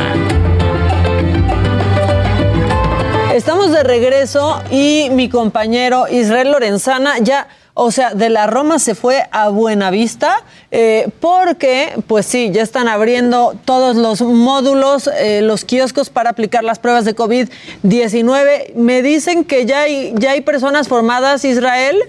[3.35, 8.95] Estamos de regreso y mi compañero Israel Lorenzana ya, o sea, de la Roma se
[8.95, 15.67] fue a Buenavista eh, porque, pues sí, ya están abriendo todos los módulos, eh, los
[15.67, 18.73] kioscos para aplicar las pruebas de COVID-19.
[18.77, 22.03] Me dicen que ya hay, ya hay personas formadas, Israel.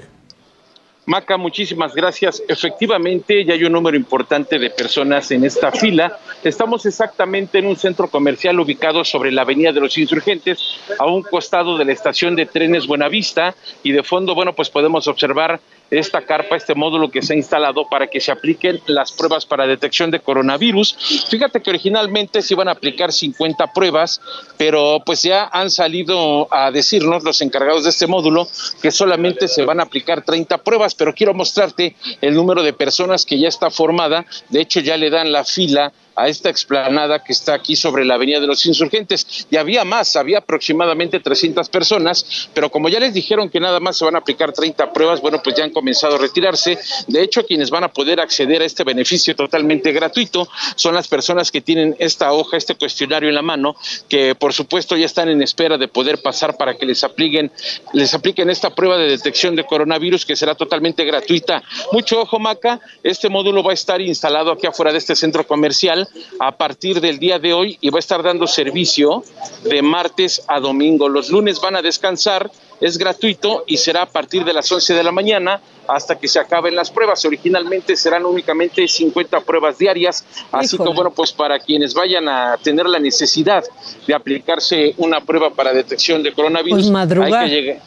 [1.08, 2.42] Maca, muchísimas gracias.
[2.48, 6.18] Efectivamente, ya hay un número importante de personas en esta fila.
[6.44, 11.22] Estamos exactamente en un centro comercial ubicado sobre la Avenida de los Insurgentes, a un
[11.22, 13.54] costado de la estación de trenes Buenavista,
[13.84, 15.60] y de fondo, bueno, pues podemos observar
[16.00, 19.68] esta carpa, este módulo que se ha instalado para que se apliquen las pruebas para
[19.68, 21.26] detección de coronavirus.
[21.30, 24.22] Fíjate que originalmente se iban a aplicar 50 pruebas,
[24.58, 28.48] pero pues ya han salido a decirnos los encargados de este módulo
[28.82, 33.26] que solamente se van a aplicar 30 pruebas, pero quiero mostrarte el número de personas
[33.26, 34.26] que ya está formada.
[34.50, 38.16] De hecho, ya le dan la fila a esta explanada que está aquí sobre la
[38.16, 39.48] Avenida de los Insurgentes.
[39.50, 43.98] Y había más, había aproximadamente 300 personas, pero como ya les dijeron que nada más
[43.98, 46.80] se van a aplicar 30 pruebas, bueno, pues ya han comenzado a retirarse.
[47.08, 51.52] De hecho, quienes van a poder acceder a este beneficio totalmente gratuito son las personas
[51.52, 53.76] que tienen esta hoja, este cuestionario en la mano,
[54.08, 57.52] que por supuesto ya están en espera de poder pasar para que les apliquen,
[57.94, 61.64] les apliquen esta prueba de detección de coronavirus que será totalmente gratuita.
[61.92, 66.05] Mucho ojo, Maca, este módulo va a estar instalado aquí afuera de este centro comercial
[66.40, 69.24] a partir del día de hoy y va a estar dando servicio
[69.64, 71.10] de martes a domingo.
[71.10, 72.52] Los lunes van a descansar,
[72.82, 76.40] es gratuito y será a partir de las 11 de la mañana hasta que se
[76.40, 77.24] acaben las pruebas.
[77.26, 82.86] Originalmente serán únicamente 50 pruebas diarias, así que bueno, pues para quienes vayan a tener
[82.88, 83.64] la necesidad
[84.08, 87.34] de aplicarse una prueba para detección de coronavirus, Pues madrugar.
[87.34, 87.82] hay que llegar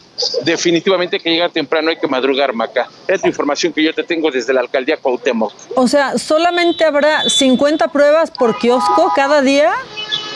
[0.44, 2.88] definitivamente que llegar temprano, hay que madrugar, Maca.
[3.06, 5.52] Es la información que yo te tengo desde la alcaldía Cuauhtémoc.
[5.76, 9.72] O sea, ¿solamente habrá 50 pruebas por kiosco cada día?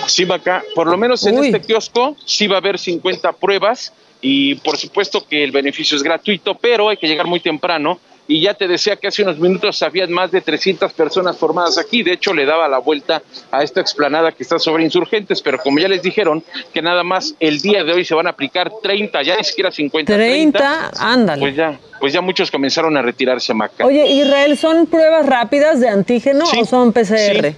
[0.07, 3.93] Sí, Maca, por lo menos en este kiosco sí va a haber 50 pruebas
[4.23, 7.99] y por supuesto que el beneficio es gratuito, pero hay que llegar muy temprano
[8.29, 12.05] y ya te decía que hace unos minutos había más de 300 personas formadas aquí,
[12.05, 13.21] de hecho le daba la vuelta
[13.51, 16.43] a esta explanada que está sobre insurgentes, pero como ya les dijeron
[16.73, 19.73] que nada más el día de hoy se van a aplicar 30, ya ni siquiera
[19.73, 20.15] 50.
[20.15, 21.41] 30, ándale.
[21.41, 23.85] Pues ya, pues ya muchos comenzaron a retirarse, Maca.
[23.85, 27.55] Oye, Israel, ¿son pruebas rápidas de antígeno o son PCR?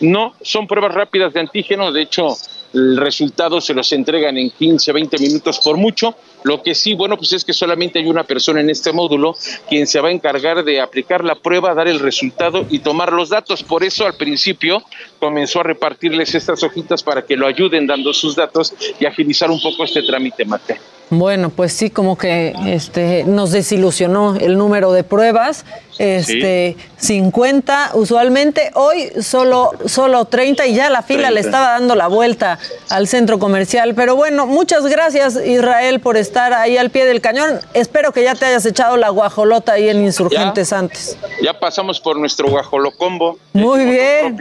[0.00, 2.36] No, son pruebas rápidas de antígeno, de hecho
[2.72, 6.14] el resultado se los entregan en 15, 20 minutos por mucho.
[6.42, 9.36] Lo que sí, bueno, pues es que solamente hay una persona en este módulo
[9.68, 13.30] quien se va a encargar de aplicar la prueba, dar el resultado y tomar los
[13.30, 13.62] datos.
[13.62, 14.82] Por eso al principio
[15.18, 19.60] comenzó a repartirles estas hojitas para que lo ayuden dando sus datos y agilizar un
[19.60, 20.97] poco este trámite, Mate.
[21.10, 25.64] Bueno, pues sí, como que este, nos desilusionó el número de pruebas.
[25.98, 32.06] Este, 50 usualmente, hoy solo, solo 30 y ya la fila le estaba dando la
[32.06, 33.94] vuelta al centro comercial.
[33.94, 37.60] Pero bueno, muchas gracias Israel por estar ahí al pie del cañón.
[37.74, 41.16] Espero que ya te hayas echado la guajolota ahí en Insurgentes antes.
[41.42, 43.38] Ya pasamos por nuestro guajolocombo.
[43.52, 44.36] Muy bien.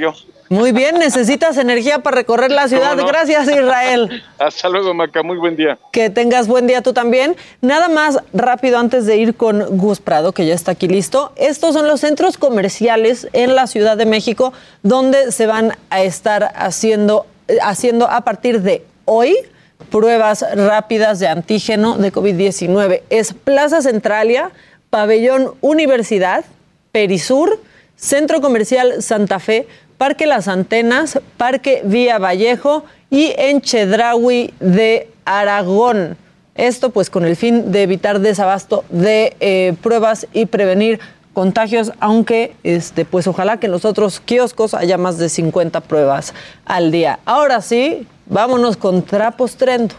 [0.49, 2.95] Muy bien, necesitas energía para recorrer la ciudad.
[2.97, 4.23] Gracias, Israel.
[4.39, 5.23] Hasta luego, Maca.
[5.23, 5.77] Muy buen día.
[5.91, 7.35] Que tengas buen día tú también.
[7.61, 11.33] Nada más rápido antes de ir con Gus Prado, que ya está aquí listo.
[11.35, 16.53] Estos son los centros comerciales en la Ciudad de México donde se van a estar
[16.55, 17.25] haciendo,
[17.61, 19.35] haciendo a partir de hoy
[19.89, 23.01] pruebas rápidas de antígeno de COVID-19.
[23.09, 24.51] Es Plaza Centralia,
[24.89, 26.45] Pabellón Universidad,
[26.91, 27.59] Perisur,
[27.95, 29.67] Centro Comercial Santa Fe,
[29.97, 36.17] Parque Las Antenas, Parque Vía Vallejo y en Chedraui de Aragón.
[36.55, 40.99] Esto pues con el fin de evitar desabasto de eh, pruebas y prevenir
[41.33, 46.33] contagios, aunque este, pues ojalá que en los otros kioscos haya más de 50 pruebas
[46.65, 47.19] al día.
[47.25, 49.93] Ahora sí, vámonos con trapos trendo.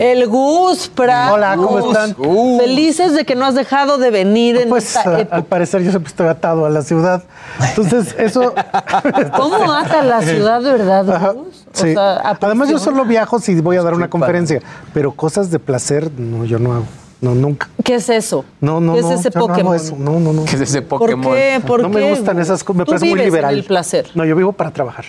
[0.00, 2.16] El Gus Hola, ¿cómo están?
[2.58, 6.26] Felices de que no has dejado de venir en pues, Al parecer yo siempre estoy
[6.26, 7.22] atado a la ciudad.
[7.68, 8.54] Entonces, eso...
[9.36, 11.66] ¿Cómo ata la ciudad, de verdad, Gus?
[11.74, 11.94] sí.
[11.96, 14.62] Además, yo solo viajo si voy a dar una conferencia,
[14.94, 16.86] pero cosas de placer, no, yo no hago.
[17.20, 17.68] No, nunca.
[17.84, 18.46] ¿Qué es eso?
[18.62, 19.76] No, no, ¿Qué es ese Pokémon?
[19.98, 21.22] No, no, no, ¿Qué es ese Pokémon?
[21.22, 21.60] ¿Por qué?
[21.66, 23.54] ¿Por no me gustan esas cosas, me parece muy liberal.
[23.54, 24.08] el placer.
[24.14, 25.04] No, yo vivo para trabajar.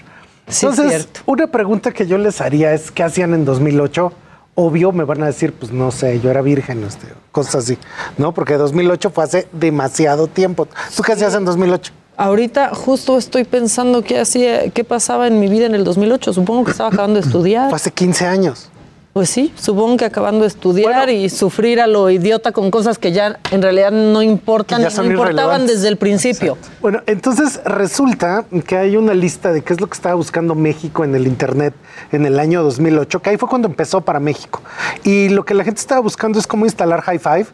[0.48, 4.12] Entonces, una pregunta que yo les haría es, ¿qué hacían en 2008?
[4.56, 7.78] Obvio me van a decir, pues no sé, yo era virgen, este, cosas así,
[8.18, 8.34] ¿no?
[8.34, 10.68] Porque 2008 fue hace demasiado tiempo.
[10.96, 11.94] ¿Tú qué hacías en 2008?
[12.18, 16.34] Ahorita justo estoy pensando qué hacía, qué pasaba en mi vida en el 2008.
[16.34, 17.70] Supongo que estaba acabando de estudiar.
[17.70, 18.71] Fue hace 15 años.
[19.14, 23.12] Pues sí, supongo que acabando de estudiar y sufrir a lo idiota con cosas que
[23.12, 26.58] ya en realidad no importan, no importaban desde el principio.
[26.80, 31.04] Bueno, entonces resulta que hay una lista de qué es lo que estaba buscando México
[31.04, 31.74] en el Internet
[32.14, 34.62] en el año 2008, que ahí fue cuando empezó para México.
[35.04, 37.48] Y lo que la gente estaba buscando es cómo instalar High Five.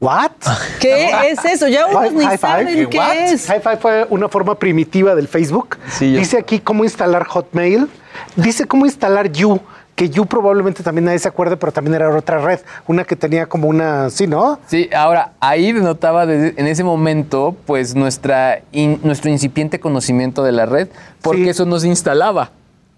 [0.00, 0.30] ¿What?
[0.80, 1.68] ¿Qué es eso?
[1.68, 3.46] Ya unos ni saben qué es.
[3.46, 5.76] High Five fue una forma primitiva del Facebook.
[6.00, 7.86] Dice aquí cómo instalar Hotmail.
[8.34, 9.60] Dice cómo instalar You
[9.96, 13.46] que You probablemente también nadie se acuerde, pero también era otra red, una que tenía
[13.46, 14.60] como una, sí, ¿no?
[14.66, 18.60] Sí, ahora ahí denotaba en ese momento pues nuestra
[19.02, 20.88] nuestro incipiente conocimiento de la red,
[21.22, 22.52] porque eso no se instalaba.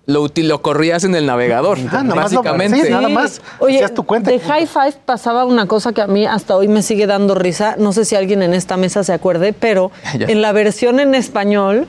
[0.07, 2.83] Lo, lo corrías en el navegador, ah, básicamente.
[2.83, 3.43] sí, nada más.
[3.59, 4.31] Oye, tu cuenta.
[4.31, 7.77] de High Five pasaba una cosa que a mí hasta hoy me sigue dando risa.
[7.79, 11.87] No sé si alguien en esta mesa se acuerde, pero en la versión en español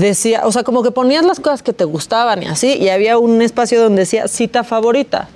[0.00, 3.18] decía, o sea, como que ponías las cosas que te gustaban y así, y había
[3.18, 5.28] un espacio donde decía cita favorita,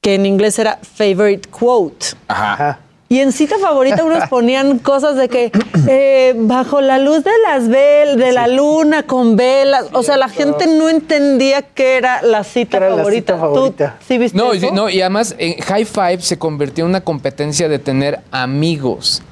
[0.00, 2.06] que en inglés era favorite quote.
[2.26, 2.80] Ajá.
[3.08, 5.52] Y en cita favorita unos ponían cosas de que
[5.88, 10.28] eh, bajo la luz de las vel de la luna con velas, o sea, la
[10.28, 13.98] gente no entendía qué era la cita favorita.
[14.06, 17.78] ¿sí viste no, no, y además en High Five se convirtió en una competencia de
[17.78, 19.22] tener amigos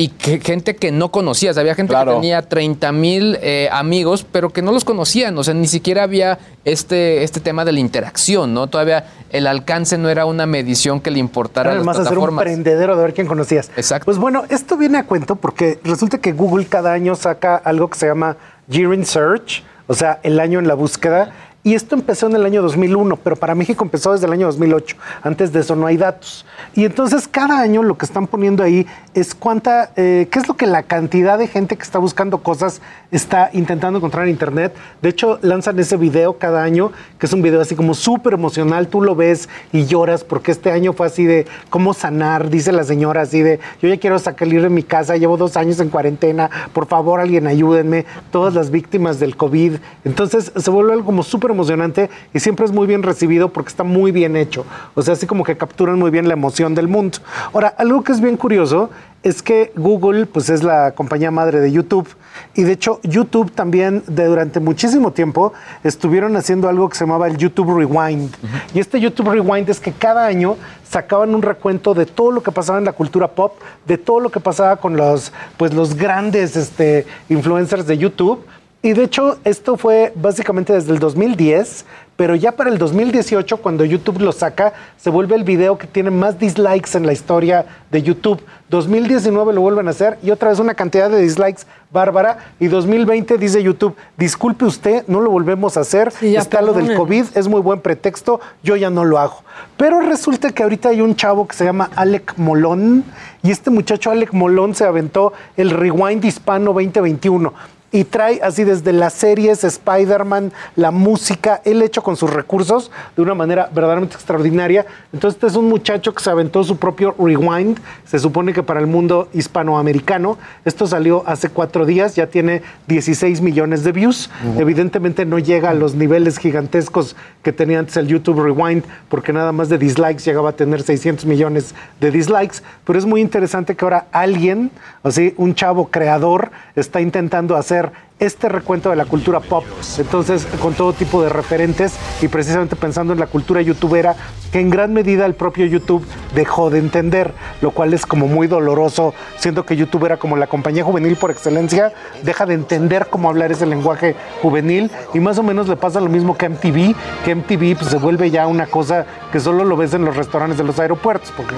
[0.00, 1.58] y que, gente que no conocías.
[1.58, 5.36] Había gente que tenía 30 mil eh, amigos, pero que no los conocían.
[5.36, 8.66] O sea, ni siquiera había este, este tema de la interacción, ¿no?
[8.68, 12.96] Todavía el alcance no era una medición que le importara a las hacer un prendedero
[12.96, 13.70] de ver quién conocías.
[13.76, 14.06] Exacto.
[14.06, 17.98] Pues bueno, esto viene a cuento porque resulta que Google cada año saca algo que
[17.98, 18.38] se llama
[18.68, 21.30] Year in Search, o sea, el año en la búsqueda,
[21.62, 24.96] Y esto empezó en el año 2001, pero para México empezó desde el año 2008.
[25.22, 26.46] Antes de eso no hay datos.
[26.74, 30.56] Y entonces cada año lo que están poniendo ahí es cuánta, eh, qué es lo
[30.56, 32.80] que la cantidad de gente que está buscando cosas
[33.10, 34.74] está intentando encontrar en Internet.
[35.02, 38.88] De hecho, lanzan ese video cada año, que es un video así como súper emocional.
[38.88, 42.84] Tú lo ves y lloras porque este año fue así de cómo sanar, dice la
[42.84, 46.48] señora, así de yo ya quiero salir de mi casa, llevo dos años en cuarentena,
[46.72, 49.74] por favor alguien ayúdenme, todas las víctimas del COVID.
[50.06, 53.84] Entonces se vuelve algo como súper emocionante y siempre es muy bien recibido porque está
[53.84, 54.64] muy bien hecho.
[54.94, 57.18] O sea, así como que capturan muy bien la emoción del mundo.
[57.52, 58.90] Ahora, algo que es bien curioso
[59.22, 62.08] es que Google pues es la compañía madre de YouTube
[62.54, 65.52] y de hecho YouTube también de durante muchísimo tiempo
[65.84, 68.34] estuvieron haciendo algo que se llamaba el YouTube Rewind.
[68.72, 70.56] Y este YouTube Rewind es que cada año
[70.88, 74.30] sacaban un recuento de todo lo que pasaba en la cultura pop, de todo lo
[74.30, 78.44] que pasaba con los pues los grandes este, influencers de YouTube
[78.82, 81.84] y de hecho, esto fue básicamente desde el 2010,
[82.16, 86.10] pero ya para el 2018, cuando YouTube lo saca, se vuelve el video que tiene
[86.10, 88.42] más dislikes en la historia de YouTube.
[88.70, 92.52] 2019 lo vuelven a hacer y otra vez una cantidad de dislikes bárbara.
[92.58, 96.10] Y 2020 dice YouTube, disculpe usted, no lo volvemos a hacer.
[96.22, 99.42] Está lo del COVID, es muy buen pretexto, yo ya no lo hago.
[99.76, 103.04] Pero resulta que ahorita hay un chavo que se llama Alec Molón
[103.42, 108.92] y este muchacho Alec Molón se aventó el Rewind Hispano 2021 y trae así desde
[108.92, 114.86] las series, Spider-Man, la música, él hecho con sus recursos de una manera verdaderamente extraordinaria.
[115.12, 118.80] Entonces, este es un muchacho que se aventó su propio rewind, se supone que para
[118.80, 120.38] el mundo hispanoamericano.
[120.64, 124.30] Esto salió hace cuatro días, ya tiene 16 millones de views.
[124.56, 129.52] Evidentemente no llega a los niveles gigantescos que tenía antes el YouTube Rewind, porque nada
[129.52, 132.58] más de dislikes llegaba a tener 600 millones de dislikes.
[132.84, 134.70] Pero es muy interesante que ahora alguien,
[135.02, 139.64] así, un chavo creador, está intentando hacer ser este recuento de la cultura pop.
[139.98, 144.14] Entonces, con todo tipo de referentes y precisamente pensando en la cultura youtubera,
[144.52, 148.46] que en gran medida el propio YouTube dejó de entender, lo cual es como muy
[148.46, 151.92] doloroso, siendo que YouTube era como la compañía juvenil por excelencia,
[152.22, 156.08] deja de entender cómo hablar ese lenguaje juvenil y más o menos le pasa lo
[156.08, 156.94] mismo que MTV,
[157.24, 160.58] que MTV pues, se vuelve ya una cosa que solo lo ves en los restaurantes
[160.58, 161.54] de los aeropuertos, porque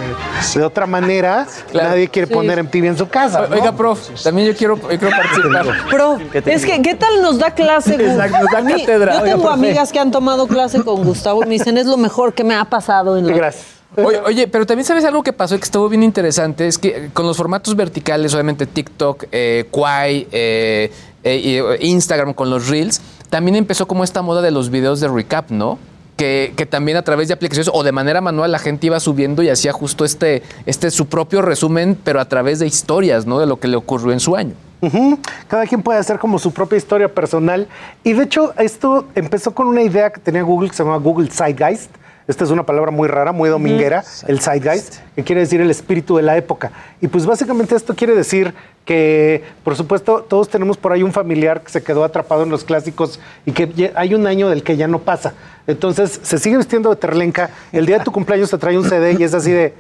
[0.55, 3.49] de otra manera nadie quiere poner MTV en su casa.
[3.51, 5.67] Oiga, prof, también yo quiero, yo quiero participar.
[5.91, 7.94] Prof, es que, ¿qué tal nos da clase?
[7.94, 9.18] Exacto, nos da cátedra.
[9.18, 12.34] Yo tengo amigas que han tomado clase con Gustavo y me dicen, es lo mejor
[12.34, 13.34] que me ha pasado en la...
[13.34, 13.82] Gracias.
[13.96, 17.26] Oye, pero también sabes algo que pasó y que estuvo bien interesante, es que con
[17.26, 20.90] los formatos verticales, obviamente TikTok, eh, Quai, eh,
[21.22, 25.50] eh, Instagram con los Reels, también empezó como esta moda de los videos de recap,
[25.50, 25.78] ¿no?
[26.16, 29.42] Que, que, también a través de aplicaciones o de manera manual la gente iba subiendo
[29.42, 33.40] y hacía justo este, este su propio resumen, pero a través de historias, ¿no?
[33.40, 34.55] De lo que le ocurrió en su año.
[35.49, 37.68] Cada quien puede hacer como su propia historia personal.
[38.03, 41.28] Y de hecho, esto empezó con una idea que tenía Google que se llama Google
[41.30, 41.91] Zeitgeist.
[42.28, 46.16] Esta es una palabra muy rara, muy dominguera, el Zeitgeist, que quiere decir el espíritu
[46.16, 46.70] de la época.
[47.01, 48.55] Y pues básicamente esto quiere decir
[48.85, 52.62] que, por supuesto, todos tenemos por ahí un familiar que se quedó atrapado en los
[52.62, 55.35] clásicos y que hay un año del que ya no pasa.
[55.66, 59.16] Entonces, se sigue vistiendo de terlenca, el día de tu cumpleaños te trae un CD
[59.18, 59.74] y es así de,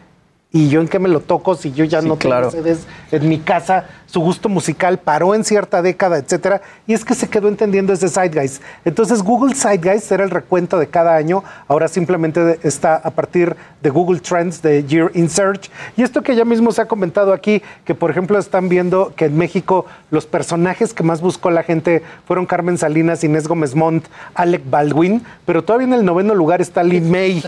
[0.50, 3.38] ¿y yo en qué me lo toco si yo ya no tengo CDs en mi
[3.38, 3.86] casa?
[4.12, 8.10] Su gusto musical paró en cierta década, etcétera, y es que se quedó entendiendo ese
[8.10, 8.62] Zeitgeist.
[8.84, 13.88] Entonces, Google Zeitgeist era el recuento de cada año, ahora simplemente está a partir de
[13.88, 15.70] Google Trends de Year in Search.
[15.96, 19.24] Y esto que ya mismo se ha comentado aquí, que por ejemplo están viendo que
[19.24, 24.04] en México los personajes que más buscó la gente fueron Carmen Salinas, Inés Gómez Montt,
[24.34, 27.42] Alec Baldwin, pero todavía en el noveno lugar está Lin May.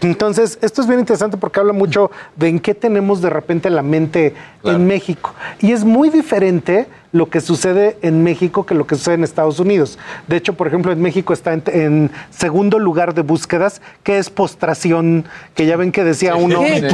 [0.00, 3.82] Entonces, esto es bien interesante porque habla mucho de en qué tenemos de repente la
[3.82, 4.34] mente
[4.64, 5.34] en México.
[5.60, 9.58] Y es muy diferente lo que sucede en México que lo que sucede en Estados
[9.60, 9.98] Unidos.
[10.26, 15.24] De hecho, por ejemplo, en México está en, segundo lugar de búsquedas, que es postración,
[15.54, 16.60] que ya ven que decía uno.
[16.60, 16.88] ¿Qué,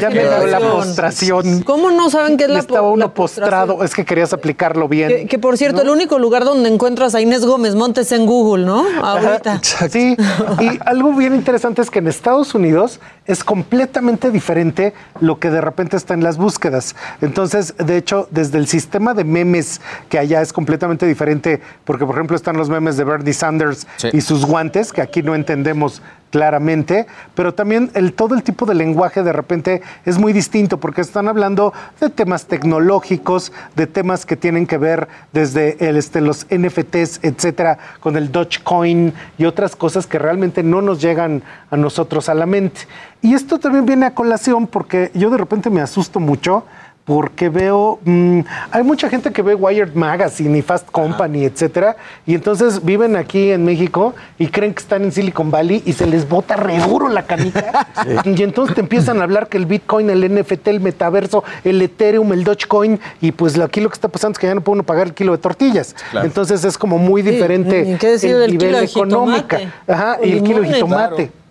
[0.00, 1.62] ya me la postración.
[1.62, 5.26] ¿Cómo no saben qué es la Estaba uno postrado, es que querías aplicarlo bien.
[5.28, 8.84] Que, por cierto, el único lugar donde encuentras a Inés Gómez Montes en Google, ¿no?
[9.02, 9.60] Ahorita.
[9.62, 10.16] sí,
[10.60, 15.60] y algo bien interesante es que en Estados Unidos es completamente diferente lo que de
[15.60, 16.94] repente está en las búsquedas.
[17.22, 22.14] Entonces, de hecho, desde el sistema de memes que allá es completamente diferente, porque por
[22.14, 26.02] ejemplo están los memes de Bernie Sanders y sus guantes, que aquí no entendemos
[26.34, 31.00] claramente, pero también el, todo el tipo de lenguaje de repente es muy distinto porque
[31.00, 36.44] están hablando de temas tecnológicos, de temas que tienen que ver desde el, este, los
[36.50, 42.28] NFTs, etcétera, con el Dogecoin y otras cosas que realmente no nos llegan a nosotros
[42.28, 42.80] a la mente.
[43.22, 46.64] Y esto también viene a colación porque yo de repente me asusto mucho
[47.04, 48.40] porque veo, mm,
[48.70, 51.96] hay mucha gente que ve Wired Magazine y Fast Company, etcétera,
[52.26, 56.06] y entonces viven aquí en México y creen que están en Silicon Valley y se
[56.06, 57.88] les bota re duro la canica.
[58.24, 62.32] Y entonces te empiezan a hablar que el Bitcoin, el NFT, el metaverso, el Ethereum,
[62.32, 64.82] el Dogecoin, y pues aquí lo que está pasando es que ya no puede uno
[64.82, 65.94] pagar el kilo de tortillas.
[66.22, 69.56] Entonces es como muy diferente el nivel económico.
[69.86, 71.43] Ajá, y el kilo de jitomate.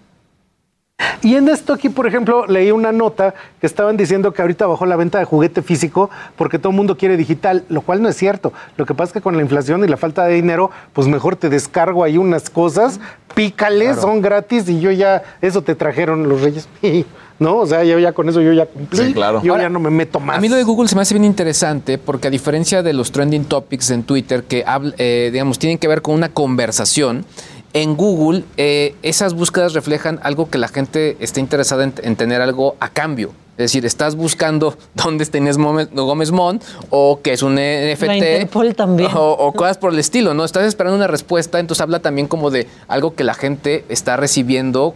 [1.24, 4.86] Y en esto aquí, por ejemplo, leí una nota que estaban diciendo que ahorita bajó
[4.86, 8.18] la venta de juguete físico porque todo el mundo quiere digital, lo cual no es
[8.18, 8.52] cierto.
[8.76, 11.38] Lo que pasa es que con la inflación y la falta de dinero, pues mejor
[11.38, 13.00] te descargo ahí unas cosas,
[13.36, 16.68] pícale, son gratis y yo ya, eso te trajeron los reyes.
[17.40, 17.58] ¿no?
[17.58, 18.98] O sea, yo ya con eso yo ya cumplí.
[18.98, 19.42] Sí, claro.
[19.44, 20.38] Yo ya no me meto más.
[20.38, 23.12] A mí lo de Google se me hace bien interesante porque a diferencia de los
[23.12, 24.64] trending topics en Twitter que,
[24.98, 27.26] eh, digamos, tienen que ver con una conversación,
[27.74, 32.76] en Google eh, esas búsquedas reflejan algo que la gente está interesada en, tener algo
[32.80, 33.32] a cambio.
[33.54, 36.60] Es decir, estás buscando dónde está Inés Gómez Mon
[36.90, 38.50] o que es un NFT.
[38.76, 39.12] también.
[39.14, 40.46] O, cosas por el estilo, ¿no?
[40.46, 44.96] Estás esperando una respuesta, entonces habla también como de algo que la gente está recibiendo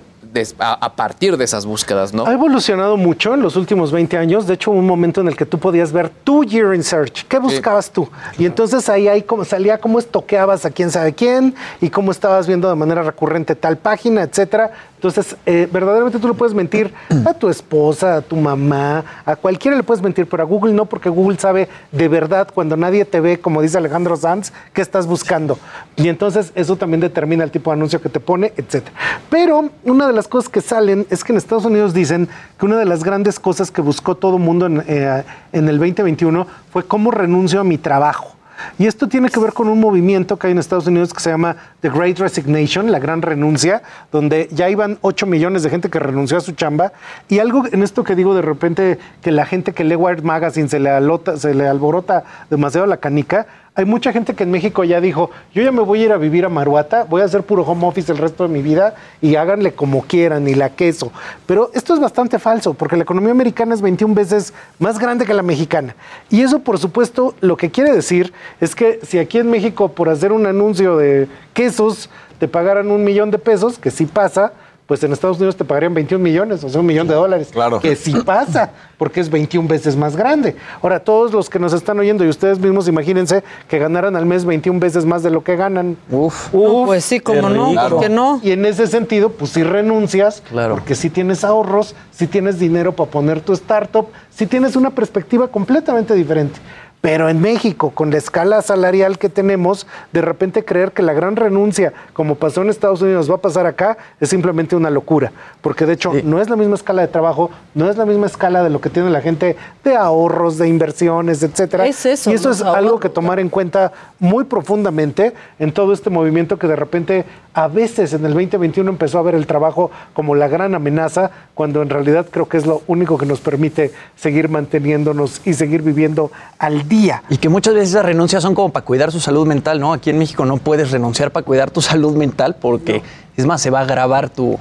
[0.60, 2.26] a, partir de esas búsquedas, ¿no?
[2.26, 4.48] Ha evolucionado mucho en los últimos 20 años.
[4.48, 7.26] De hecho, hubo un momento en el que tú podías ver tu year in search.
[7.28, 8.08] ¿Qué buscabas tú?
[8.38, 12.48] Y entonces ahí, ahí como, salía cómo estoqueabas a quién sabe quién y cómo estabas
[12.48, 14.72] viendo de manera recurrente tal página, etcétera.
[14.98, 16.92] Entonces, eh, verdaderamente tú le puedes mentir
[17.24, 20.86] a tu esposa, a tu mamá, a cualquiera le puedes mentir, pero a Google no,
[20.86, 25.06] porque Google sabe de verdad cuando nadie te ve, como dice Alejandro Sanz, qué estás
[25.06, 25.60] buscando.
[25.98, 28.96] Y entonces eso también determina el tipo de anuncio que te pone, etcétera.
[29.30, 32.28] Pero una de las cosas que salen es que en Estados Unidos dicen
[32.58, 36.48] que una de las grandes cosas que buscó todo mundo en, eh, en el 2021
[36.72, 38.37] fue cómo renuncio a mi trabajo.
[38.78, 41.30] Y esto tiene que ver con un movimiento que hay en Estados Unidos que se
[41.30, 43.82] llama The Great Resignation, la gran renuncia,
[44.12, 46.94] donde ya iban 8 millones de gente que renunció a su chamba.
[47.30, 50.70] Y algo en esto que digo de repente que la gente que lee Wired Magazine
[50.70, 53.48] se le, alota, se le alborota demasiado la canica,
[53.78, 56.18] hay mucha gente que en México ya dijo, yo ya me voy a ir a
[56.18, 59.36] vivir a Maruata, voy a hacer puro home office el resto de mi vida y
[59.36, 61.12] háganle como quieran y la queso.
[61.46, 65.34] Pero esto es bastante falso, porque la economía americana es 21 veces más grande que
[65.36, 65.96] la mexicana.
[66.32, 70.10] Y eso, por supuesto, lo que quiere decir es que si aquí en México por
[70.10, 72.10] hacer un anuncio de quesos
[72.40, 74.54] te pagaran un millón de pesos, que sí pasa,
[74.88, 77.50] pues en Estados Unidos te pagarían 21 millones, o sea, un millón de dólares.
[77.52, 77.80] Claro.
[77.82, 80.56] Que sí pasa, porque es 21 veces más grande.
[80.82, 84.46] Ahora, todos los que nos están oyendo y ustedes mismos imagínense que ganaran al mes
[84.46, 85.98] 21 veces más de lo que ganan.
[86.10, 86.50] Uf.
[86.52, 88.40] pues sí, como no, ¿por qué no?
[88.42, 90.76] Y en ese sentido, pues sí renuncias, claro.
[90.76, 95.50] porque sí tienes ahorros, sí tienes dinero para poner tu startup, sí tienes una perspectiva
[95.50, 96.60] completamente diferente.
[97.00, 101.36] Pero en México, con la escala salarial que tenemos, de repente creer que la gran
[101.36, 105.32] renuncia, como pasó en Estados Unidos, va a pasar acá, es simplemente una locura.
[105.62, 108.64] Porque de hecho no es la misma escala de trabajo, no es la misma escala
[108.64, 111.86] de lo que tiene la gente de ahorros, de inversiones, etcétera.
[111.86, 116.10] Es eso, y eso es algo que tomar en cuenta muy profundamente en todo este
[116.10, 120.36] movimiento que de repente a veces en el 2021 empezó a ver el trabajo como
[120.36, 124.48] la gran amenaza, cuando en realidad creo que es lo único que nos permite seguir
[124.48, 127.24] manteniéndonos y seguir viviendo al día.
[127.30, 129.94] Y que muchas veces esas renuncias son como para cuidar su salud mental, ¿no?
[129.94, 133.02] Aquí en México no puedes renunciar para cuidar tu salud mental porque,
[133.36, 134.60] es más, se va a agravar tu,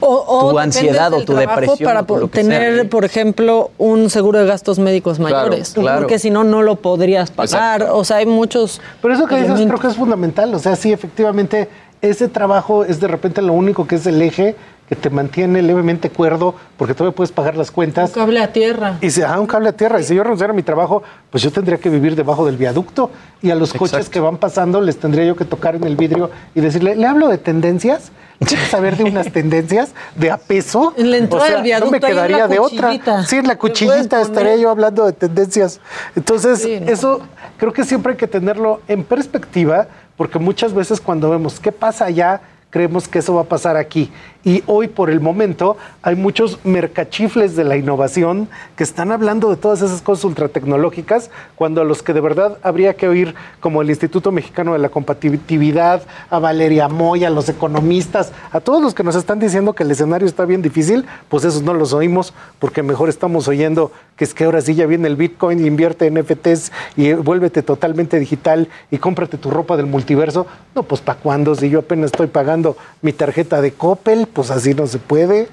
[0.00, 1.78] o, tu ansiedad o tu depresión.
[1.78, 5.74] Para tener, por ejemplo, un seguro de gastos médicos mayores.
[5.74, 7.88] Porque si no, no lo podrías pagar.
[7.92, 8.80] O sea, hay muchos.
[9.00, 10.54] Pero eso que dices creo que es fundamental.
[10.54, 11.68] O sea, sí, efectivamente,
[12.00, 14.56] ese trabajo es de repente lo único que es el eje
[14.92, 18.10] que te mantiene levemente cuerdo porque todavía puedes pagar las cuentas.
[18.10, 18.98] Un cable a tierra.
[19.00, 19.98] Y si, ah, un cable a tierra.
[19.98, 23.10] Y si yo renunciara a mi trabajo, pues yo tendría que vivir debajo del viaducto
[23.40, 26.30] y a los coches que van pasando les tendría yo que tocar en el vidrio
[26.54, 28.12] y decirle, ¿le hablo de tendencias?
[28.46, 30.92] ¿Quieres saber de unas tendencias de a peso?
[30.98, 31.86] En la entrada del viaducto.
[31.86, 33.24] No me quedaría de otra.
[33.24, 35.80] Sí, en la cuchillita estaría yo hablando de tendencias.
[36.14, 37.22] Entonces, eso
[37.56, 39.86] creo que siempre hay que tenerlo en perspectiva,
[40.18, 44.10] porque muchas veces cuando vemos qué pasa allá, creemos que eso va a pasar aquí.
[44.44, 49.56] Y hoy, por el momento, hay muchos mercachifles de la innovación que están hablando de
[49.56, 53.90] todas esas cosas ultratecnológicas, cuando a los que de verdad habría que oír, como el
[53.90, 59.04] Instituto Mexicano de la Compatibilidad, a Valeria Moya, a los economistas, a todos los que
[59.04, 62.82] nos están diciendo que el escenario está bien difícil, pues esos no los oímos, porque
[62.82, 66.72] mejor estamos oyendo que es que ahora sí ya viene el Bitcoin, invierte en NFTs
[66.96, 70.46] y vuélvete totalmente digital y cómprate tu ropa del multiverso.
[70.74, 71.54] No, pues ¿para cuándo?
[71.54, 75.48] Si yo apenas estoy pagando mi tarjeta de Coppel, pues así no se puede.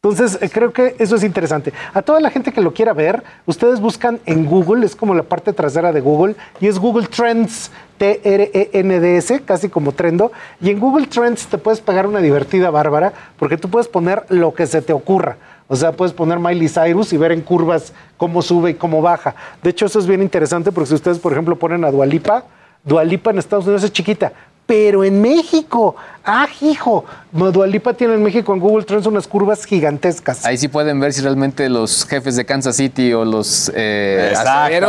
[0.00, 1.72] Entonces, eh, creo que eso es interesante.
[1.92, 5.24] A toda la gente que lo quiera ver, ustedes buscan en Google, es como la
[5.24, 10.30] parte trasera de Google, y es Google Trends, T-R-E-N-D-S, casi como Trendo.
[10.60, 14.54] Y en Google Trends te puedes pagar una divertida bárbara, porque tú puedes poner lo
[14.54, 15.36] que se te ocurra.
[15.66, 19.34] O sea, puedes poner Miley Cyrus y ver en curvas cómo sube y cómo baja.
[19.64, 22.44] De hecho, eso es bien interesante porque si ustedes, por ejemplo, ponen a Dualipa,
[22.84, 24.32] Dualipa en Estados Unidos es chiquita,
[24.68, 25.96] pero en México,
[26.26, 30.44] ah, hijo, Dualipa tiene en México en Google Trends unas curvas gigantescas.
[30.44, 34.34] Ahí sí pueden ver si realmente los jefes de Kansas City o los eh,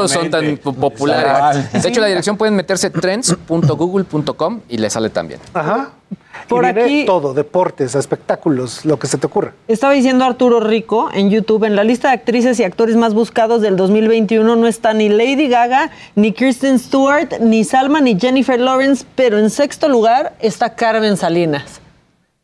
[0.07, 1.81] son tan populares.
[1.81, 5.39] De hecho, la dirección pueden meterse trends.google.com y le sale también.
[5.53, 5.91] Ajá.
[6.49, 9.53] Por aquí todo, deportes, espectáculos, lo que se te ocurra.
[9.67, 13.61] Estaba diciendo Arturo Rico en YouTube, en la lista de actrices y actores más buscados
[13.61, 19.05] del 2021 no está ni Lady Gaga, ni Kristen Stewart, ni Salma, ni Jennifer Lawrence,
[19.15, 21.79] pero en sexto lugar está Carmen Salinas.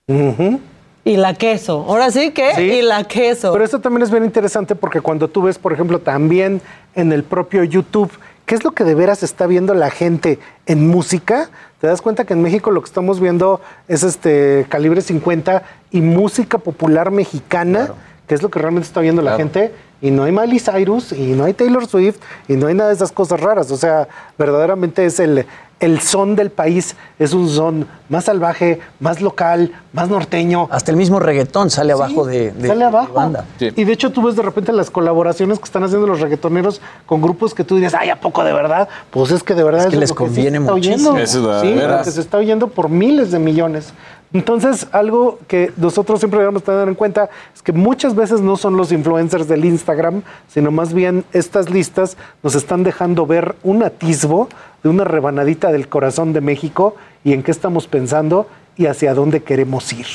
[0.07, 1.85] Y la queso.
[1.87, 3.51] Ahora sí que, y la queso.
[3.53, 6.61] Pero eso también es bien interesante porque cuando tú ves, por ejemplo, también
[6.95, 8.11] en el propio YouTube,
[8.45, 11.49] ¿qué es lo que de veras está viendo la gente en música?
[11.85, 16.01] Te das cuenta que en México lo que estamos viendo es este calibre 50 y
[16.01, 17.91] música popular mexicana,
[18.25, 19.71] que es lo que realmente está viendo la gente.
[20.01, 22.17] Y no hay Miley Cyrus, y no hay Taylor Swift,
[22.47, 23.69] y no hay nada de esas cosas raras.
[23.69, 25.45] O sea, verdaderamente es el,
[25.79, 30.67] el son del país es un son más salvaje, más local, más norteño.
[30.71, 33.13] Hasta el mismo reggaetón sale abajo de, sale abajo.
[33.13, 33.45] banda.
[33.59, 37.21] Y de hecho tú ves de repente las colaboraciones que están haciendo los reggaetoneros con
[37.21, 38.87] grupos que tú dirías, ay, ¿a poco de verdad?
[39.11, 41.17] Pues es que de verdad es que les conviene muchísimo.
[41.17, 43.93] Eso sí, porque se está oyendo por miles de millones.
[44.33, 48.75] Entonces, algo que nosotros siempre debemos tener en cuenta es que muchas veces no son
[48.75, 54.49] los influencers del Instagram, sino más bien estas listas nos están dejando ver un atisbo
[54.83, 58.47] de una rebanadita del corazón de México y en qué estamos pensando
[58.77, 60.05] y hacia dónde queremos ir.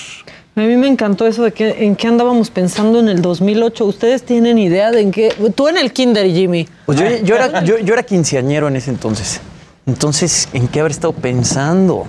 [0.56, 3.84] A mí me encantó eso de que en qué andábamos pensando en el 2008.
[3.84, 5.32] ¿Ustedes tienen idea de en qué?
[5.54, 6.68] Tú en el kinder, Jimmy.
[6.86, 9.40] Pues yo, era, yo, yo era quinceañero en ese entonces.
[9.86, 12.04] Entonces, ¿en qué habré estado pensando?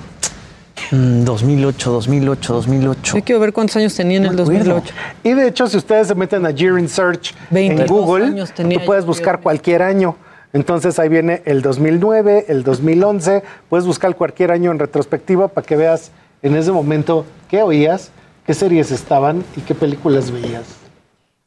[0.92, 3.18] 2008, 2008, 2008.
[3.18, 4.94] Yo quiero ver cuántos años tenía en el 2008.
[5.24, 9.42] Y de hecho, si ustedes se meten a Jeering Search en Google, tú puedes buscar
[9.42, 10.16] cualquier año.
[10.54, 13.44] Entonces ahí viene el 2009, el 2011.
[13.70, 18.12] Puedes buscar cualquier año en retrospectiva para que veas en ese momento qué oías,
[18.46, 20.66] qué series estaban y qué películas veías.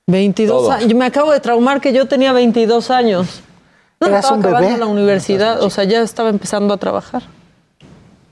[0.06, 0.88] 22 años.
[0.88, 3.42] Yo me acabo de traumar que yo tenía 22 años.
[4.00, 4.78] No, Eras estaba un bebé.
[4.78, 7.22] la universidad, o sea, ya estaba empezando a trabajar.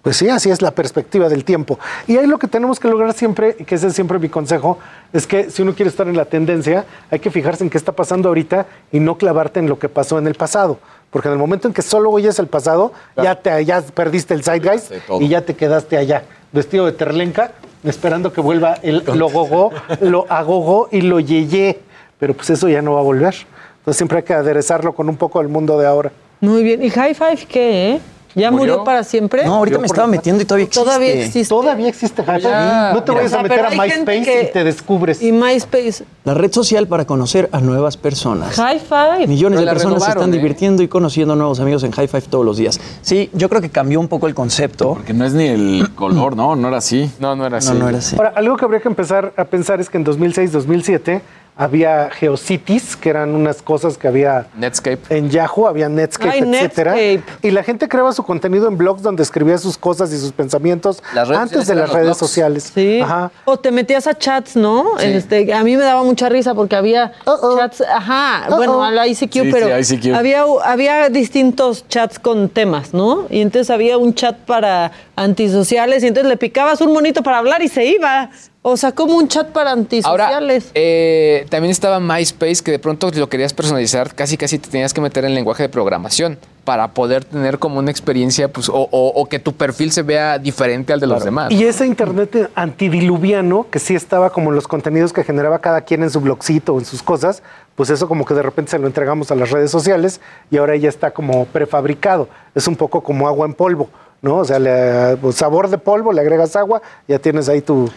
[0.02, 1.78] Pues sí, así es la perspectiva del tiempo.
[2.08, 4.78] Y ahí lo que tenemos que lograr siempre, y que ese es siempre mi consejo,
[5.12, 7.92] es que si uno quiere estar en la tendencia, hay que fijarse en qué está
[7.92, 10.78] pasando ahorita y no clavarte en lo que pasó en el pasado.
[11.10, 14.42] Porque en el momento en que solo oyes el pasado, ya, te, ya perdiste el
[14.42, 17.52] zeitgeist y ya te quedaste allá, vestido de terlenca,
[17.84, 19.70] esperando que vuelva el lo gogo,
[20.00, 21.78] lo agogo y lo yeye.
[22.18, 23.34] Pero pues eso ya no va a volver.
[23.78, 26.10] Entonces siempre hay que aderezarlo con un poco del mundo de ahora.
[26.40, 26.82] Muy bien.
[26.82, 28.00] ¿Y High Five qué, eh?
[28.34, 28.84] ¿Ya murió?
[28.84, 29.44] para siempre?
[29.44, 30.84] No, ahorita me estaba metiendo y todavía existe.
[30.84, 31.48] Todavía existe.
[31.48, 35.22] Todavía existe No te vayas a meter a MySpace y te descubres.
[35.22, 36.04] Y MySpace.
[36.24, 38.54] La red social para conocer a nuevas personas.
[38.54, 39.26] High Five.
[39.26, 40.36] Millones de personas se están ¿eh?
[40.36, 42.80] divirtiendo y conociendo nuevos amigos en High Five todos los días.
[43.02, 44.94] Sí, yo creo que cambió un poco el concepto.
[44.94, 46.56] Porque no es ni el color, ¿no?
[46.56, 47.10] No era así.
[47.18, 47.68] No, no era así.
[47.72, 48.16] No, no era así.
[48.16, 51.22] Ahora, algo que habría que empezar a pensar es que en 2006, 2007
[51.56, 55.00] había GeoCities, que eran unas cosas que había Netscape.
[55.10, 56.94] en Yahoo, había Netscape, etcétera.
[57.42, 61.02] Y la gente creaba su contenido en blogs donde escribía sus cosas y sus pensamientos
[61.14, 62.72] antes de las redes sociales.
[62.74, 63.00] Sí.
[63.00, 63.30] Ajá.
[63.44, 64.98] O te metías a chats, ¿no?
[64.98, 67.12] Este, a mí me daba mucha risa porque había
[67.58, 69.68] chats, ajá, bueno, a la ICQ, pero
[70.16, 73.26] Había, había distintos chats con temas, ¿no?
[73.28, 77.62] Y entonces había un chat para antisociales y entonces le picabas un monito para hablar
[77.62, 78.30] y se iba.
[78.64, 80.66] O sea, como un chat para antisociales.
[80.66, 84.94] Ahora, eh, también estaba MySpace, que de pronto lo querías personalizar, casi casi te tenías
[84.94, 89.40] que meter en lenguaje de programación para poder tener como una experiencia, pues, o, que
[89.40, 91.50] tu perfil se vea diferente al de los demás.
[91.50, 96.10] Y ese internet antidiluviano, que sí estaba como los contenidos que generaba cada quien en
[96.10, 97.42] su blogcito o en sus cosas,
[97.74, 100.20] pues eso como que de repente se lo entregamos a las redes sociales
[100.52, 102.28] y ahora ya está como prefabricado.
[102.54, 103.90] Es un poco como agua en polvo,
[104.20, 104.36] ¿no?
[104.36, 107.90] O sea, le, pues, sabor de polvo, le agregas agua, ya tienes ahí tu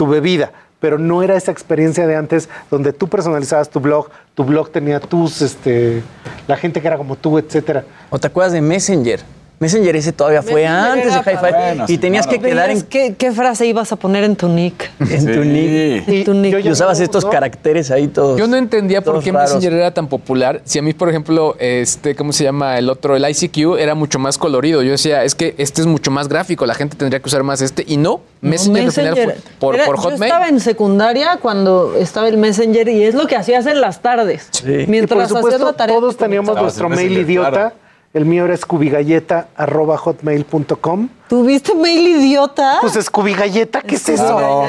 [0.00, 0.50] tu bebida,
[0.80, 4.98] pero no era esa experiencia de antes donde tú personalizabas tu blog, tu blog tenía
[4.98, 6.02] tus, este,
[6.48, 7.84] la gente que era como tú, etcétera.
[8.08, 9.20] ¿O te acuerdas de Messenger?
[9.60, 11.92] Messenger ese todavía fue antes de Hi-Fi.
[11.92, 12.80] y tenías que quedar en.
[12.80, 14.90] ¿Qué, ¿Qué, frase ibas a poner en tu nick?
[15.00, 16.08] en tu nick.
[16.08, 16.64] En tu nick.
[16.64, 18.38] Y usabas estos caracteres ahí todos.
[18.38, 20.62] Yo no entendía por qué Messenger era tan popular.
[20.64, 22.78] Si a mí, por ejemplo, este, ¿cómo se llama?
[22.78, 24.82] El otro, el ICQ, era mucho más colorido.
[24.82, 26.64] Yo decía, es que este es mucho más gráfico.
[26.64, 27.84] La gente tendría que usar más este.
[27.86, 30.20] Y no, Messenger, por, por, Hotmail.
[30.20, 34.00] Yo estaba en secundaria cuando estaba el Messenger y es lo que hacías en las
[34.00, 34.48] tardes.
[34.52, 34.86] Sí.
[34.88, 35.96] Mientras hacías la tarea.
[35.96, 37.74] Todos teníamos nuestro mail idiota.
[38.12, 41.08] El mío era scubigalleta.hotmail.com.
[41.28, 42.78] ¿Tuviste mail idiota?
[42.80, 44.64] Pues scubigalleta, ¿qué es eso?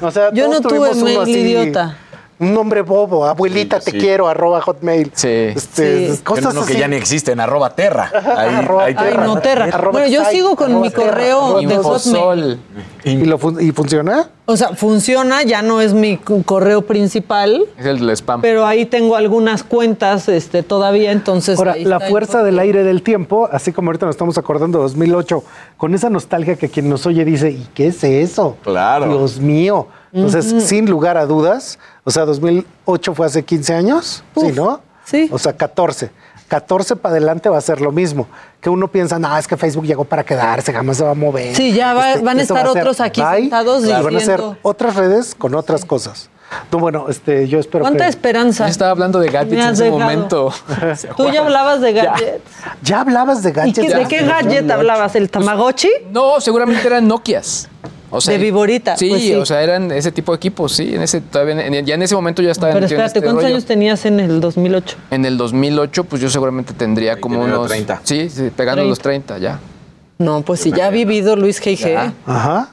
[0.00, 1.98] O sea, Yo no tuve mail idiota.
[2.42, 5.12] Un nombre bobo, abuelita te quiero, arroba hotmail.
[5.14, 5.28] Sí.
[5.28, 8.10] Este, Cosas que ya ni existen, arroba terra.
[8.36, 9.70] Ahí, Ay, no, terra.
[9.90, 12.60] bueno, yo sigo con mi correo de hotmail.
[13.04, 14.30] ¿Y, lo ¿Y funciona?
[14.44, 17.64] O sea, funciona, ya no es mi correo principal.
[17.78, 18.40] Es el del spam.
[18.40, 21.58] Pero ahí tengo algunas cuentas este, todavía, entonces...
[21.58, 25.44] Ahora, la fuerza del aire del tiempo, así como ahorita nos estamos acordando de 2008,
[25.76, 28.56] con esa nostalgia que quien nos oye dice, ¿y qué es eso?
[28.62, 29.06] Claro.
[29.06, 29.86] Dios mío.
[30.12, 34.80] Entonces, sin lugar a dudas, o sea, 2008 fue hace 15 años, ¿sí, no?
[35.04, 35.28] Sí.
[35.32, 36.10] O sea, 14.
[36.48, 38.26] 14 para adelante va a ser lo mismo.
[38.60, 41.56] Que uno piensa, no, es que Facebook llegó para quedarse, jamás se va a mover.
[41.56, 45.34] Sí, ya este, van a estar otros aquí sentados y van a ser otras redes
[45.34, 46.28] con otras cosas.
[46.70, 48.66] No, bueno, este, yo espero ¿Cuánta esperanza?
[48.66, 50.52] Yo estaba hablando de gadgets en ese momento.
[51.16, 52.42] Tú ya hablabas de gadgets.
[52.82, 53.94] Ya, hablabas de gadgets.
[53.94, 55.16] ¿De qué gadget hablabas?
[55.16, 55.88] ¿El Tamagotchi?
[56.10, 57.70] no, seguramente eran Nokias
[58.20, 58.96] de Viborita.
[58.96, 60.94] Sí, pues sí, o sea, eran ese tipo de equipos, sí.
[60.94, 64.04] En ese, todavía, ya en ese momento ya estaba Pero espérate, este ¿cuántos años tenías
[64.04, 64.96] en el 2008?
[65.10, 67.68] En el 2008, pues yo seguramente tendría como unos.
[67.68, 68.00] 30.
[68.04, 69.60] Sí, sí pegando los 30 ya.
[70.18, 72.12] No, pues si ya ha vivido Luis G.G.
[72.26, 72.70] Ajá.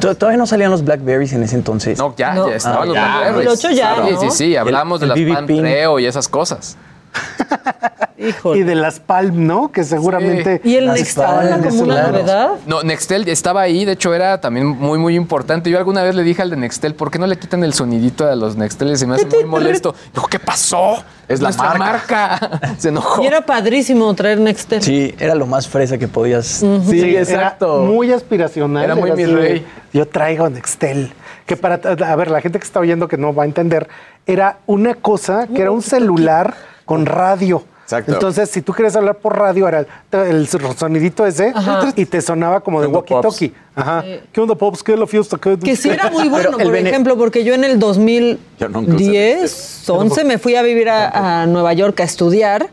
[0.00, 1.98] Todavía no salían los Blackberries en ese entonces.
[1.98, 3.60] No, ya, ya estaban ah, los Blackberries.
[3.62, 4.06] 2008 ya.
[4.06, 4.56] Sí, sí, sí.
[4.56, 6.76] Hablamos de las Pantreo y esas cosas.
[8.54, 9.72] Y de las Palm, ¿no?
[9.72, 10.60] Que seguramente.
[10.64, 12.50] ¿Y el Nextel era como una novedad?
[12.66, 15.70] No, Nextel estaba ahí, de hecho era también muy, muy importante.
[15.70, 18.26] Yo alguna vez le dije al de Nextel, ¿por qué no le quitan el sonidito
[18.26, 19.00] a los Nexteles?
[19.00, 19.94] Se me hace muy molesto.
[20.12, 21.02] Dijo, ¿qué pasó?
[21.28, 22.60] Es la marca.
[22.78, 23.22] Se enojó.
[23.22, 24.82] Y era padrísimo traer Nextel.
[24.82, 26.64] Sí, era lo más fresa que podías.
[26.86, 27.82] Sí, exacto.
[27.82, 28.84] muy aspiracional.
[28.84, 29.66] Era muy mi rey.
[29.92, 31.12] Yo traigo Nextel.
[31.46, 33.88] Que para, a ver, la gente que está oyendo que no va a entender,
[34.24, 36.54] era una cosa que era un celular
[36.84, 37.62] con radio.
[37.84, 38.12] Exacto.
[38.14, 41.52] Entonces, si tú quieres hablar por radio, era el sonidito ese
[41.96, 43.52] y te sonaba como de walkie-talkie.
[43.74, 44.02] Ajá.
[44.32, 44.82] ¿Qué onda, Pops?
[44.82, 45.36] ¿Qué lo fiesta?
[45.38, 50.56] Que sí era muy bueno, por ejemplo, porque yo en el 2010, 11 me fui
[50.56, 52.70] a vivir a Nueva York a estudiar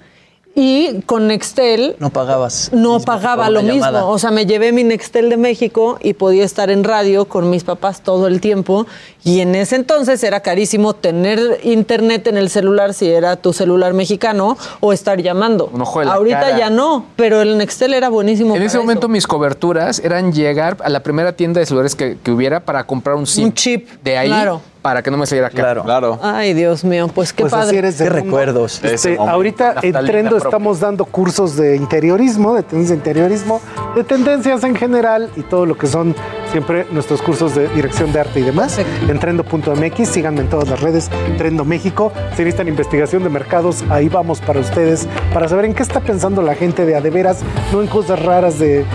[0.53, 1.95] y con Nextel.
[1.99, 2.71] No pagabas.
[2.73, 4.09] No pagaba lo mismo.
[4.09, 7.63] O sea, me llevé mi Nextel de México y podía estar en radio con mis
[7.63, 8.85] papás todo el tiempo.
[9.23, 13.93] Y en ese entonces era carísimo tener internet en el celular si era tu celular
[13.93, 15.69] mexicano o estar llamando.
[15.71, 18.55] Un ojo Ahorita ya no, pero el Nextel era buenísimo.
[18.55, 22.61] En ese momento mis coberturas eran llegar a la primera tienda de celulares que, hubiera
[22.61, 23.89] para comprar un, un chip.
[24.03, 24.29] De ahí.
[24.29, 25.83] Claro para que no me saliera Claro.
[25.83, 26.19] claro.
[26.21, 27.67] Ay, Dios mío, pues qué pues padre.
[27.67, 28.83] Así eres de recuerdos.
[28.83, 33.61] Este, ahorita en Trendo estamos dando cursos de interiorismo, de tendencia de interiorismo,
[33.95, 36.15] de tendencias en general y todo lo que son
[36.51, 38.79] siempre nuestros cursos de dirección de arte y demás
[39.11, 40.09] en trendo.mx.
[40.09, 42.11] Síganme en todas las redes, Trendo México.
[42.35, 46.41] Si necesitan investigación de mercados, ahí vamos para ustedes, para saber en qué está pensando
[46.41, 47.39] la gente de a de veras,
[47.71, 48.85] no en cosas raras de,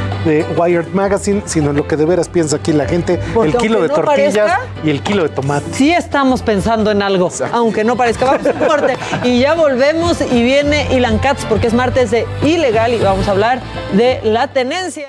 [0.56, 3.20] Wired Magazine, sino en lo que de veras piensa aquí la gente.
[3.44, 4.52] el kilo de tortillas
[4.82, 5.66] y el kilo de tomate.
[5.72, 8.26] Sí estamos pensando en algo, aunque no parezca.
[8.26, 12.94] Vamos a corte y ya volvemos y viene Ilan Katz porque es martes de Ilegal
[12.94, 13.60] y vamos a hablar
[13.92, 15.08] de la tenencia.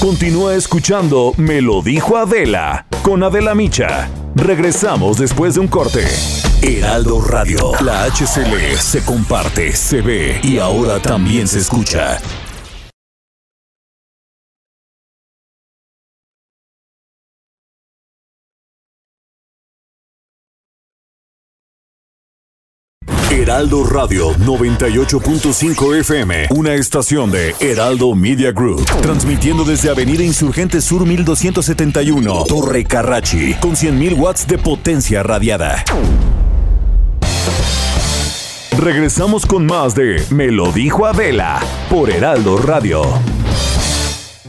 [0.00, 4.08] Continúa escuchando Me lo dijo Adela con Adela Micha.
[4.34, 6.06] Regresamos después de un corte.
[6.62, 12.18] Heraldo Radio, la HCL se comparte, se ve y ahora también se escucha.
[23.52, 31.04] Heraldo Radio 98.5 FM, una estación de Heraldo Media Group, transmitiendo desde Avenida Insurgente Sur
[31.04, 35.84] 1271, Torre Carrachi, con 100.000 watts de potencia radiada.
[38.78, 41.60] Regresamos con más de Me lo dijo Adela
[41.90, 43.02] por Heraldo Radio.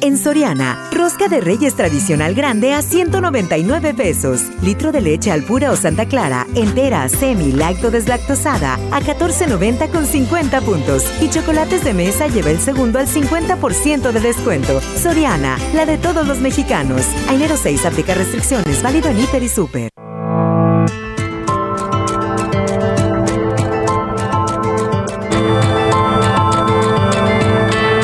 [0.03, 4.41] En Soriana, rosca de reyes tradicional grande a 199 pesos.
[4.61, 10.05] Litro de leche al pura o Santa Clara, entera, semi, lacto deslactosada a 14.90 con
[10.05, 11.05] 50 puntos.
[11.21, 14.81] Y chocolates de mesa lleva el segundo al 50% de descuento.
[14.81, 17.03] Soriana, la de todos los mexicanos.
[17.30, 19.89] A enero 6 aplica restricciones, válido en Hiper y Super.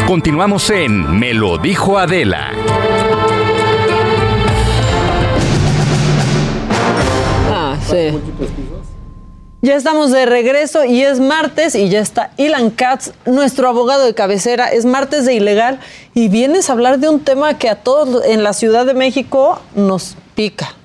[0.10, 2.50] Continuamos en Me lo dijo Adela.
[7.52, 8.20] Ah, sí.
[9.62, 14.16] Ya estamos de regreso y es martes y ya está Ilan Katz, nuestro abogado de
[14.16, 14.70] cabecera.
[14.70, 15.80] Es martes de ilegal
[16.16, 19.62] y vienes a hablar de un tema que a todos en la Ciudad de México
[19.76, 20.79] nos pica.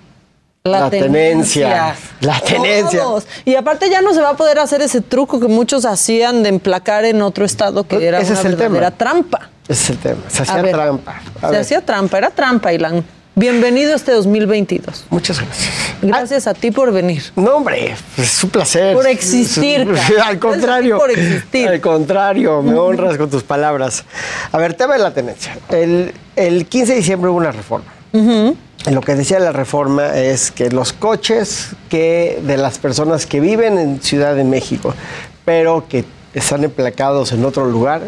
[0.67, 1.95] La, tenencia.
[2.23, 3.05] La tenencia.
[3.45, 6.49] Y aparte ya no se va a poder hacer ese truco que muchos hacían de
[6.49, 9.51] emplacar en otro estado que era ese una es el verdadera trampa.
[9.69, 10.23] Ese es el tema.
[10.29, 11.21] Se hacía trampa.
[11.51, 13.05] se hacía trampa, era trampa, Ilan.
[13.35, 15.05] Bienvenido este 2022.
[15.11, 15.71] Muchas gracias.
[16.01, 17.23] Gracias a ti por venir.
[17.37, 18.95] No, hombre, es un placer.
[18.95, 19.87] Por existir.
[20.25, 20.97] Al contrario.
[20.97, 21.69] Por existir.
[21.69, 24.03] Al contrario, me honras con tus palabras.
[24.51, 25.59] A ver, tema de la tenencia.
[25.69, 26.15] El,
[26.67, 27.85] 15 de diciembre hubo una reforma.
[28.91, 33.79] Lo que decía la reforma es que los coches que de las personas que viven
[33.79, 34.95] en Ciudad de México,
[35.45, 36.05] pero que
[36.35, 38.03] están emplacados en otro lugar,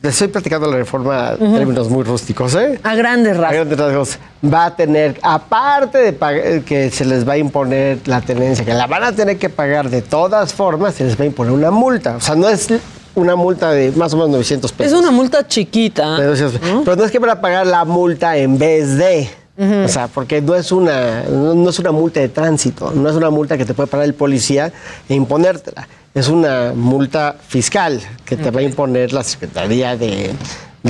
[0.00, 2.78] le estoy platicando la reforma en términos muy rústicos, ¿eh?
[2.82, 3.50] A grandes rasgos.
[3.50, 4.18] A grandes rasgos.
[4.44, 8.86] Va a tener, aparte de que se les va a imponer la tenencia, que la
[8.86, 12.16] van a tener que pagar de todas formas, se les va a imponer una multa.
[12.16, 12.68] O sea, no es
[13.14, 14.92] una multa de más o menos 900 pesos.
[14.92, 16.16] Es una multa chiquita.
[16.16, 19.28] Pero no es que van a pagar la multa en vez de...
[19.56, 23.30] O sea, porque no es, una, no es una multa de tránsito, no es una
[23.30, 24.72] multa que te puede parar el policía
[25.08, 30.32] e imponértela es una multa fiscal que te va a imponer la Secretaría de,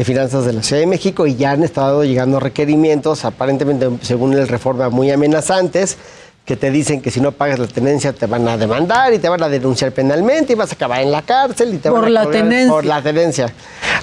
[0.05, 4.47] Finanzas de la Ciudad de México y ya han estado llegando requerimientos, aparentemente según el
[4.47, 5.97] reforma, muy amenazantes
[6.45, 9.31] que te dicen que si no pagas la tenencia te van a demandar y te
[9.31, 12.09] van a denunciar penalmente y vas a acabar en la cárcel y te por van
[12.09, 12.71] a la tenencia.
[12.71, 13.53] por la tenencia.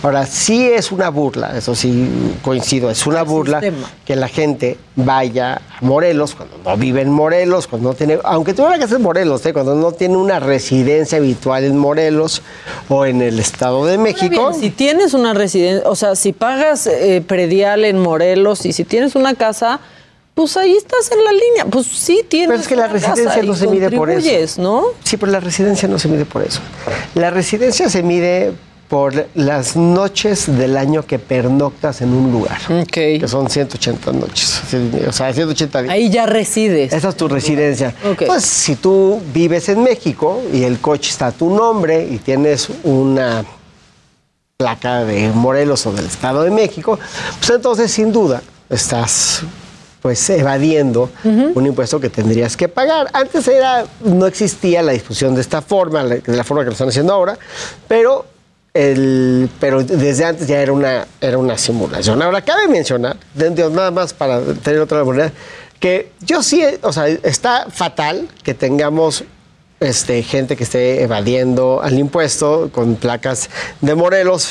[0.02, 2.10] Ahora, sí es una burla, eso sí
[2.42, 3.62] coincido, es una burla
[4.04, 8.56] que la gente vaya a Morelos cuando no vive en Morelos, cuando no tiene, aunque
[8.56, 9.54] tuviera que ser Morelos, ¿eh?
[9.54, 12.42] cuando no tiene una residencia habitual en Morelos
[12.90, 14.54] o en el Estado de México.
[14.54, 19.14] si tienes una residencia, o sea, si pagas eh, predial en Morelos y si tienes
[19.14, 19.80] una casa
[20.34, 21.66] pues ahí estás en la línea.
[21.70, 22.50] Pues sí tienes.
[22.50, 24.62] Pero es que la residencia no se mide por eso.
[24.62, 24.86] ¿no?
[25.04, 26.62] Sí, pero la residencia no se mide por eso.
[27.16, 28.54] La residencia se mide
[28.92, 32.60] por las noches del año que pernoctas en un lugar.
[32.92, 34.62] Que son 180 noches.
[35.08, 35.94] O sea, 180 días.
[35.94, 36.92] Ahí ya resides.
[36.92, 37.96] Esa es tu residencia.
[38.26, 42.68] Pues si tú vives en México y el coche está a tu nombre y tienes
[42.84, 43.46] una
[44.58, 47.00] placa de Morelos o del Estado de México,
[47.40, 49.44] pues entonces sin duda estás
[50.02, 53.08] pues evadiendo un impuesto que tendrías que pagar.
[53.14, 56.90] Antes era, no existía la discusión de esta forma, de la forma que lo están
[56.90, 57.38] haciendo ahora,
[57.88, 58.26] pero,
[58.74, 62.22] el, pero desde antes ya era una, era una simulación.
[62.22, 65.32] Ahora, cabe mencionar, nada más para tener otra moneda,
[65.80, 69.24] que yo sí, o sea, está fatal que tengamos
[69.80, 73.50] este, gente que esté evadiendo al impuesto con placas
[73.82, 74.50] de Morelos,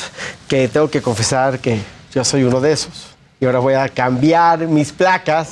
[0.48, 1.80] que tengo que confesar que
[2.12, 3.09] yo soy uno de esos
[3.40, 5.48] y ahora voy a cambiar mis placas.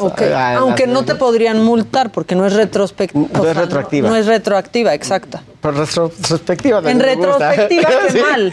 [0.59, 3.27] Aunque no te podrían multar porque no es retrospectiva.
[3.39, 4.09] No, es retroactiva.
[4.11, 5.43] No, es retroactiva, exacta.
[5.61, 8.53] Pero retrospectiva En retrospectiva, qué mal.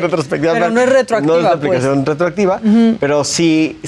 [0.00, 1.34] retrospectiva, pero no es retroactiva.
[1.34, 2.08] No es aplicación pues.
[2.08, 2.60] retroactiva,
[3.00, 3.80] pero sí,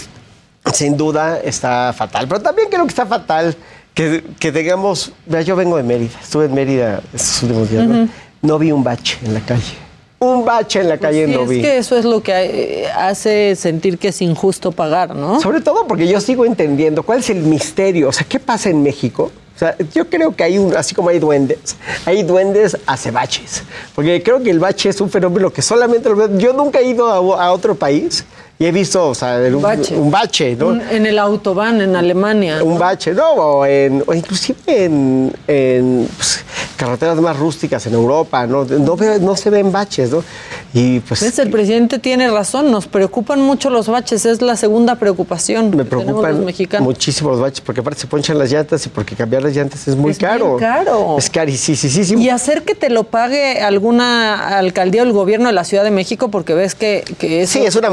[0.73, 2.27] sin duda está fatal.
[2.27, 3.55] Pero también creo que está fatal
[3.93, 5.13] que, que tengamos.
[5.27, 8.09] Vea, yo vengo de Mérida, estuve en Mérida estos últimos días.
[8.41, 9.86] no vi un bache en la calle
[10.19, 13.99] un bache en la calle pues sí, Es que eso es lo que hace sentir
[13.99, 15.41] que es injusto pagar, ¿no?
[15.41, 18.09] Sobre todo porque yo sigo entendiendo cuál es el misterio.
[18.09, 19.31] O sea, ¿qué pasa en México?
[19.55, 23.63] O sea, yo creo que hay un, así como hay duendes, hay duendes hace baches.
[23.95, 26.39] Porque creo que el bache es un fenómeno que solamente lo veo.
[26.39, 28.25] Yo nunca he ido a otro país
[28.59, 30.81] y he visto, o sea, un, bache, ¿no?
[30.81, 32.63] en el autobahn en Alemania.
[32.65, 33.33] Un bache, ¿no?
[33.33, 36.43] O, en, o inclusive en, en pues,
[36.77, 38.65] carreteras más rústicas en Europa, ¿no?
[38.65, 40.25] No, no se ven baches, ¿no?
[40.73, 41.39] Y pues...
[41.39, 46.37] el presidente tiene razón, nos preocupan mucho los baches, es la segunda preocupación Me preocupan
[46.37, 46.87] los mexicanos.
[46.87, 49.97] muchísimo los baches, porque aparte se ponchan las llantas y porque cambiar las llantas es
[49.97, 50.57] muy es caro.
[50.59, 51.17] Caro.
[51.19, 52.21] Es carísimo.
[52.21, 55.91] Y hacer que te lo pague alguna alcaldía o el gobierno de la Ciudad de
[55.91, 57.55] México, porque ves que, que eso...
[57.55, 57.89] Sí, es una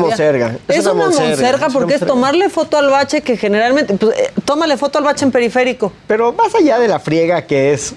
[0.54, 0.80] monserga.
[0.80, 4.98] Es, una, monserga, porque es tomarle foto al bache que generalmente, pues, eh, tómale foto
[4.98, 5.92] al bache en periférico.
[6.08, 7.94] Pero más allá de la friega que es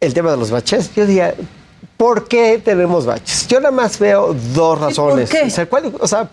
[0.00, 1.34] el tema de los baches, yo diría,
[1.96, 3.46] ¿por qué tenemos baches?
[3.48, 5.30] Yo nada más veo dos razones.
[5.30, 5.92] ¿Por qué?
[6.00, 6.30] O sea,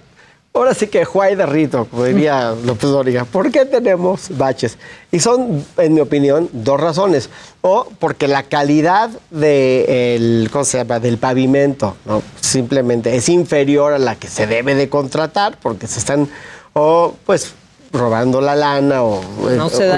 [0.55, 4.77] ahora sí que Juay de Rito, como diría López Dóriga, ¿por qué tenemos baches?
[5.11, 7.29] Y son, en mi opinión, dos razones.
[7.61, 10.99] O porque la calidad de ¿cómo se llama?
[10.99, 12.21] del pavimento ¿no?
[12.39, 16.29] simplemente es inferior a la que se debe de contratar porque se están,
[16.73, 17.53] o pues
[17.91, 19.21] robando la lana o,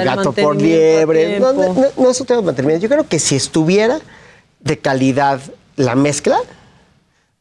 [0.04, 1.40] gato por liebre.
[1.40, 2.84] No, no, no, es un tema de mantenimiento.
[2.84, 4.00] Yo creo que si estuviera
[4.60, 5.40] de calidad
[5.76, 6.40] la mezcla,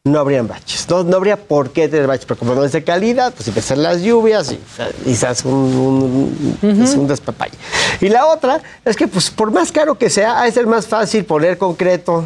[0.07, 0.87] no habrían baches.
[0.89, 3.83] No, no, habría por qué tener baches, pero como no es de calidad, pues empiezan
[3.83, 4.59] las lluvias y
[5.03, 7.57] quizás un, un, despapalle.
[8.01, 11.25] Y la otra es que, pues, por más caro que sea, de ser más fácil
[11.25, 12.25] poner concreto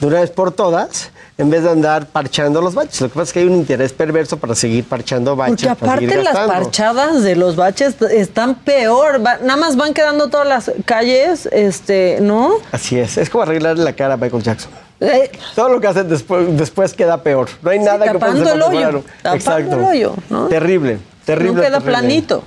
[0.00, 3.00] de una vez por todas en vez de andar parchando los baches.
[3.00, 5.68] Lo que pasa es que hay un interés perverso para seguir parchando baches.
[5.68, 9.20] Porque aparte las parchadas de los baches están peor.
[9.20, 12.54] nada más van quedando todas las calles, este, ¿no?
[12.70, 13.16] Así es.
[13.16, 14.70] Es como arreglarle la cara a Michael Jackson.
[15.02, 17.48] Eh, Todo lo que hacen después, después queda peor.
[17.60, 19.04] No hay nada que pueda hacer el hoyo.
[19.24, 19.76] Exacto.
[19.76, 20.46] el hoyo, ¿no?
[20.46, 21.54] Terrible, terrible.
[21.54, 22.44] No queda planito.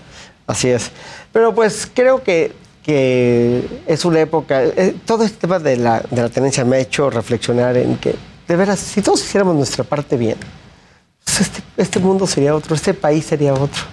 [0.47, 0.91] Así es.
[1.33, 6.21] Pero pues creo que, que es una época, eh, todo este tema de la, de
[6.21, 8.15] la tenencia me ha hecho reflexionar en que,
[8.47, 10.37] de veras, si todos hiciéramos nuestra parte bien,
[11.25, 13.83] pues este, este mundo sería otro, este país sería otro.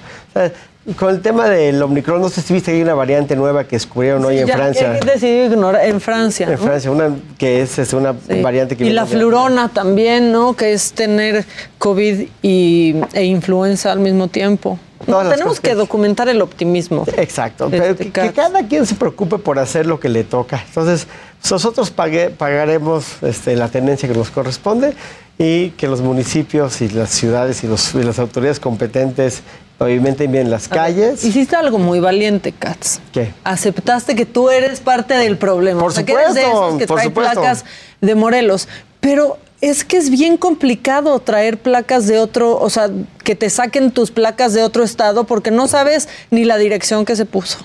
[0.96, 3.76] Con el tema del Omicron, no sé si viste que hay una variante nueva que
[3.76, 4.98] descubrieron hoy en Francia.
[5.04, 6.50] decidió ignorar en Francia.
[6.50, 8.86] En Francia, una que es, una variante que.
[8.86, 10.54] Y la flurona también, ¿no?
[10.54, 11.44] Que es tener
[11.78, 14.76] COVID y, e influenza al mismo tiempo.
[15.06, 17.04] No, tenemos que, documentar el optimismo.
[17.16, 17.68] Exacto.
[17.72, 20.62] Este que, cada quien se preocupe por hacer lo que le toca.
[20.66, 21.06] Entonces,
[21.50, 24.94] nosotros pagaremos este, la tendencia que nos corresponde
[25.38, 29.42] y que los municipios y las ciudades y, y las autoridades competentes
[29.82, 31.24] pavimenten bien las calles.
[31.24, 33.00] hiciste algo muy valiente, Katz.
[33.12, 33.32] ¿Qué?
[33.42, 35.80] Aceptaste que tú eres parte del problema.
[35.80, 37.64] Por supuesto, que esos que trae placas
[38.00, 38.68] de Morelos.
[39.00, 42.90] Pero es que es bien complicado traer placas de otro, o sea,
[43.22, 47.14] que te saquen tus placas de otro estado porque no sabes ni la dirección que
[47.14, 47.58] se puso.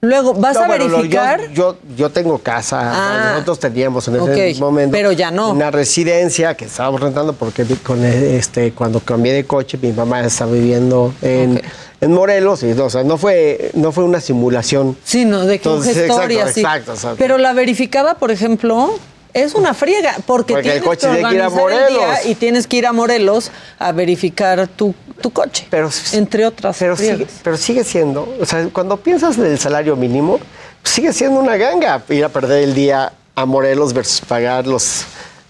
[0.00, 1.52] Luego, ¿vas a verificar?
[1.52, 2.80] yo, yo, tengo casa.
[2.82, 5.50] Ah, nosotros teníamos en ese momento pero ya no.
[5.50, 10.52] una residencia que estábamos rentando porque con este, cuando cambié de coche, mi mamá estaba
[10.52, 11.60] viviendo en,
[12.00, 12.62] en Morelos.
[12.62, 14.96] Y, o sea, no fue, no fue una simulación.
[15.04, 16.48] Sí, no, de congestoria.
[16.48, 18.98] Exacto, exacto, Pero la verificada, por ejemplo,
[19.34, 22.04] es una friega, porque, tienes el coche que ir a Morelos.
[22.24, 24.94] y tienes que ir a Morelos a verificar tu,
[25.32, 29.58] coche, pero, entre otras pero sigue, pero sigue siendo, o sea, cuando piensas en el
[29.58, 30.38] salario mínimo,
[30.84, 35.04] sigue siendo una ganga ir a perder el día a Morelos versus pagar los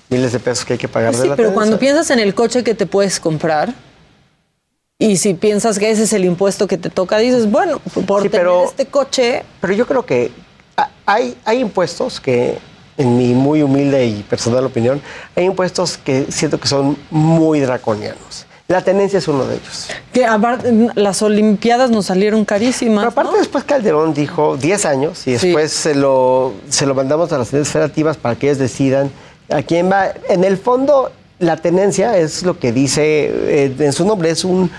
[0.09, 2.35] miles de pesos que hay que pagar pues de la pero cuando piensas en el
[2.35, 3.75] coche que te puedes comprar,
[4.99, 8.47] y si piensas que ese es el impuesto que te toca, dices, bueno, por tener
[8.65, 9.45] este coche...
[9.61, 10.31] Pero yo creo que
[11.05, 12.59] hay, hay impuestos que
[12.97, 15.01] en mi muy humilde y personal opinión,
[15.35, 18.47] hay impuestos que siento que son muy draconianos.
[18.67, 19.89] La tenencia es uno de ellos.
[20.11, 20.27] Que
[20.95, 23.05] las Olimpiadas nos salieron carísimas.
[23.05, 27.39] Pero aparte, después Calderón dijo 10 años y después se, lo, se lo mandamos a
[27.39, 29.11] las entidades federativas para que ellos decidan
[29.51, 30.13] a quién va.
[30.31, 34.71] En el fondo, la tenencia es lo que dice eh, en su nombre, es un,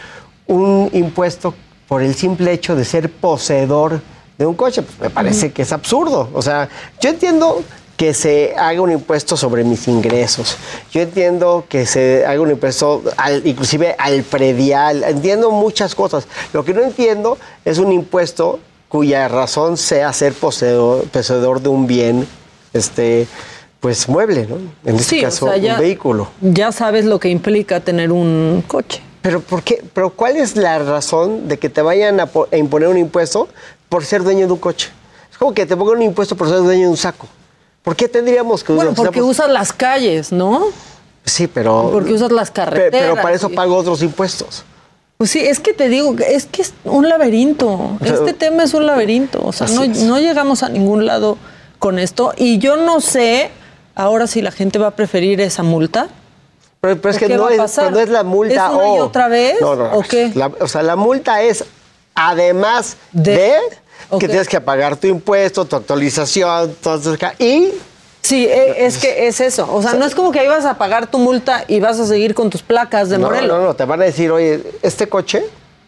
[0.48, 1.54] un impuesto
[1.88, 4.02] por el simple hecho de ser poseedor
[4.40, 4.82] de un coche.
[4.82, 6.30] Pues me parece que es absurdo.
[6.34, 6.70] O sea,
[7.00, 7.62] yo entiendo
[7.98, 10.58] que se haga un impuesto sobre mis ingresos.
[10.92, 13.02] Yo entiendo que se haga un impuesto
[13.44, 15.04] inclusive al predial.
[15.04, 16.28] Entiendo muchas cosas.
[16.54, 18.60] Lo que no entiendo es un impuesto
[18.90, 22.28] cuya razón sea ser poseedor, poseedor de un bien,
[22.74, 23.28] este,
[23.80, 24.58] pues mueble, ¿no?
[24.86, 26.30] En este caso, un vehículo.
[26.42, 29.02] Ya sabes lo que implica tener un coche.
[29.22, 29.84] Pero ¿por qué?
[29.94, 33.48] Pero ¿cuál es la razón de que te vayan a, a imponer un impuesto
[33.90, 34.90] por ser dueño de un coche?
[35.32, 37.28] Es como que te pongan un impuesto por ser dueño de un saco.
[37.86, 38.88] ¿Por qué tendríamos que usar?
[38.88, 40.66] Bueno, porque usas las calles, ¿no?
[41.24, 41.92] Sí, pero.
[41.94, 43.12] Porque usas las carreteras.
[43.12, 44.66] Pero, para eso pago otros impuestos.
[45.18, 47.98] Pues sí, es que te digo, es que es un laberinto.
[48.02, 49.40] este tema es un laberinto.
[49.46, 51.38] O sea, no, no, llegamos a ningún lado
[51.78, 52.34] con esto.
[52.36, 53.52] Y yo no sé
[53.94, 56.10] ahora si la gente va a preferir esa multa.
[56.82, 59.62] Pero, es que no es, no es, la multa ¿Es una y otra vez?
[59.62, 60.34] No, no, ¿O qué?
[60.60, 61.64] o sea, la multa es
[62.16, 63.58] además de
[64.20, 67.72] que tienes que pagar tu impuesto, tu actualización, todo y
[68.22, 69.72] Sí, e, es que es eso.
[69.72, 72.34] O sea, no es como que ibas a pagar tu multa y vas a seguir
[72.34, 73.60] con tus placas de Morelos.
[73.60, 75.46] No, no, te van a decir, oye, este coche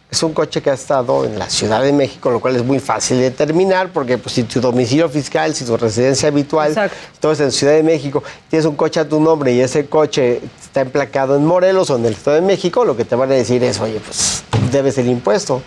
[0.08, 2.78] es un coche que ha estado en la Ciudad de México, lo cual es muy
[2.78, 7.40] fácil de determinar, porque pues, si tu domicilio fiscal, si tu residencia habitual, todo es
[7.40, 11.34] en Ciudad de México, tienes un coche a tu nombre y ese coche está emplacado
[11.34, 13.80] en Morelos o en el Estado de México, lo que te van a decir es,
[13.80, 15.60] oye, pues debes el impuesto.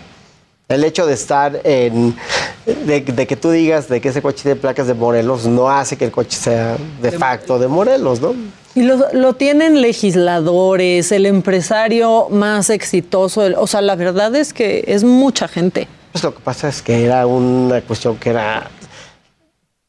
[0.72, 2.16] El hecho de estar en.
[2.86, 6.04] De, que tú digas de que ese coche tiene placas de Morelos no hace que
[6.04, 8.34] el coche sea de facto de Morelos, ¿no?
[8.74, 13.42] Y lo, tienen legisladores, el empresario más exitoso.
[13.58, 15.88] o sea, la verdad es que es mucha gente.
[16.12, 18.70] Pues lo que pasa es que era una cuestión que era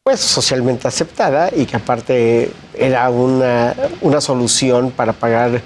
[0.03, 5.61] pues socialmente aceptada y que aparte era una, una solución para pagar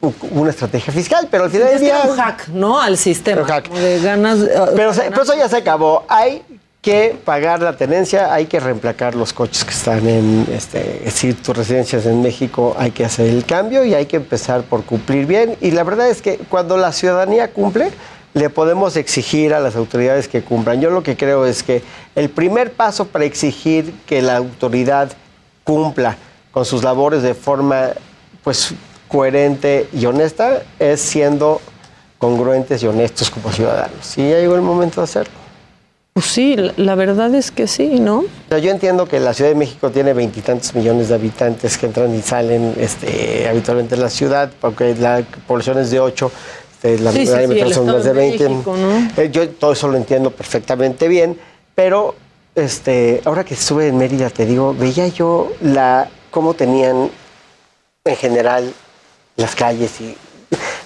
[0.00, 2.02] una estrategia fiscal, pero al final del día...
[2.08, 2.80] un hack, ¿no?
[2.80, 3.42] Al sistema.
[3.42, 4.38] De ganas,
[4.74, 6.04] pero, eso ya se acabó.
[6.08, 6.42] Hay
[6.80, 11.52] que pagar la tenencia, hay que reemplacar los coches que están en, este, si tu
[11.52, 15.26] residencia es en México, hay que hacer el cambio y hay que empezar por cumplir
[15.26, 15.56] bien.
[15.60, 17.90] Y la verdad es que cuando la ciudadanía cumple,
[18.32, 20.80] le podemos exigir a las autoridades que cumplan.
[20.80, 21.82] Yo lo que creo es que
[22.14, 25.10] el primer paso para exigir que la autoridad
[25.64, 26.16] cumpla
[26.52, 27.90] con sus labores de forma
[28.42, 28.74] pues
[29.10, 31.60] coherente y honesta es siendo
[32.18, 34.16] congruentes y honestos como ciudadanos.
[34.16, 35.40] Y ya llegó el momento de hacerlo.
[36.12, 38.24] Pues sí, la verdad es que sí, ¿no?
[38.50, 42.20] yo entiendo que la Ciudad de México tiene veintitantos millones de habitantes que entran y
[42.20, 46.30] salen este, habitualmente en la ciudad, porque la población es de ocho.
[46.74, 48.50] este, la sí, sí, son más de 20.
[49.16, 51.38] Eh, yo todo eso lo entiendo perfectamente bien,
[51.74, 52.16] pero
[52.54, 57.08] este, ahora que estuve en Mérida, te digo, veía yo la cómo tenían
[58.04, 58.74] en general
[59.40, 60.16] las calles y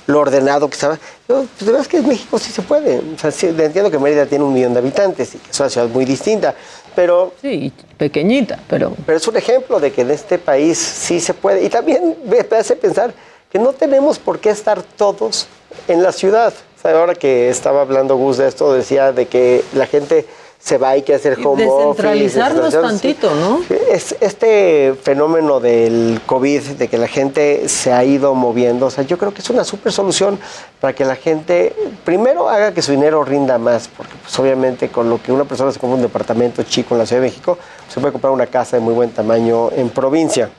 [0.06, 0.98] lo ordenado que estaba.
[1.28, 2.98] Yo, pues de verdad es que en México sí se puede.
[2.98, 5.88] O sea, entiendo que Mérida tiene un millón de habitantes y que es una ciudad
[5.88, 6.54] muy distinta,
[6.94, 7.32] pero...
[7.40, 8.94] Sí, pequeñita, pero...
[9.04, 11.64] Pero es un ejemplo de que en este país sí se puede.
[11.64, 13.14] Y también me hace pensar
[13.50, 15.46] que no tenemos por qué estar todos
[15.88, 16.52] en la ciudad.
[16.82, 20.26] ahora que estaba hablando Gus de esto, decía de que la gente
[20.58, 23.60] se va y que hacer home Descentralizarnos tantito, ¿no?
[23.90, 29.04] Es, este fenómeno del COVID, de que la gente se ha ido moviendo, o sea,
[29.04, 30.38] yo creo que es una súper solución
[30.80, 31.74] para que la gente,
[32.04, 35.70] primero, haga que su dinero rinda más, porque pues obviamente con lo que una persona
[35.70, 37.58] se compra un departamento chico en la Ciudad de México,
[37.92, 40.50] se puede comprar una casa de muy buen tamaño en provincia.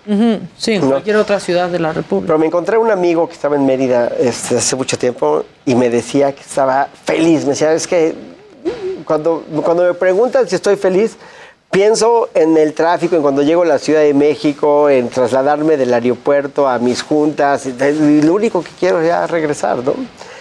[0.57, 2.27] Sí, en cualquier otra ciudad de la República.
[2.27, 5.89] Pero me encontré un amigo que estaba en Mérida este, hace mucho tiempo y me
[5.89, 8.34] decía que estaba feliz, me decía, es que
[9.05, 11.17] cuando, cuando me preguntan si estoy feliz,
[11.71, 15.93] pienso en el tráfico, en cuando llego a la Ciudad de México, en trasladarme del
[15.93, 19.93] aeropuerto a mis juntas, y, lo único que quiero es ya regresar, ¿no?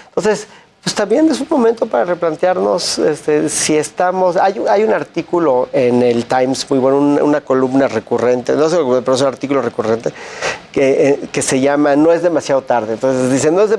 [0.09, 0.47] Entonces,
[0.85, 4.37] pues también es un momento para replantearnos este, si estamos...
[4.37, 9.15] Hay, hay, un artículo en el Times muy bueno, una, columna recurrente, no sé, pero
[9.15, 10.13] es un artículo recurrente,
[10.73, 12.93] que, eh, que, se llama No es demasiado tarde.
[12.93, 13.71] Entonces dice, no es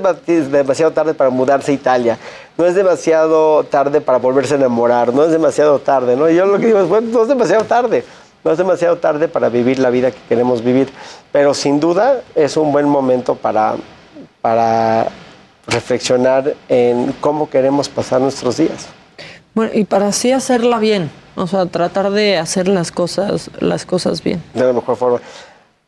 [0.50, 2.18] demasiado tarde para mudarse a Italia,
[2.58, 6.28] no es demasiado tarde para volverse a enamorar, no es demasiado tarde, ¿no?
[6.28, 8.04] Y yo lo que digo es, bueno, no es demasiado tarde.
[8.42, 10.88] No es demasiado tarde para vivir la vida que queremos vivir,
[11.32, 13.74] pero sin duda es un buen momento para,
[14.40, 15.08] para
[15.66, 18.86] reflexionar en cómo queremos pasar nuestros días.
[19.54, 24.22] Bueno, y para así hacerla bien, o sea, tratar de hacer las cosas, las cosas
[24.22, 24.42] bien.
[24.54, 25.20] De la mejor forma.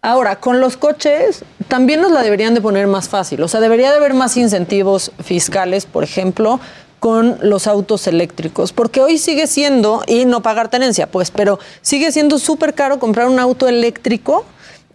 [0.01, 3.43] Ahora, con los coches también nos la deberían de poner más fácil.
[3.43, 6.61] O sea, debería de haber más incentivos fiscales, por ejemplo,
[7.01, 8.73] con los autos eléctricos.
[8.73, 13.29] Porque hoy sigue siendo, y no pagar tenencia, pues, pero sigue siendo súper caro comprar
[13.29, 14.45] un auto eléctrico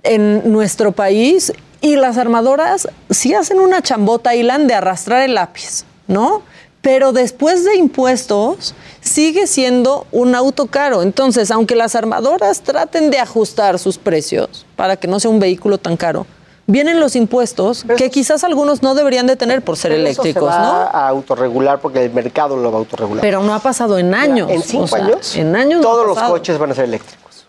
[0.03, 1.53] en nuestro país
[1.83, 6.41] y las armadoras sí hacen una chambota, Ilan, de arrastrar el lápiz, ¿no?
[6.81, 11.01] Pero después de impuestos sigue siendo un auto caro.
[11.01, 15.77] Entonces, aunque las armadoras traten de ajustar sus precios para que no sea un vehículo
[15.77, 16.25] tan caro,
[16.67, 20.57] vienen los impuestos que quizás algunos no deberían de tener por ser eléctricos, eso se
[20.57, 23.21] va a autorregular porque el mercado lo va a autorregular.
[23.21, 24.49] Pero no ha pasado en años.
[24.49, 27.45] en cinco años, en años todos los coches van a ser eléctricos.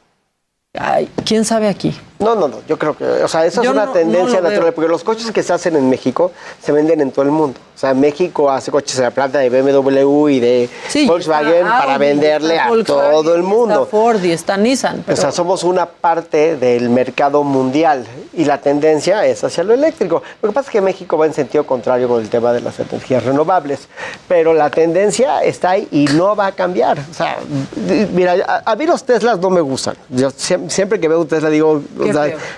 [0.76, 1.94] Ay, ¿quién sabe aquí?
[2.24, 5.04] No, no, no, yo creo que, o sea, esa es una tendencia natural, porque los
[5.04, 6.32] coches que se hacen en México
[6.62, 7.60] se venden en todo el mundo.
[7.74, 10.70] O sea, México hace coches en la planta de BMW y de
[11.06, 13.82] Volkswagen para venderle a todo el mundo.
[13.82, 15.04] Está Ford y está Nissan.
[15.10, 20.22] O sea, somos una parte del mercado mundial y la tendencia es hacia lo eléctrico.
[20.40, 22.78] Lo que pasa es que México va en sentido contrario con el tema de las
[22.78, 23.88] energías renovables,
[24.28, 26.98] pero la tendencia está ahí y no va a cambiar.
[26.98, 27.38] O sea,
[28.12, 29.96] mira, a, mí los Teslas no me gustan.
[30.08, 31.82] Yo siempre que veo un Tesla digo,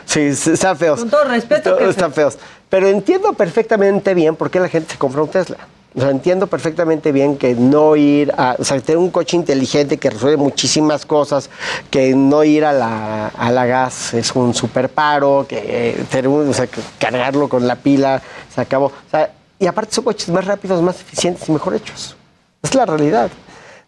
[0.05, 1.01] sí, están feos.
[1.01, 1.79] Con todo respeto.
[1.79, 2.39] Están feos.
[2.69, 5.59] Pero entiendo perfectamente bien por qué la gente se compra un Tesla.
[5.97, 9.97] O sea, entiendo perfectamente bien que no ir a, o sea, tener un coche inteligente
[9.97, 11.49] que resuelve muchísimas cosas,
[11.91, 16.53] que no ir a la, a la gas es un super paro, que, tener o
[16.53, 16.69] sea,
[16.99, 18.21] cargarlo con la pila
[18.55, 18.87] se acabó.
[18.87, 22.15] O sea, y aparte son coches más rápidos, más eficientes y mejor hechos.
[22.63, 23.31] Es la realidad.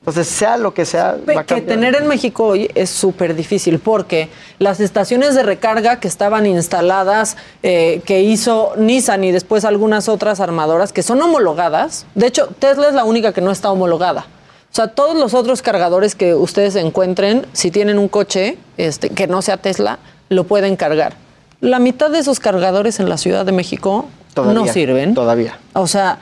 [0.09, 1.16] Entonces, sea lo que sea.
[1.28, 6.09] Va que tener en México hoy es súper difícil porque las estaciones de recarga que
[6.09, 12.26] estaban instaladas, eh, que hizo Nissan y después algunas otras armadoras que son homologadas, de
[12.26, 14.26] hecho, Tesla es la única que no está homologada.
[14.70, 19.26] O sea, todos los otros cargadores que ustedes encuentren, si tienen un coche este, que
[19.26, 19.98] no sea Tesla,
[20.30, 21.14] lo pueden cargar.
[21.60, 24.06] La mitad de esos cargadores en la Ciudad de México
[24.36, 25.14] no sirven.
[25.14, 25.59] Todavía.
[25.74, 26.18] O sea,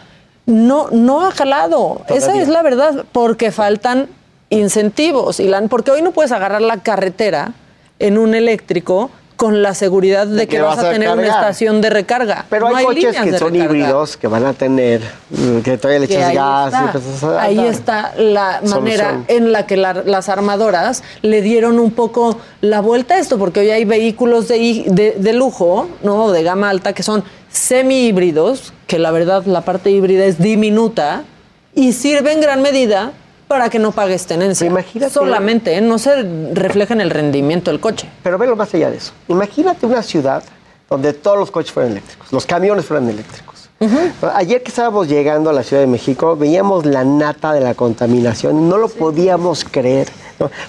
[0.47, 2.03] no, no ha jalado.
[2.09, 4.09] Esa es la verdad, porque faltan
[4.49, 7.53] incentivos, porque hoy no puedes agarrar la carretera
[7.99, 12.47] en un eléctrico con la seguridad de, que, vas, a tener una estación de recarga.
[12.49, 16.33] Pero hay, coches que son híbridos, que van a tener, mm, que todavía le echas
[16.35, 17.23] gas.
[17.39, 23.17] ahí está la manera en la que las armadoras le dieron un poco la vuelta
[23.17, 26.33] a esto, porque hoy hay vehículos de, de lujo, ¿no?
[26.33, 27.23] de gama alta, que son
[27.57, 31.25] semi-híbridos, que la verdad la parte híbrida es diminuta,
[31.75, 33.13] y sirve en gran medida
[33.49, 34.67] para que no pagues tenencia.
[34.67, 35.81] Imagínate, Solamente, ¿eh?
[35.81, 36.23] no se
[36.53, 38.09] refleja en el rendimiento del coche.
[38.23, 39.13] Pero velo más allá de eso.
[39.29, 40.43] Imagínate una ciudad
[40.89, 43.56] donde todos los coches fueran eléctricos, los camiones fueran eléctricos.
[44.35, 48.69] Ayer que estábamos llegando a la Ciudad de México, veíamos la nata de la contaminación,
[48.69, 50.09] no lo podíamos creer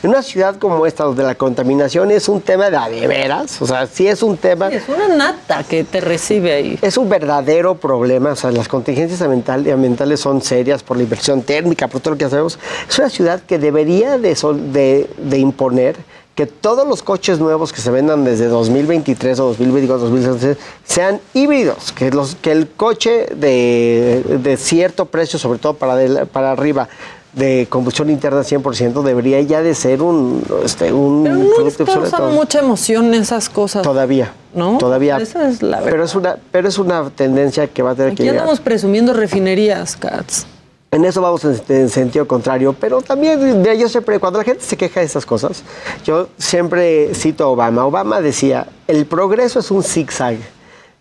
[0.03, 3.67] En una ciudad como esta, donde la contaminación es un tema de, de veras, o
[3.67, 4.69] sea, sí es un tema...
[4.69, 6.79] es una nata que te recibe ahí.
[6.81, 11.87] Es un verdadero problema, o sea, las contingencias ambientales son serias por la inversión térmica,
[11.87, 12.57] por todo lo que hacemos.
[12.89, 14.35] Es una ciudad que debería de,
[14.71, 15.97] de, de imponer
[16.37, 21.91] que todos los coches nuevos que se vendan desde 2023 o 2024, 2026 sean híbridos,
[21.93, 26.89] que, los, que el coche de, de cierto precio, sobre todo para, para arriba,
[27.33, 31.49] de combustión interna 100% debería ya de ser un, este, un pero no
[31.85, 33.81] producto mucha emoción esas cosas.
[33.81, 34.31] Todavía.
[34.53, 34.77] ¿No?
[34.77, 35.17] Todavía.
[35.17, 35.91] Esa es la verdad.
[35.91, 38.41] Pero es una, pero es una tendencia que va a tener Aquí que llegar.
[38.41, 40.45] andamos presumiendo refinerías, Cats.
[40.89, 45.01] En eso vamos en, sentido contrario, pero también yo siempre, cuando la gente se queja
[45.01, 45.63] de esas cosas,
[46.05, 47.85] yo siempre cito a Obama.
[47.85, 50.37] Obama decía, el progreso es un zigzag.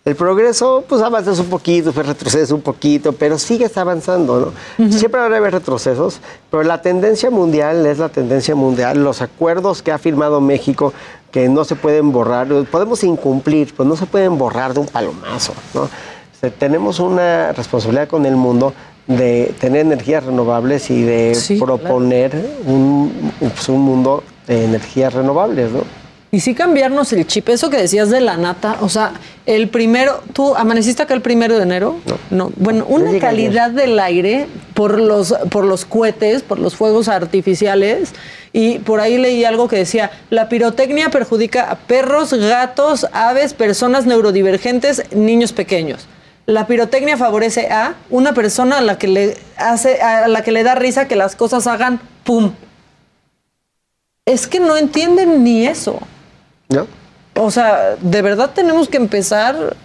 [0.03, 4.89] El progreso, pues avanzas un poquito, pues retrocedes un poquito, pero sigues avanzando, ¿no?
[4.89, 6.19] Siempre va a haber retrocesos,
[6.49, 9.03] pero la tendencia mundial es la tendencia mundial.
[9.03, 10.93] Los acuerdos que ha firmado México,
[11.31, 15.53] que no se pueden borrar, podemos incumplir, pues no se pueden borrar de un palomazo,
[15.73, 15.89] ¿no?
[16.59, 18.73] tenemos una responsabilidad con el mundo
[19.07, 22.35] de tener energías renovables y de proponer
[22.65, 25.83] un, pues, un, mundo de energías renovables, ¿no?
[26.29, 29.13] Y sí cambiarnos el chip, eso que decías de la nata, o sea,
[29.45, 31.95] el primero, ¿tú amaneciste acá el primero de enero?
[32.05, 32.17] No.
[32.31, 32.51] no.
[32.57, 38.11] Bueno, una calidad del aire por los, por los cohetes, por los fuegos artificiales,
[38.51, 44.05] y por ahí leí algo que decía, la pirotecnia perjudica a perros, gatos, aves, personas
[44.05, 46.07] neurodivergentes, niños pequeños
[46.47, 50.63] la pirotecnia favorece a una persona a la que le hace, a la que le
[50.63, 52.53] da risa que las cosas hagan pum.
[54.25, 55.99] Es que no entienden ni eso.
[56.69, 56.87] ¿No?
[57.35, 59.75] O sea, de verdad tenemos que empezar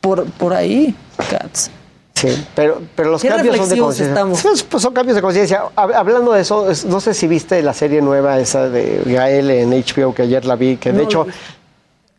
[0.00, 0.96] por, por ahí,
[1.30, 1.70] Cats.
[2.14, 4.26] Sí, pero, pero los cambios son de conciencia.
[4.70, 5.64] Pues son cambios de conciencia.
[5.76, 10.14] Hablando de eso, no sé si viste la serie nueva esa de Gael en HBO
[10.14, 11.26] que ayer la vi, que de hecho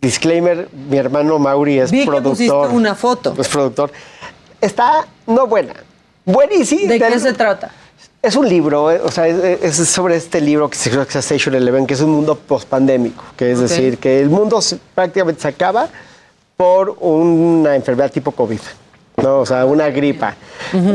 [0.03, 2.69] Disclaimer, mi hermano Mauri es Vi productor.
[2.69, 3.33] Que una foto.
[3.39, 3.89] Es productor.
[4.59, 5.73] Está no buena.
[6.25, 6.91] Buenísima.
[6.91, 7.71] ¿De qué se trata?
[8.21, 11.87] Es un libro, eh, o sea, es, sobre este libro que se llama Station Eleven,
[11.87, 14.59] que es un mundo pospandémico, que es decir, que el mundo
[14.93, 15.87] prácticamente se acaba
[16.57, 18.59] por una enfermedad tipo COVID.
[19.21, 19.39] ¿no?
[19.39, 20.35] O sea, una gripa.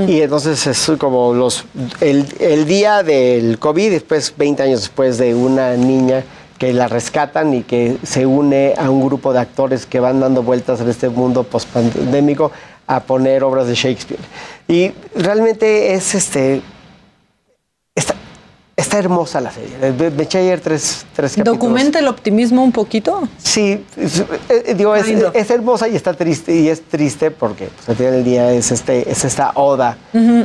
[0.07, 1.65] Y entonces es como los
[2.01, 6.25] el, el, día del COVID, después, 20 años después de una niña
[6.59, 10.43] que la rescatan y que se une a un grupo de actores que van dando
[10.43, 12.51] vueltas en este mundo pospandémico
[12.87, 14.21] a poner obras de Shakespeare.
[14.67, 16.63] Y realmente es este.
[18.77, 19.77] Está, hermosa la serie.
[20.11, 21.59] Me eché ayer tres, tres capítulos.
[21.59, 23.29] ¿Documenta el optimismo un poquito?
[23.37, 27.97] Sí, es, eh, digo, es, hermosa y está triste, y es triste porque pues, al
[27.97, 29.99] final del día es, este, es esta oda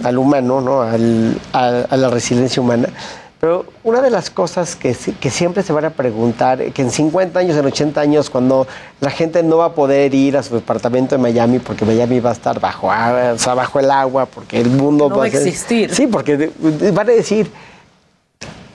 [0.04, 0.82] al humano, ¿no?
[0.82, 2.90] Al, a la resiliencia humana.
[3.44, 7.38] Pero una de las cosas que, que, siempre se van a preguntar, que en 50
[7.38, 8.66] años, en 80 años, cuando
[9.02, 12.30] la gente no va a poder ir a su departamento de Miami porque Miami va
[12.30, 15.94] a estar bajo, o sea, bajo el agua, porque el mundo no va a existir.
[15.94, 16.52] Sí, porque
[16.94, 17.52] van a decir,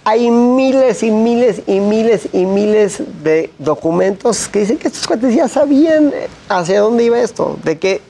[0.04, 5.34] hay miles y miles y miles y miles de documentos que dicen que estos cuates
[5.34, 6.12] ya sabían
[6.50, 8.02] hacia dónde iba esto, de que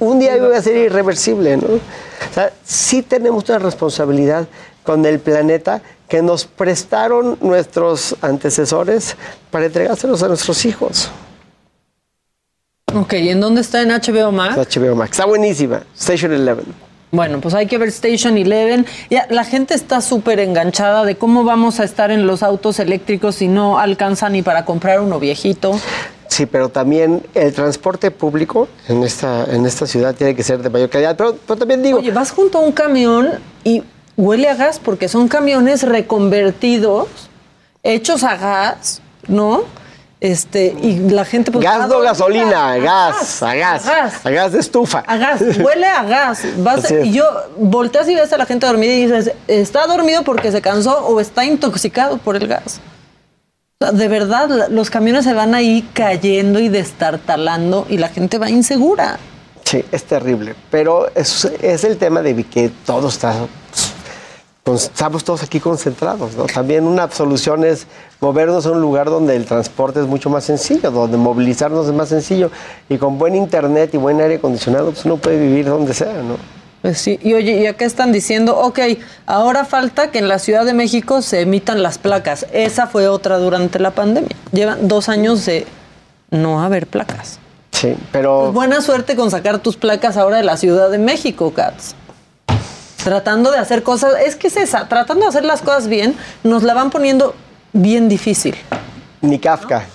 [0.00, 1.66] un día iba a ser irreversible, ¿no?
[1.76, 4.46] O sea, sí tenemos una responsabilidad
[4.88, 9.16] con el planeta que nos prestaron nuestros antecesores
[9.50, 11.10] para entregárselos a nuestros hijos.
[12.94, 14.56] Ok, ¿y en dónde está en HBO Max?
[14.56, 16.64] HBO Max, está buenísima, Station Eleven.
[17.10, 18.86] Bueno, pues hay que ver Station Eleven.
[19.10, 23.34] Ya, la gente está súper enganchada de cómo vamos a estar en los autos eléctricos
[23.34, 25.78] si no alcanza ni para comprar uno viejito.
[26.28, 30.70] Sí, pero también el transporte público en esta, en esta ciudad tiene que ser de
[30.70, 31.14] mayor calidad.
[31.14, 31.98] Pero, pero también digo...
[31.98, 33.32] Oye, vas junto a un camión
[33.64, 33.82] y
[34.18, 37.08] huele a gas porque son camiones reconvertidos,
[37.82, 39.62] hechos a gas, ¿no?
[40.20, 45.04] Este, y la gente pues, gas no gasolina, gas, a gas, a gas, de estufa.
[45.06, 46.42] A gas, huele a gas.
[47.04, 47.24] y yo
[47.56, 51.20] volteas y ves a la gente dormida y dices, ¿está dormido porque se cansó o
[51.20, 52.80] está intoxicado por el gas?
[53.92, 59.20] de verdad, los camiones se van ahí cayendo y destartalando y la gente va insegura.
[59.62, 63.46] Sí, es terrible, pero es, es el tema de que todo está
[64.74, 66.36] estamos todos aquí concentrados.
[66.36, 66.44] ¿no?
[66.44, 67.86] También una solución es
[68.20, 72.08] movernos a un lugar donde el transporte es mucho más sencillo, donde movilizarnos es más
[72.08, 72.50] sencillo.
[72.88, 76.36] Y con buen internet y buen aire acondicionado, pues uno puede vivir donde sea, ¿no?
[76.82, 78.78] Pues sí, y oye, ¿y acá están diciendo, ok,
[79.26, 82.46] ahora falta que en la Ciudad de México se emitan las placas.
[82.52, 84.36] Esa fue otra durante la pandemia.
[84.52, 85.66] Llevan dos años de
[86.30, 87.40] no haber placas.
[87.72, 88.42] Sí, pero...
[88.42, 91.94] Pues buena suerte con sacar tus placas ahora de la Ciudad de México, Katz.
[93.02, 96.62] Tratando de hacer cosas, es que es esa, tratando de hacer las cosas bien, nos
[96.62, 97.34] la van poniendo
[97.72, 98.56] bien difícil.
[99.20, 99.86] Ni Kafka.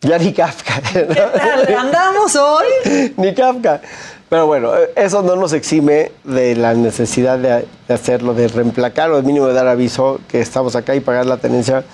[0.00, 0.82] Ya ni Kafka.
[1.78, 3.12] ¿Andamos hoy?
[3.16, 3.80] ni Kafka.
[4.28, 9.24] Pero bueno, eso no nos exime de la necesidad de, hacerlo, de reemplacar o al
[9.24, 11.84] mínimo de dar aviso que estamos acá y pagar la tenencia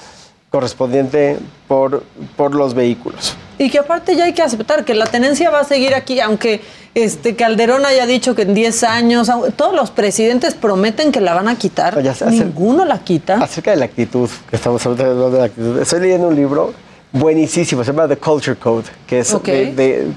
[0.50, 2.02] correspondiente por,
[2.36, 3.36] por los vehículos.
[3.58, 6.60] Y que aparte ya hay que aceptar que la tenencia va a seguir aquí, aunque
[6.94, 11.48] este Calderón haya dicho que en 10 años, todos los presidentes prometen que la van
[11.48, 11.98] a quitar,
[12.30, 13.34] ninguno la quita.
[13.34, 16.72] Acerca de la actitud, que estamos hablando de la actitud, estoy leyendo un libro
[17.12, 20.12] buenísimo, se llama The Culture Code, que es de,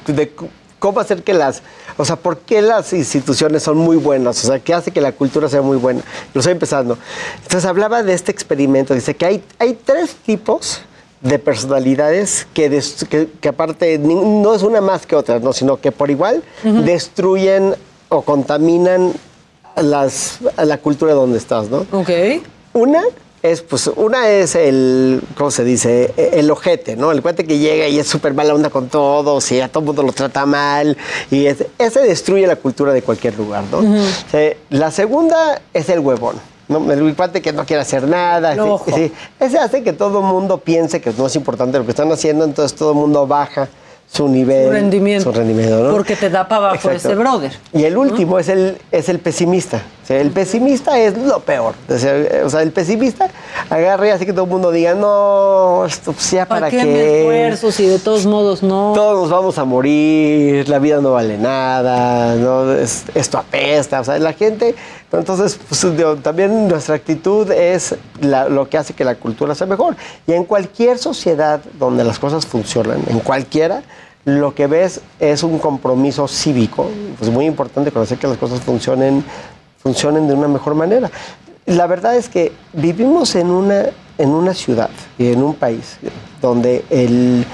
[0.81, 1.61] cómo hacer que las,
[1.95, 5.11] o sea, por qué las instituciones son muy buenas, o sea, qué hace que la
[5.11, 6.01] cultura sea muy buena.
[6.33, 6.97] Lo estoy empezando.
[7.43, 10.81] Entonces hablaba de este experimento, dice que hay, hay tres tipos
[11.21, 12.81] de personalidades que,
[13.39, 15.53] que, aparte no es una más que otra, ¿no?
[15.53, 17.75] sino que por igual destruyen
[18.09, 19.13] o contaminan
[19.75, 21.85] las, la cultura donde estás, ¿no?
[21.91, 22.09] Ok.
[22.73, 23.03] Una
[23.43, 26.13] es, pues, una es el, ¿cómo se dice?
[26.15, 27.11] E, el ojete, ¿no?
[27.11, 29.85] El cuate que llega y es súper mala onda con todos y a todo el
[29.87, 30.97] mundo lo trata mal.
[31.29, 33.81] Y ese destruye la cultura de cualquier lugar, ¿no?
[34.69, 36.35] la segunda es el huevón.
[36.67, 36.91] ¿no?
[36.91, 38.55] El cuate que no quiere hacer nada.
[39.39, 42.45] ese hace que todo el mundo piense que no es importante lo que están haciendo,
[42.45, 43.67] entonces todo el mundo baja
[44.11, 44.65] su nivel.
[44.65, 45.23] Su rendimiento.
[45.23, 45.91] Su rendimiento ¿no?
[45.91, 47.53] Porque te da para abajo ese brother.
[47.73, 49.81] Y el último es, el, es el pesimista.
[50.19, 51.75] El pesimista es lo peor.
[51.89, 53.29] O sea, el pesimista
[53.69, 56.83] agarra y hace que todo el mundo diga, no, esto pues ya para, ¿Para qué.
[56.83, 58.93] Me esfuerzo si de todos modos no.
[58.93, 64.01] Todos nos vamos a morir, la vida no vale nada, no, esto apesta.
[64.01, 64.75] O sea, la gente.
[65.11, 65.85] Entonces, pues,
[66.21, 69.95] también nuestra actitud es lo que hace que la cultura sea mejor.
[70.25, 73.83] Y en cualquier sociedad donde las cosas funcionan, en cualquiera,
[74.25, 79.23] lo que ves es un compromiso cívico, pues muy importante conocer que las cosas funcionen,
[79.81, 81.09] funcionen de una mejor manera.
[81.65, 83.85] La verdad es que vivimos en una,
[84.17, 85.97] en una ciudad y en un país
[86.41, 87.45] donde el,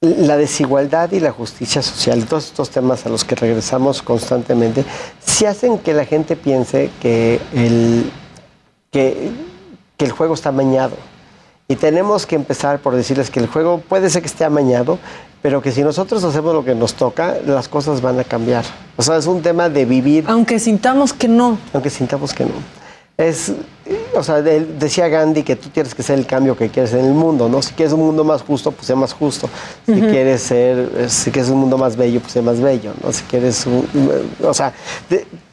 [0.00, 4.84] la desigualdad y la justicia social, todos estos temas a los que regresamos constantemente,
[5.24, 8.10] se hacen que la gente piense que el,
[8.90, 9.30] que,
[9.98, 10.96] el juego está amañado.
[11.70, 14.98] Y tenemos que empezar por decirles que el juego puede ser que esté amañado,
[15.40, 18.64] pero que si nosotros hacemos lo que nos toca, las cosas van a cambiar.
[18.96, 20.24] O sea, es un tema de vivir.
[20.26, 21.58] Aunque sintamos que no.
[21.72, 22.54] Aunque sintamos que no.
[23.16, 23.52] Es,
[24.16, 27.12] o sea, decía Gandhi que tú tienes que ser el cambio que quieres en el
[27.12, 27.62] mundo, ¿no?
[27.62, 29.48] Si quieres un mundo más justo, pues sé más justo.
[29.86, 33.12] Si quieres ser, si quieres un mundo más bello, pues sé más bello, ¿no?
[33.12, 33.64] Si quieres,
[34.42, 34.72] o sea,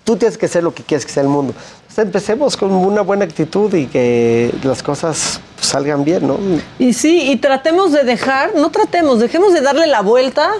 [0.04, 1.54] tú tienes que ser lo que quieres que sea el mundo.
[1.98, 6.38] Empecemos con una buena actitud y que las cosas salgan bien, ¿no?
[6.78, 10.52] Y sí, y tratemos de dejar, no tratemos, dejemos de darle la vuelta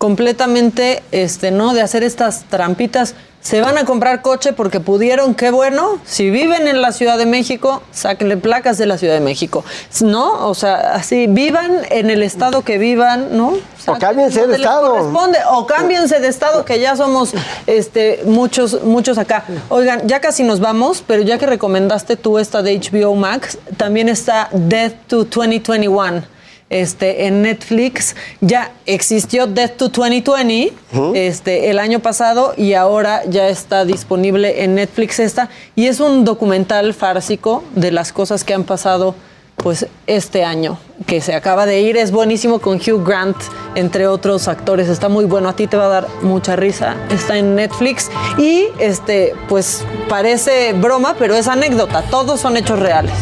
[0.00, 1.74] completamente, este, ¿no?
[1.74, 5.98] De hacer estas trampitas se van a comprar coche porque pudieron, qué bueno.
[6.06, 9.62] Si viven en la Ciudad de México, sáquenle placas de la Ciudad de México.
[10.00, 10.48] ¿No?
[10.48, 13.58] O sea, así, vivan en el estado que vivan, ¿no?
[13.86, 15.12] O cámbiense de estado.
[15.50, 17.32] o cámbiense de estado, que ya somos
[17.66, 19.44] este, muchos, muchos acá.
[19.68, 24.08] Oigan, ya casi nos vamos, pero ya que recomendaste tú esta de HBO Max, también
[24.08, 26.39] está Death to 2021
[26.70, 28.16] este, en Netflix.
[28.40, 30.72] Ya existió Death to 2020
[31.14, 35.50] este, el año pasado y ahora ya está disponible en Netflix esta.
[35.76, 39.14] Y es un documental fársico de las cosas que han pasado
[39.56, 41.96] pues este año que se acaba de ir.
[41.96, 43.36] Es buenísimo con Hugh Grant
[43.74, 44.88] entre otros actores.
[44.88, 45.48] Está muy bueno.
[45.48, 46.96] A ti te va a dar mucha risa.
[47.10, 48.10] Está en Netflix.
[48.38, 52.02] Y este pues parece broma pero es anécdota.
[52.10, 53.14] Todos son hechos reales.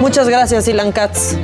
[0.00, 1.36] Muchas gracias Ilan Katz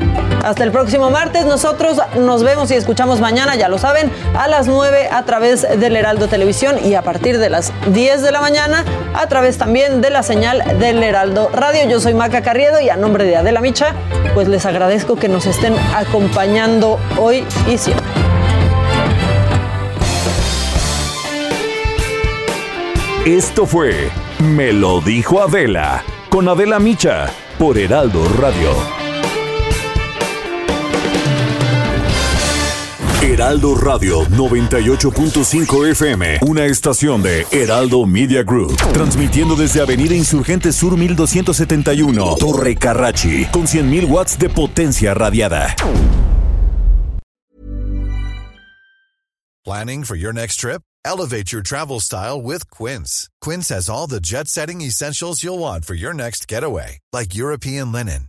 [0.47, 1.44] hasta el próximo martes.
[1.44, 5.97] Nosotros nos vemos y escuchamos mañana, ya lo saben, a las 9 a través del
[5.97, 10.10] Heraldo Televisión y a partir de las 10 de la mañana a través también de
[10.10, 11.89] la señal del Heraldo Radio.
[11.89, 13.94] Yo soy Maca Carriedo y a nombre de Adela Micha,
[14.35, 18.06] pues les agradezco que nos estén acompañando hoy y siempre.
[23.24, 24.09] Esto fue
[24.39, 27.27] Me lo dijo Adela con Adela Micha
[27.59, 28.95] por Heraldo Radio.
[33.22, 40.97] Heraldo Radio 98.5 FM, una estación de Heraldo Media Group, transmitiendo desde Avenida Insurgente Sur
[40.98, 45.74] 1271, Torre Carrachi, con 100.000 watts de potencia radiada.
[49.64, 50.82] Planning for your next trip?
[51.05, 53.28] Elevate your travel style with Quince.
[53.40, 57.90] Quince has all the jet setting essentials you'll want for your next getaway, like European
[57.93, 58.28] linen,